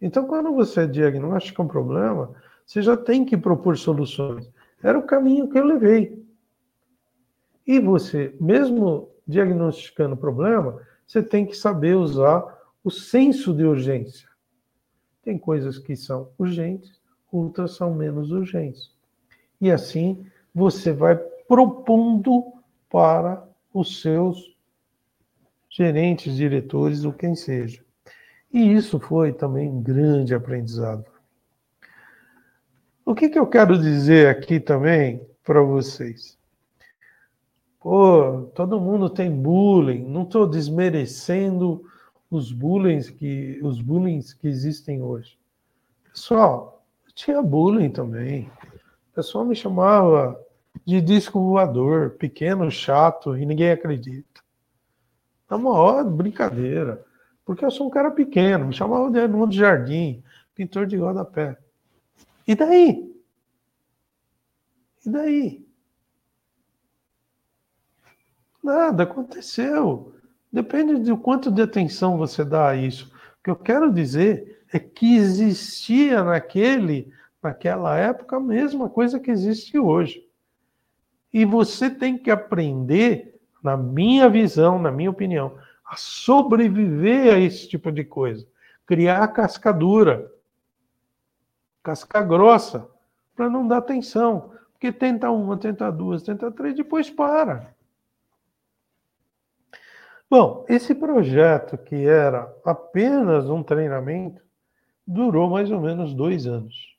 Então, 0.00 0.26
quando 0.26 0.52
você 0.52 0.86
diagnostica 0.86 1.62
um 1.62 1.68
problema, 1.68 2.34
você 2.66 2.82
já 2.82 2.96
tem 2.96 3.24
que 3.24 3.36
propor 3.36 3.78
soluções. 3.78 4.50
Era 4.82 4.98
o 4.98 5.06
caminho 5.06 5.48
que 5.48 5.58
eu 5.58 5.64
levei. 5.64 6.22
E 7.66 7.80
você, 7.80 8.34
mesmo 8.40 9.10
diagnosticando 9.26 10.14
o 10.14 10.18
problema, 10.18 10.80
você 11.06 11.22
tem 11.22 11.46
que 11.46 11.56
saber 11.56 11.96
usar 11.96 12.55
o 12.86 12.90
senso 12.92 13.52
de 13.52 13.64
urgência. 13.64 14.28
Tem 15.20 15.36
coisas 15.36 15.76
que 15.76 15.96
são 15.96 16.30
urgentes, 16.38 17.00
outras 17.32 17.74
são 17.74 17.92
menos 17.92 18.30
urgentes. 18.30 18.92
E 19.60 19.72
assim 19.72 20.24
você 20.54 20.92
vai 20.92 21.16
propondo 21.16 22.44
para 22.88 23.44
os 23.74 24.00
seus 24.00 24.56
gerentes, 25.68 26.36
diretores 26.36 27.04
ou 27.04 27.12
quem 27.12 27.34
seja. 27.34 27.84
E 28.52 28.72
isso 28.72 29.00
foi 29.00 29.32
também 29.32 29.68
um 29.68 29.82
grande 29.82 30.32
aprendizado. 30.32 31.06
O 33.04 33.16
que, 33.16 33.28
que 33.28 33.38
eu 33.38 33.48
quero 33.48 33.76
dizer 33.76 34.28
aqui 34.28 34.60
também 34.60 35.20
para 35.42 35.60
vocês? 35.60 36.38
Pô, 37.80 38.48
todo 38.54 38.80
mundo 38.80 39.10
tem 39.10 39.28
bullying, 39.28 40.04
não 40.04 40.22
estou 40.22 40.46
desmerecendo 40.46 41.84
os 42.30 42.52
bullying 42.52 43.00
que 43.02 43.60
os 43.62 43.80
bullying 43.80 44.20
que 44.40 44.48
existem 44.48 45.02
hoje. 45.02 45.38
Pessoal, 46.12 46.84
tinha 47.14 47.40
bullying 47.42 47.90
também. 47.90 48.50
O 49.10 49.14
pessoal 49.14 49.44
me 49.44 49.54
chamava 49.54 50.38
de 50.84 51.00
disco 51.00 51.40
voador, 51.40 52.10
pequeno, 52.10 52.70
chato 52.70 53.36
e 53.36 53.46
ninguém 53.46 53.70
acredita. 53.70 54.42
É 55.48 55.54
uma 55.54 55.72
hora 55.72 56.04
brincadeira, 56.04 57.04
porque 57.44 57.64
eu 57.64 57.70
sou 57.70 57.86
um 57.86 57.90
cara 57.90 58.10
pequeno, 58.10 58.66
me 58.66 58.74
chamavam 58.74 59.10
de 59.10 59.18
Edmundo 59.18 59.54
Jardim, 59.54 60.22
pintor 60.54 60.86
de 60.86 60.96
rodapé. 60.96 61.56
E 62.46 62.54
daí? 62.54 63.14
E 65.04 65.10
daí? 65.10 65.66
Nada 68.62 69.04
aconteceu. 69.04 70.15
Depende 70.56 70.98
de 71.00 71.14
quanto 71.16 71.50
de 71.50 71.60
atenção 71.60 72.16
você 72.16 72.42
dá 72.42 72.70
a 72.70 72.76
isso. 72.76 73.12
O 73.40 73.44
que 73.44 73.50
eu 73.50 73.56
quero 73.56 73.92
dizer 73.92 74.64
é 74.72 74.78
que 74.78 75.16
existia 75.16 76.24
naquele, 76.24 77.12
Naquela 77.42 77.94
época, 77.96 78.38
a 78.38 78.40
mesma 78.40 78.88
coisa 78.88 79.20
que 79.20 79.30
existe 79.30 79.78
hoje. 79.78 80.26
E 81.30 81.44
você 81.44 81.90
tem 81.90 82.16
que 82.16 82.30
aprender, 82.30 83.38
na 83.62 83.76
minha 83.76 84.28
visão, 84.28 84.78
na 84.78 84.90
minha 84.90 85.10
opinião, 85.10 85.58
a 85.84 85.94
sobreviver 85.96 87.34
a 87.34 87.38
esse 87.38 87.68
tipo 87.68 87.92
de 87.92 88.02
coisa. 88.02 88.46
Criar 88.86 89.28
cascadura, 89.28 90.32
casca 91.82 92.22
grossa, 92.22 92.88
para 93.34 93.50
não 93.50 93.68
dar 93.68 93.82
tensão. 93.82 94.52
Porque 94.72 94.90
tenta 94.90 95.30
uma, 95.30 95.58
tenta 95.58 95.92
duas, 95.92 96.22
tenta 96.22 96.50
três, 96.50 96.74
depois 96.74 97.10
para. 97.10 97.75
Bom, 100.28 100.64
esse 100.68 100.94
projeto, 100.94 101.78
que 101.78 102.06
era 102.06 102.52
apenas 102.64 103.48
um 103.48 103.62
treinamento, 103.62 104.42
durou 105.06 105.48
mais 105.48 105.70
ou 105.70 105.80
menos 105.80 106.12
dois 106.14 106.46
anos. 106.46 106.96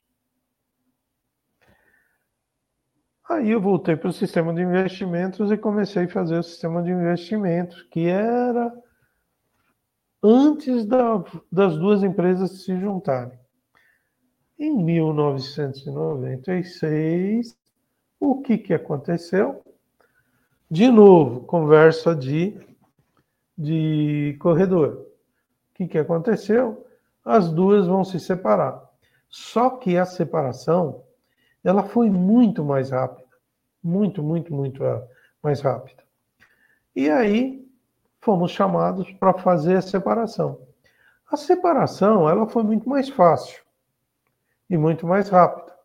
Aí 3.28 3.50
eu 3.50 3.60
voltei 3.60 3.94
para 3.94 4.08
o 4.08 4.12
sistema 4.12 4.52
de 4.54 4.62
investimentos 4.62 5.52
e 5.52 5.58
comecei 5.58 6.04
a 6.04 6.08
fazer 6.08 6.38
o 6.38 6.42
sistema 6.42 6.82
de 6.82 6.90
investimentos, 6.90 7.82
que 7.82 8.06
era 8.06 8.72
antes 10.22 10.86
da, 10.86 11.22
das 11.52 11.76
duas 11.76 12.02
empresas 12.02 12.64
se 12.64 12.74
juntarem. 12.80 13.38
Em 14.58 14.74
1996, 14.82 17.54
o 18.18 18.40
que, 18.40 18.56
que 18.56 18.72
aconteceu? 18.72 19.62
De 20.70 20.90
novo, 20.90 21.42
conversa 21.42 22.16
de, 22.16 22.58
de 23.58 24.36
corredor. 24.38 25.06
O 25.72 25.74
que, 25.74 25.88
que 25.88 25.98
aconteceu? 25.98 26.86
As 27.24 27.50
duas 27.50 27.88
vão 27.88 28.04
se 28.04 28.20
separar. 28.20 28.88
Só 29.28 29.70
que 29.70 29.98
a 29.98 30.04
separação 30.04 31.02
ela 31.64 31.82
foi 31.82 32.08
muito 32.08 32.64
mais 32.64 32.90
rápida. 32.90 33.28
Muito, 33.82 34.22
muito, 34.22 34.54
muito 34.54 34.82
mais 35.42 35.60
rápida. 35.60 36.04
E 36.94 37.10
aí 37.10 37.66
fomos 38.20 38.52
chamados 38.52 39.10
para 39.12 39.34
fazer 39.34 39.76
a 39.76 39.82
separação. 39.82 40.60
A 41.30 41.36
separação 41.36 42.28
ela 42.28 42.46
foi 42.46 42.62
muito 42.62 42.88
mais 42.88 43.08
fácil 43.08 43.62
e 44.70 44.76
muito 44.76 45.06
mais 45.06 45.28
rápida. 45.28 45.76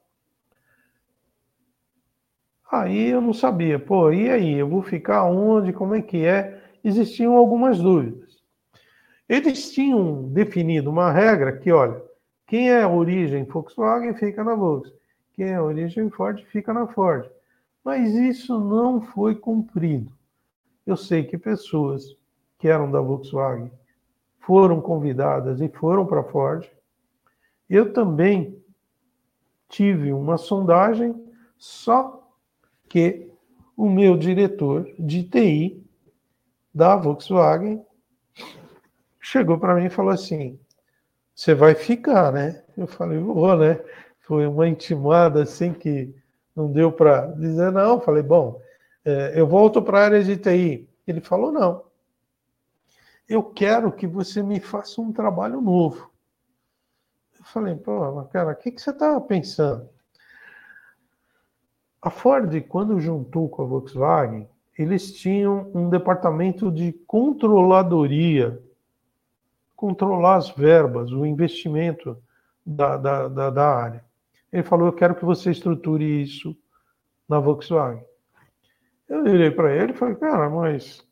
Aí 2.72 3.10
eu 3.10 3.22
não 3.22 3.34
sabia, 3.34 3.78
pô, 3.78 4.12
e 4.12 4.30
aí? 4.30 4.54
Eu 4.54 4.68
vou 4.68 4.82
ficar 4.82 5.26
onde? 5.26 5.72
Como 5.72 5.94
é 5.94 6.02
que 6.02 6.26
é? 6.26 6.63
Existiam 6.84 7.36
algumas 7.36 7.80
dúvidas. 7.80 8.44
Eles 9.28 9.72
tinham 9.72 10.24
definido 10.30 10.90
uma 10.90 11.12
regra 11.12 11.58
que, 11.58 11.72
olha, 11.72 12.04
quem 12.46 12.70
é 12.70 12.84
a 12.84 12.90
origem 12.90 13.46
Volkswagen 13.46 14.14
fica 14.14 14.44
na 14.44 14.54
Volkswagen, 14.54 15.00
quem 15.34 15.48
é 15.48 15.56
a 15.56 15.64
origem 15.64 16.10
Ford 16.10 16.44
fica 16.46 16.74
na 16.74 16.86
Ford. 16.88 17.30
Mas 17.84 18.14
isso 18.14 18.60
não 18.60 19.02
foi 19.02 19.36
cumprido. 19.36 20.12
Eu 20.86 20.98
sei 20.98 21.24
que 21.24 21.38
pessoas 21.38 22.16
que 22.60 22.68
eram 22.68 22.92
da 22.92 23.00
Volkswagen 23.00 23.72
foram 24.40 24.82
convidadas 24.82 25.62
e 25.62 25.70
foram 25.70 26.06
para 26.06 26.20
a 26.20 26.26
Ford. 26.26 26.70
Eu 27.70 27.94
também 27.94 28.62
tive 29.70 30.14
uma 30.14 30.38
sondagem, 30.38 31.16
só 31.58 32.30
que 32.88 33.32
o 33.76 33.90
meu 33.90 34.18
diretor 34.18 34.88
de 35.00 35.24
TI 35.24 35.83
da 36.74 36.96
Volkswagen 36.96 37.86
chegou 39.20 39.58
para 39.58 39.76
mim 39.76 39.86
e 39.86 39.90
falou 39.90 40.12
assim: 40.12 40.60
Você 41.34 41.56
vai 41.56 41.76
ficar, 41.76 42.32
né? 42.32 42.64
Eu 42.78 42.88
falei: 42.88 43.20
Vou, 43.20 43.56
né? 43.58 43.80
Foi 44.22 44.46
uma 44.48 44.68
intimada 44.68 45.44
assim 45.44 45.74
que 45.74 46.14
não 46.56 46.72
deu 46.72 46.92
para 46.92 47.28
dizer 47.28 47.72
não. 47.72 48.02
Falei: 48.02 48.24
Bom, 48.24 48.62
é, 49.06 49.34
eu 49.40 49.48
volto 49.48 49.82
para 49.82 50.00
a 50.00 50.06
área 50.06 50.24
de 50.24 50.38
TI. 50.38 50.90
Ele 51.08 51.22
falou: 51.22 51.52
Não. 51.52 51.86
Eu 53.28 53.44
quero 53.44 53.92
que 53.92 54.06
você 54.06 54.44
me 54.44 54.60
faça 54.60 55.02
um 55.02 55.14
trabalho 55.14 55.62
novo. 55.62 56.12
Eu 57.40 57.46
falei: 57.46 57.76
Pô, 57.76 58.24
cara, 58.26 58.52
o 58.52 58.56
que, 58.56 58.72
que 58.72 58.82
você 58.82 58.90
está 58.90 59.20
pensando? 59.22 59.90
A 62.02 62.10
Ford, 62.10 62.62
quando 62.68 63.00
juntou 63.00 63.48
com 63.48 63.62
a 63.62 63.66
Volkswagen, 63.66 64.50
eles 64.78 65.14
tinham 65.14 65.72
um 65.74 65.90
departamento 65.90 66.72
de 66.72 66.94
controladoria, 67.06 68.62
controlar 69.76 70.38
as 70.38 70.50
verbas, 70.50 71.12
o 71.12 71.26
investimento 71.26 72.18
da, 72.66 72.98
da, 72.98 73.28
da, 73.28 73.50
da 73.50 73.76
área. 73.76 74.06
Ele 74.52 74.64
falou: 74.64 74.88
Eu 74.88 74.94
quero 74.94 75.16
que 75.16 75.26
você 75.26 75.52
estruture 75.52 76.22
isso 76.22 76.56
na 77.28 77.40
Volkswagen. 77.40 78.04
Eu 79.08 79.24
virei 79.24 79.52
para 79.52 79.76
ele 79.76 79.92
e 79.92 79.96
falei: 79.96 80.16
Cara, 80.16 80.50
mas 80.50 81.06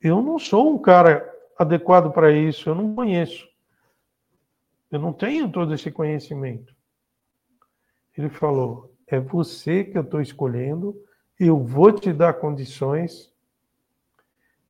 eu 0.00 0.22
não 0.22 0.38
sou 0.38 0.74
um 0.74 0.78
cara 0.78 1.28
adequado 1.58 2.10
para 2.12 2.32
isso, 2.32 2.68
eu 2.68 2.74
não 2.74 2.94
conheço. 2.94 3.48
Eu 4.90 4.98
não 4.98 5.12
tenho 5.12 5.50
todo 5.50 5.74
esse 5.74 5.90
conhecimento. 5.90 6.74
Ele 8.16 8.28
falou: 8.28 8.92
é 9.06 9.20
você 9.20 9.84
que 9.84 9.96
eu 9.96 10.02
estou 10.02 10.20
escolhendo, 10.20 10.96
eu 11.40 11.58
vou 11.58 11.90
te 11.90 12.12
dar 12.12 12.34
condições. 12.34 13.32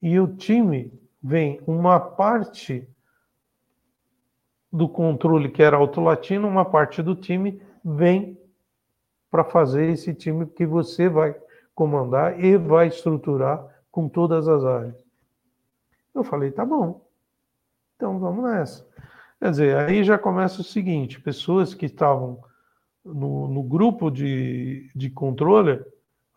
E 0.00 0.20
o 0.20 0.28
time 0.36 0.92
vem 1.20 1.60
uma 1.66 1.98
parte 1.98 2.88
do 4.72 4.88
controle 4.88 5.50
que 5.50 5.62
era 5.64 5.76
autolatino, 5.76 6.46
uma 6.46 6.64
parte 6.64 7.02
do 7.02 7.16
time 7.16 7.60
vem 7.84 8.40
para 9.28 9.42
fazer 9.42 9.90
esse 9.90 10.14
time 10.14 10.46
que 10.46 10.64
você 10.64 11.08
vai 11.08 11.36
comandar 11.74 12.42
e 12.42 12.56
vai 12.56 12.86
estruturar 12.86 13.66
com 13.90 14.08
todas 14.08 14.46
as 14.46 14.64
áreas. 14.64 15.04
Eu 16.14 16.22
falei, 16.22 16.52
tá 16.52 16.64
bom. 16.64 17.04
Então 17.96 18.18
vamos 18.20 18.44
nessa. 18.44 18.88
Quer 19.40 19.50
dizer, 19.50 19.76
aí 19.76 20.04
já 20.04 20.16
começa 20.16 20.60
o 20.60 20.64
seguinte: 20.64 21.20
pessoas 21.20 21.74
que 21.74 21.86
estavam 21.86 22.42
no, 23.04 23.48
no 23.48 23.62
grupo 23.62 24.10
de, 24.10 24.90
de 24.94 25.10
controle 25.10 25.84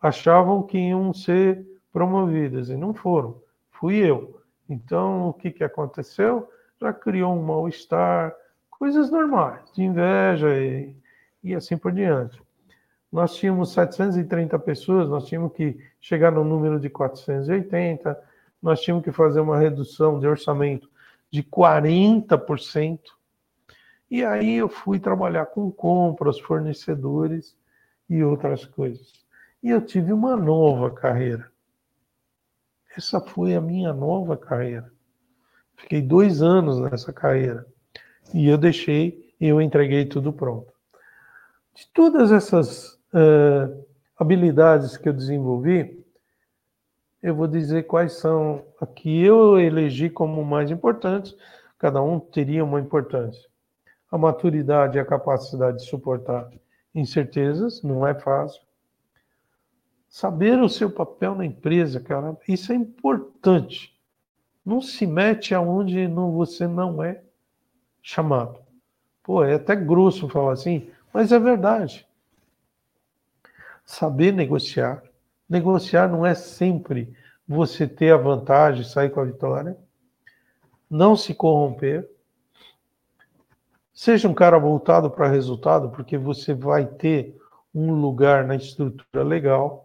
achavam 0.04 0.62
que 0.62 0.76
iam 0.76 1.14
ser 1.14 1.66
promovidas 1.90 2.68
e 2.68 2.76
não 2.76 2.92
foram. 2.92 3.40
Fui 3.70 3.96
eu. 3.96 4.38
Então, 4.68 5.30
o 5.30 5.32
que, 5.32 5.50
que 5.50 5.64
aconteceu? 5.64 6.46
Já 6.78 6.92
criou 6.92 7.34
um 7.34 7.42
mal-estar, 7.42 8.34
coisas 8.68 9.10
normais, 9.10 9.72
de 9.72 9.82
inveja 9.82 10.54
e, 10.58 10.94
e 11.42 11.54
assim 11.54 11.78
por 11.78 11.90
diante. 11.90 12.38
Nós 13.10 13.34
tínhamos 13.34 13.72
730 13.72 14.58
pessoas, 14.58 15.08
nós 15.08 15.24
tínhamos 15.26 15.54
que 15.54 15.78
chegar 15.98 16.30
no 16.30 16.44
número 16.44 16.78
de 16.78 16.90
480, 16.90 18.20
nós 18.60 18.82
tínhamos 18.82 19.04
que 19.04 19.12
fazer 19.12 19.40
uma 19.40 19.58
redução 19.58 20.20
de 20.20 20.26
orçamento 20.26 20.86
de 21.30 21.42
40%. 21.42 23.00
E 24.10 24.22
aí 24.22 24.56
eu 24.56 24.68
fui 24.68 25.00
trabalhar 25.00 25.46
com 25.46 25.70
compras, 25.70 26.38
fornecedores 26.38 27.56
e 28.10 28.22
outras 28.22 28.66
coisas. 28.66 29.23
E 29.64 29.70
eu 29.70 29.80
tive 29.80 30.12
uma 30.12 30.36
nova 30.36 30.90
carreira. 30.90 31.50
Essa 32.96 33.20
foi 33.20 33.54
a 33.54 33.60
minha 33.60 33.92
nova 33.92 34.36
carreira. 34.36 34.92
Fiquei 35.74 36.02
dois 36.02 36.42
anos 36.42 36.78
nessa 36.78 37.12
carreira. 37.12 37.66
E 38.34 38.46
eu 38.46 38.58
deixei, 38.58 39.34
eu 39.40 39.62
entreguei 39.62 40.04
tudo 40.04 40.32
pronto. 40.32 40.72
De 41.74 41.88
todas 41.88 42.30
essas 42.30 42.92
uh, 43.14 43.84
habilidades 44.16 44.96
que 44.96 45.08
eu 45.08 45.12
desenvolvi, 45.12 46.04
eu 47.22 47.34
vou 47.34 47.48
dizer 47.48 47.84
quais 47.84 48.12
são 48.12 48.64
a 48.78 48.86
que 48.86 49.24
eu 49.24 49.58
elegi 49.58 50.10
como 50.10 50.44
mais 50.44 50.70
importantes. 50.70 51.34
Cada 51.78 52.02
um 52.02 52.20
teria 52.20 52.62
uma 52.62 52.78
importância 52.78 53.48
a 54.14 54.18
maturidade 54.18 54.96
e 54.96 55.00
a 55.00 55.04
capacidade 55.04 55.78
de 55.78 55.86
suportar 55.86 56.48
incertezas, 56.94 57.82
não 57.82 58.06
é 58.06 58.14
fácil. 58.14 58.63
Saber 60.14 60.62
o 60.62 60.68
seu 60.68 60.88
papel 60.88 61.34
na 61.34 61.44
empresa, 61.44 61.98
cara, 61.98 62.38
isso 62.46 62.70
é 62.70 62.76
importante. 62.76 63.98
Não 64.64 64.80
se 64.80 65.08
mete 65.08 65.52
aonde 65.52 66.06
não, 66.06 66.30
você 66.30 66.68
não 66.68 67.02
é 67.02 67.20
chamado. 68.00 68.60
Pô, 69.24 69.42
é 69.42 69.54
até 69.54 69.74
grosso 69.74 70.28
falar 70.28 70.52
assim, 70.52 70.88
mas 71.12 71.32
é 71.32 71.38
verdade. 71.40 72.06
Saber 73.84 74.32
negociar. 74.32 75.02
Negociar 75.48 76.06
não 76.06 76.24
é 76.24 76.36
sempre 76.36 77.12
você 77.46 77.84
ter 77.84 78.12
a 78.12 78.16
vantagem, 78.16 78.84
sair 78.84 79.10
com 79.10 79.18
a 79.18 79.24
vitória. 79.24 79.76
Não 80.88 81.16
se 81.16 81.34
corromper. 81.34 82.08
Seja 83.92 84.28
um 84.28 84.34
cara 84.34 84.58
voltado 84.58 85.10
para 85.10 85.26
resultado, 85.26 85.90
porque 85.90 86.16
você 86.16 86.54
vai 86.54 86.86
ter 86.86 87.36
um 87.74 87.92
lugar 87.94 88.44
na 88.46 88.54
estrutura 88.54 89.24
legal. 89.24 89.83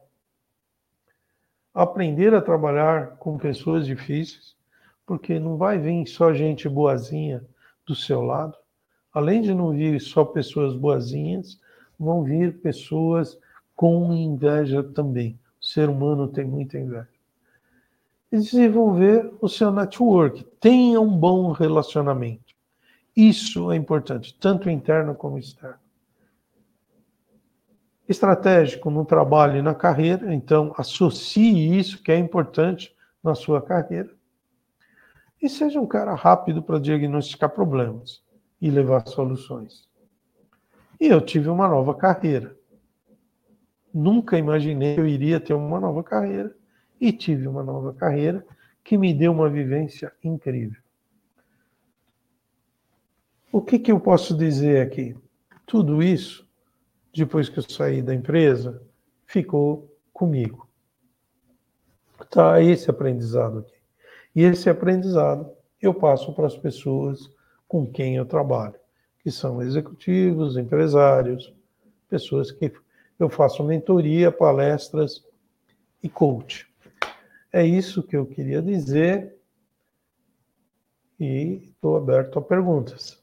Aprender 1.74 2.34
a 2.34 2.42
trabalhar 2.42 3.18
com 3.18 3.38
pessoas 3.38 3.86
difíceis, 3.86 4.56
porque 5.06 5.40
não 5.40 5.58
vai 5.58 5.78
vir 5.78 6.06
só 6.08 6.34
gente 6.34 6.68
boazinha 6.68 7.44
do 7.86 7.96
seu 7.96 8.22
lado. 8.22 8.58
além 9.12 9.42
de 9.42 9.54
não 9.54 9.72
vir 9.72 10.00
só 10.00 10.24
pessoas 10.24 10.76
boazinhas, 10.76 11.60
vão 12.00 12.24
vir 12.24 12.60
pessoas 12.60 13.38
com 13.76 14.14
inveja 14.14 14.84
também. 14.84 15.40
O 15.60 15.66
ser 15.66 15.90
humano 15.90 16.28
tem 16.28 16.46
muita 16.46 16.78
inveja. 16.78 17.10
E 18.32 18.38
desenvolver 18.38 19.34
o 19.42 19.50
seu 19.50 19.72
network. 19.72 20.44
Tenha 20.60 21.02
um 21.02 21.18
bom 21.18 21.52
relacionamento. 21.52 22.54
Isso 23.16 23.72
é 23.72 23.76
importante, 23.76 24.38
tanto 24.40 24.70
interno 24.70 25.16
como 25.16 25.40
externo. 25.40 25.80
Estratégico 28.10 28.90
no 28.90 29.06
trabalho 29.06 29.60
e 29.60 29.62
na 29.62 29.76
carreira, 29.76 30.34
então 30.34 30.74
associe 30.76 31.78
isso 31.78 32.02
que 32.02 32.12
é 32.12 32.18
importante 32.18 32.92
na 33.24 33.36
sua 33.36 33.62
carreira. 33.62 34.10
E 35.40 35.48
seja 35.48 35.80
um 35.80 35.86
cara 35.86 36.16
rápido 36.16 36.64
para 36.64 36.80
diagnosticar 36.80 37.52
problemas 37.52 38.24
e 38.60 38.72
levar 38.72 39.08
soluções. 39.08 39.88
E 41.00 41.06
eu 41.06 41.22
tive 41.22 41.50
uma 41.50 41.68
nova 41.68 41.94
carreira. 41.94 42.58
Nunca 43.94 44.40
imaginei 44.40 44.96
que 44.96 45.02
eu 45.02 45.08
iria 45.08 45.40
ter 45.40 45.54
uma 45.54 45.80
nova 45.80 46.04
carreira 46.04 46.56
e 47.00 47.14
tive 47.14 47.48
uma 47.48 47.62
nova 47.62 47.94
carreira 47.94 48.44
que 48.84 48.98
me 48.98 49.14
deu 49.14 49.32
uma 49.32 49.48
vivência 49.48 50.12
incrível. 50.24 50.82
O 53.52 53.62
que, 53.62 53.78
que 53.78 53.92
eu 53.92 54.00
posso 54.00 54.36
dizer 54.36 54.82
aqui? 54.82 55.16
Tudo 55.68 56.02
isso, 56.02 56.49
depois 57.14 57.50
que 57.50 57.60
eu 57.60 57.64
saí 57.64 58.02
da 58.02 58.14
empresa, 58.14 58.82
ficou 59.26 59.96
comigo. 60.14 60.68
Tá 62.30 62.62
esse 62.62 62.90
aprendizado 62.90 63.60
aqui. 63.60 63.76
E 64.36 64.44
esse 64.44 64.70
aprendizado 64.70 65.50
eu 65.82 65.94
passo 65.94 66.34
para 66.34 66.48
as 66.48 66.58
pessoas 66.58 67.30
com 67.68 67.90
quem 67.90 68.16
eu 68.16 68.26
trabalho, 68.26 68.76
que 69.24 69.32
são 69.32 69.62
executivos, 69.62 70.58
empresários, 70.58 71.54
pessoas 72.10 72.52
que 72.52 72.74
eu 73.18 73.30
faço 73.30 73.64
mentoria, 73.64 74.32
palestras 74.32 75.24
e 76.02 76.10
coach. 76.10 76.68
É 77.52 77.66
isso 77.66 78.04
que 78.04 78.16
eu 78.16 78.26
queria 78.26 78.62
dizer 78.62 79.36
e 81.20 81.62
estou 81.66 81.98
aberto 81.98 82.40
a 82.40 82.42
perguntas. 82.42 83.19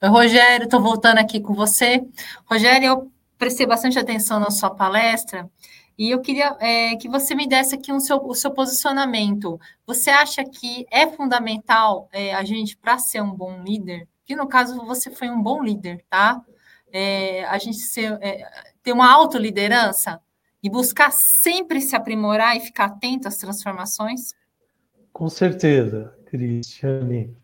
Oi, 0.00 0.08
Rogério, 0.08 0.64
estou 0.64 0.80
voltando 0.80 1.18
aqui 1.18 1.40
com 1.40 1.52
você. 1.54 2.06
Rogério, 2.44 2.86
eu 2.86 3.12
prestei 3.36 3.66
bastante 3.66 3.98
atenção 3.98 4.38
na 4.38 4.48
sua 4.48 4.70
palestra 4.70 5.50
e 5.98 6.08
eu 6.10 6.20
queria 6.20 6.56
é, 6.60 6.94
que 6.94 7.08
você 7.08 7.34
me 7.34 7.48
desse 7.48 7.74
aqui 7.74 7.92
um 7.92 7.98
seu, 7.98 8.18
o 8.18 8.32
seu 8.32 8.52
posicionamento. 8.52 9.58
Você 9.84 10.08
acha 10.08 10.44
que 10.44 10.86
é 10.88 11.08
fundamental 11.08 12.08
é, 12.12 12.32
a 12.32 12.44
gente, 12.44 12.76
para 12.76 12.96
ser 12.98 13.20
um 13.20 13.34
bom 13.34 13.60
líder, 13.64 14.06
que 14.24 14.36
no 14.36 14.46
caso 14.46 14.76
você 14.86 15.10
foi 15.10 15.28
um 15.30 15.42
bom 15.42 15.64
líder, 15.64 16.04
tá? 16.08 16.40
É, 16.92 17.44
a 17.46 17.58
gente 17.58 17.78
ser, 17.78 18.16
é, 18.22 18.48
ter 18.84 18.92
uma 18.92 19.12
autoliderança 19.12 20.20
e 20.62 20.70
buscar 20.70 21.10
sempre 21.10 21.80
se 21.80 21.96
aprimorar 21.96 22.56
e 22.56 22.60
ficar 22.60 22.84
atento 22.84 23.26
às 23.26 23.36
transformações? 23.36 24.32
Com 25.12 25.28
certeza, 25.28 26.16
Cristiane. 26.26 27.36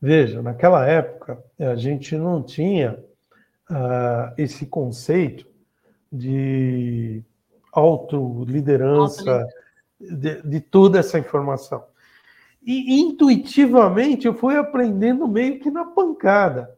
Veja, 0.00 0.40
naquela 0.40 0.86
época 0.86 1.42
a 1.58 1.76
gente 1.76 2.16
não 2.16 2.42
tinha 2.42 2.98
uh, 3.70 4.32
esse 4.38 4.66
conceito 4.66 5.46
de 6.10 7.22
autoliderança, 7.72 9.46
de, 10.00 10.42
de 10.42 10.60
toda 10.60 10.98
essa 10.98 11.18
informação. 11.18 11.84
E 12.62 13.00
intuitivamente 13.00 14.26
eu 14.26 14.34
fui 14.34 14.56
aprendendo 14.56 15.26
meio 15.28 15.60
que 15.60 15.70
na 15.70 15.84
pancada. 15.84 16.76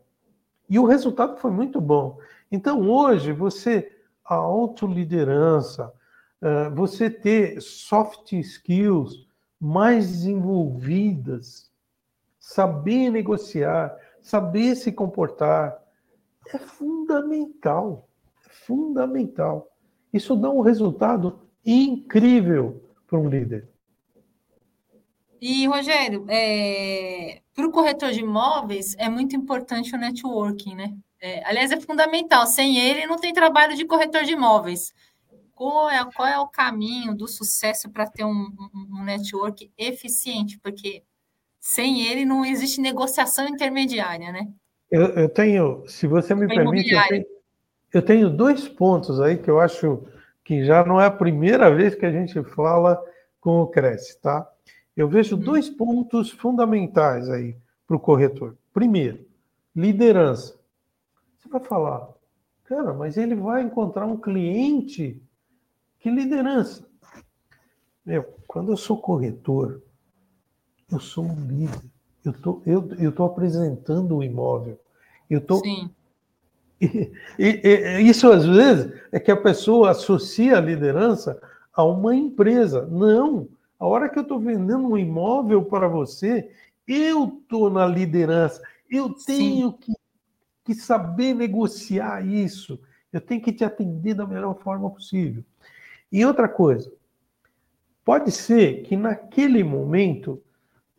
E 0.69 0.79
o 0.79 0.85
resultado 0.85 1.39
foi 1.39 1.51
muito 1.51 1.81
bom. 1.81 2.19
Então 2.51 2.89
hoje 2.89 3.33
você, 3.33 3.91
a 4.25 4.35
autoliderança, 4.35 5.93
eh, 6.41 6.71
você 6.71 7.11
ter 7.11 7.61
soft 7.61 8.33
skills 8.33 9.27
mais 9.61 10.09
desenvolvidas, 10.09 11.72
saber 12.43 13.09
negociar, 13.09 13.97
saber 14.21 14.75
se 14.75 14.91
comportar, 14.91 15.81
é 16.53 16.59
fundamental. 16.59 18.09
É 18.45 18.51
fundamental. 18.51 19.71
Isso 20.13 20.35
dá 20.35 20.51
um 20.51 20.61
resultado 20.61 21.49
incrível 21.65 22.83
para 23.07 23.19
um 23.19 23.29
líder. 23.29 23.69
E, 25.41 25.67
Rogério, 25.67 26.27
é, 26.29 27.43
para 27.55 27.67
o 27.67 27.71
corretor 27.71 28.11
de 28.11 28.21
imóveis 28.21 28.95
é 28.99 29.09
muito 29.09 29.35
importante 29.37 29.95
o 29.95 29.99
networking, 29.99 30.75
né? 30.75 30.97
É, 31.21 31.45
aliás, 31.47 31.71
é 31.71 31.81
fundamental. 31.81 32.47
Sem 32.47 32.77
ele, 32.77 33.07
não 33.07 33.17
tem 33.17 33.33
trabalho 33.33 33.77
de 33.77 33.85
corretor 33.85 34.25
de 34.25 34.33
imóveis. 34.33 34.93
Qual 35.55 35.89
é, 35.89 36.05
qual 36.13 36.29
é 36.29 36.39
o 36.39 36.49
caminho 36.49 37.15
do 37.15 37.29
sucesso 37.29 37.89
para 37.91 38.07
ter 38.07 38.25
um, 38.25 38.53
um, 38.75 39.05
network 39.05 39.71
eficiente? 39.79 40.59
Porque 40.59 41.05
sem 41.63 42.05
ele 42.09 42.25
não 42.25 42.45
existe 42.45 42.81
negociação 42.81 43.47
intermediária, 43.47 44.33
né? 44.33 44.49
Eu, 44.91 45.07
eu 45.11 45.29
tenho, 45.29 45.85
se 45.87 46.09
você 46.09 46.35
me 46.35 46.49
permite, 46.49 46.93
eu 46.93 47.09
tenho, 47.09 47.27
eu 47.95 48.03
tenho 48.03 48.31
dois 48.31 48.69
pontos 48.69 49.21
aí 49.21 49.39
que 49.39 49.49
eu 49.49 49.61
acho 49.61 50.03
que 50.45 50.65
já 50.65 50.85
não 50.85 51.01
é 51.01 51.07
a 51.07 51.11
primeira 51.11 51.73
vez 51.73 51.95
que 51.95 52.05
a 52.05 52.11
gente 52.11 52.43
fala 52.43 53.01
com 53.41 53.63
o 53.63 53.69
Cresce, 53.69 54.21
tá? 54.21 54.51
Eu 54.97 55.09
vejo 55.09 55.37
uhum. 55.37 55.43
dois 55.43 55.71
pontos 55.71 56.31
fundamentais 56.31 57.31
aí 57.31 57.57
para 57.87 57.97
o 57.97 58.01
corretor. 58.01 58.57
Primeiro, 58.75 59.25
liderança. 59.75 60.59
Você 61.39 61.49
vai 61.49 61.61
falar, 61.61 62.09
cara, 62.65 62.93
mas 62.93 63.17
ele 63.17 63.37
vai 63.37 63.63
encontrar 63.63 64.05
um 64.05 64.17
cliente. 64.17 65.23
Que 66.01 66.11
liderança? 66.11 66.85
Meu, 68.05 68.25
quando 68.49 68.73
eu 68.73 68.77
sou 68.77 68.97
corretor, 69.01 69.81
eu 70.93 71.01
sou 71.01 71.25
um 71.25 71.47
líder. 71.47 71.81
Eu 72.25 72.33
tô, 72.33 72.63
eu, 72.65 72.89
eu 72.99 73.13
tô 73.13 73.25
apresentando 73.25 74.17
o 74.17 74.23
imóvel. 74.23 74.79
Eu 75.29 75.41
tô 75.41 75.57
Sim. 75.59 75.91
E, 76.81 77.13
e, 77.39 78.01
e, 78.01 78.09
isso, 78.09 78.31
às 78.31 78.45
vezes, 78.45 78.93
é 79.13 79.21
que 79.21 79.31
a 79.31 79.37
pessoa 79.37 79.91
associa 79.91 80.59
a 80.59 80.61
liderança 80.61 81.41
a 81.73 81.85
uma 81.85 82.15
empresa. 82.15 82.87
Não. 82.87 83.49
A 83.79 83.87
hora 83.87 84.09
que 84.09 84.19
eu 84.19 84.23
estou 84.23 84.39
vendendo 84.39 84.89
um 84.89 84.99
imóvel 84.99 85.65
para 85.65 85.89
você, 85.89 86.51
eu 86.87 87.41
estou 87.41 87.71
na 87.71 87.87
liderança. 87.87 88.61
Eu 88.91 89.15
tenho 89.15 89.73
que, 89.73 89.93
que 90.65 90.75
saber 90.75 91.35
negociar 91.35 92.27
isso. 92.27 92.79
Eu 93.13 93.21
tenho 93.21 93.41
que 93.41 93.53
te 93.53 93.65
atender 93.65 94.15
da 94.15 94.27
melhor 94.27 94.59
forma 94.59 94.91
possível. 94.91 95.45
E 96.11 96.25
outra 96.25 96.49
coisa, 96.49 96.93
pode 98.05 98.31
ser 98.31 98.83
que 98.83 98.97
naquele 98.97 99.63
momento 99.65 100.43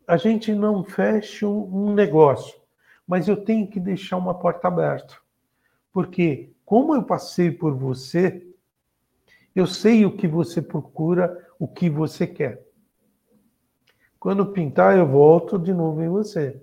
a 0.08 0.18
gente 0.18 0.54
não 0.54 0.84
feche 0.84 1.45
um 1.45 1.93
negócio, 1.93 2.60
mas 3.08 3.28
eu 3.28 3.38
tenho 3.38 3.68
que 3.68 3.80
deixar 3.80 4.18
uma 4.18 4.34
porta 4.34 4.68
aberta. 4.68 5.16
Porque, 5.91 6.51
como 6.66 6.95
eu 6.95 7.04
passei 7.04 7.51
por 7.51 7.76
você, 7.76 8.47
eu 9.56 9.68
sei 9.68 10.06
o 10.06 10.16
que 10.16 10.28
você 10.28 10.62
procura, 10.62 11.47
o 11.60 11.68
que 11.68 11.89
você 11.89 12.26
quer. 12.26 12.66
Quando 14.20 14.51
pintar, 14.51 14.97
eu 14.97 15.08
volto 15.08 15.60
de 15.60 15.74
novo 15.74 16.01
em 16.01 16.10
você. 16.10 16.62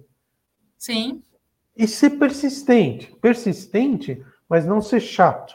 Sim. 0.77 1.23
E 1.77 1.87
ser 1.87 2.11
persistente. 2.11 3.15
Persistente, 3.17 4.25
mas 4.49 4.67
não 4.67 4.81
ser 4.81 5.01
chato. 5.01 5.55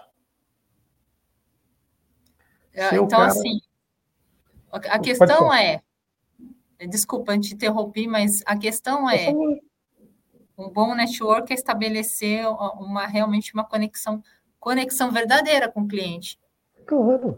É, 2.73 2.89
ser 2.89 2.95
então, 2.95 3.07
cara... 3.07 3.27
assim, 3.27 3.59
a 4.71 4.99
questão 4.99 5.53
é. 5.53 5.81
Desculpa, 6.89 7.37
te 7.39 7.53
interrompi, 7.53 8.07
mas 8.07 8.43
a 8.45 8.57
questão 8.57 9.09
é. 9.09 9.31
Um 10.57 10.69
bom 10.69 10.95
network 10.95 11.51
é 11.51 11.55
estabelecer 11.55 12.47
uma 12.47 13.05
realmente 13.05 13.53
uma 13.53 13.65
conexão, 13.65 14.23
conexão 14.57 15.11
verdadeira 15.11 15.69
com 15.69 15.81
o 15.81 15.87
cliente. 15.87 16.39
Claro. 16.85 17.37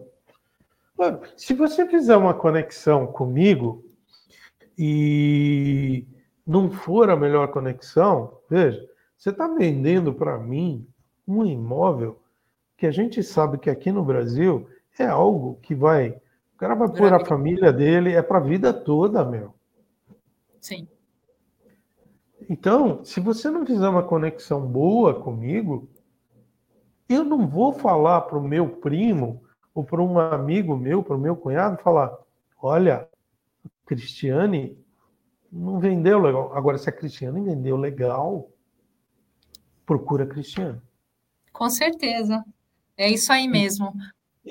claro. 0.95 1.21
Se 1.35 1.53
você 1.53 1.87
fizer 1.87 2.15
uma 2.15 2.35
conexão 2.35 3.07
comigo 3.07 3.83
e 4.77 6.05
não 6.45 6.69
for 6.69 7.09
a 7.09 7.15
melhor 7.15 7.47
conexão, 7.47 8.39
veja, 8.49 8.87
você 9.17 9.31
está 9.31 9.47
vendendo 9.47 10.13
para 10.13 10.37
mim 10.37 10.87
um 11.27 11.43
imóvel 11.43 12.21
que 12.77 12.85
a 12.85 12.91
gente 12.91 13.23
sabe 13.23 13.57
que 13.57 13.69
aqui 13.69 13.91
no 13.91 14.05
Brasil 14.05 14.69
é 14.99 15.05
algo 15.05 15.59
que 15.61 15.73
vai. 15.73 16.21
O 16.57 16.59
cara 16.59 16.73
vai 16.73 16.89
pôr 16.89 17.13
a 17.13 17.23
família 17.23 17.71
dele, 17.71 18.13
é 18.13 18.21
para 18.23 18.39
a 18.39 18.41
vida 18.41 18.73
toda, 18.73 19.23
meu. 19.23 19.53
Sim. 20.59 20.87
Então, 22.49 23.05
se 23.05 23.19
você 23.19 23.47
não 23.51 23.63
fizer 23.63 23.87
uma 23.87 24.01
conexão 24.01 24.65
boa 24.65 25.21
comigo, 25.21 25.87
eu 27.07 27.23
não 27.23 27.47
vou 27.47 27.73
falar 27.73 28.21
para 28.21 28.39
o 28.39 28.43
meu 28.43 28.67
primo 28.77 29.43
ou 29.71 29.83
para 29.83 30.01
um 30.01 30.17
amigo 30.17 30.75
meu, 30.75 31.03
para 31.03 31.15
o 31.15 31.19
meu 31.19 31.35
cunhado, 31.35 31.77
falar: 31.77 32.11
olha, 32.59 33.07
Cristiane 33.85 34.83
não 35.51 35.79
vendeu 35.79 36.17
legal. 36.17 36.55
Agora, 36.55 36.79
se 36.79 36.89
a 36.89 36.91
Cristiane 36.91 37.39
vendeu 37.39 37.77
legal, 37.77 38.49
procura 39.85 40.23
a 40.23 40.27
Cristiane. 40.27 40.81
Com 41.53 41.69
certeza. 41.69 42.43
É 42.97 43.07
isso 43.07 43.31
aí 43.31 43.47
mesmo. 43.47 43.93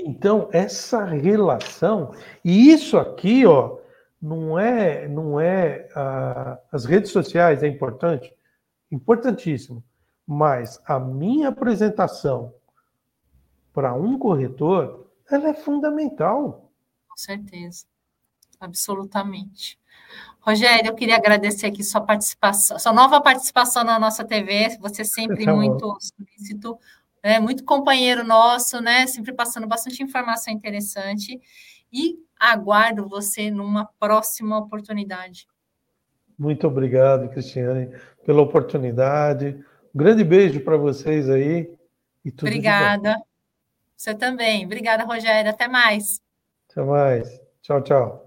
Então, 0.05 0.49
essa 0.53 1.05
relação, 1.05 2.13
e 2.45 2.71
isso 2.71 2.99
aqui, 2.99 3.47
ó, 3.47 3.79
não 4.21 4.59
é, 4.59 5.09
não 5.09 5.41
é 5.41 5.89
ah, 5.95 6.59
as 6.71 6.85
redes 6.85 7.11
sociais 7.11 7.63
é 7.63 7.67
importante, 7.67 8.35
importantíssimo, 8.91 9.83
mas 10.27 10.81
a 10.85 10.99
minha 10.99 11.49
apresentação 11.49 12.53
para 13.73 13.95
um 13.95 14.19
corretor, 14.19 15.07
ela 15.31 15.49
é 15.49 15.55
fundamental. 15.55 16.71
Com 17.09 17.17
certeza, 17.17 17.85
absolutamente. 18.61 19.79
Rogério, 20.41 20.91
eu 20.91 20.95
queria 20.95 21.17
agradecer 21.17 21.67
aqui 21.67 21.83
sua 21.83 22.01
participação, 22.01 22.79
sua 22.79 22.93
nova 22.93 23.21
participação 23.21 23.83
na 23.83 23.99
nossa 23.99 24.25
TV, 24.25 24.77
você 24.81 25.05
sempre 25.05 25.45
tá 25.45 25.55
muito 25.55 25.97
solícito, 26.01 26.79
é, 27.27 27.41
muito 27.41 27.65
companheiro 27.65 28.23
nosso, 28.25 28.81
né? 28.81 29.07
Sempre 29.09 29.33
passando 29.33 29.67
bastante 29.67 30.03
informação 30.03 30.53
interessante. 30.53 31.41
E 31.93 32.17
aguardo 32.39 33.09
você 33.09 33.51
numa 33.51 33.85
próxima 33.99 34.57
oportunidade. 34.59 35.49
Muito 36.39 36.67
obrigado, 36.67 37.29
Cristiane, 37.31 37.91
pela 38.25 38.43
oportunidade. 38.43 39.65
Um 39.93 39.99
grande 39.99 40.23
beijo 40.23 40.61
para 40.61 40.77
vocês 40.77 41.29
aí. 41.29 41.75
E 42.25 42.31
tudo 42.31 42.49
Obrigada. 42.49 43.17
Você 43.97 44.15
também. 44.15 44.65
Obrigada, 44.65 45.05
Rogério. 45.05 45.51
Até 45.51 45.67
mais. 45.67 46.21
Até 46.71 46.83
mais. 46.83 47.41
Tchau, 47.63 47.83
tchau. 47.83 48.26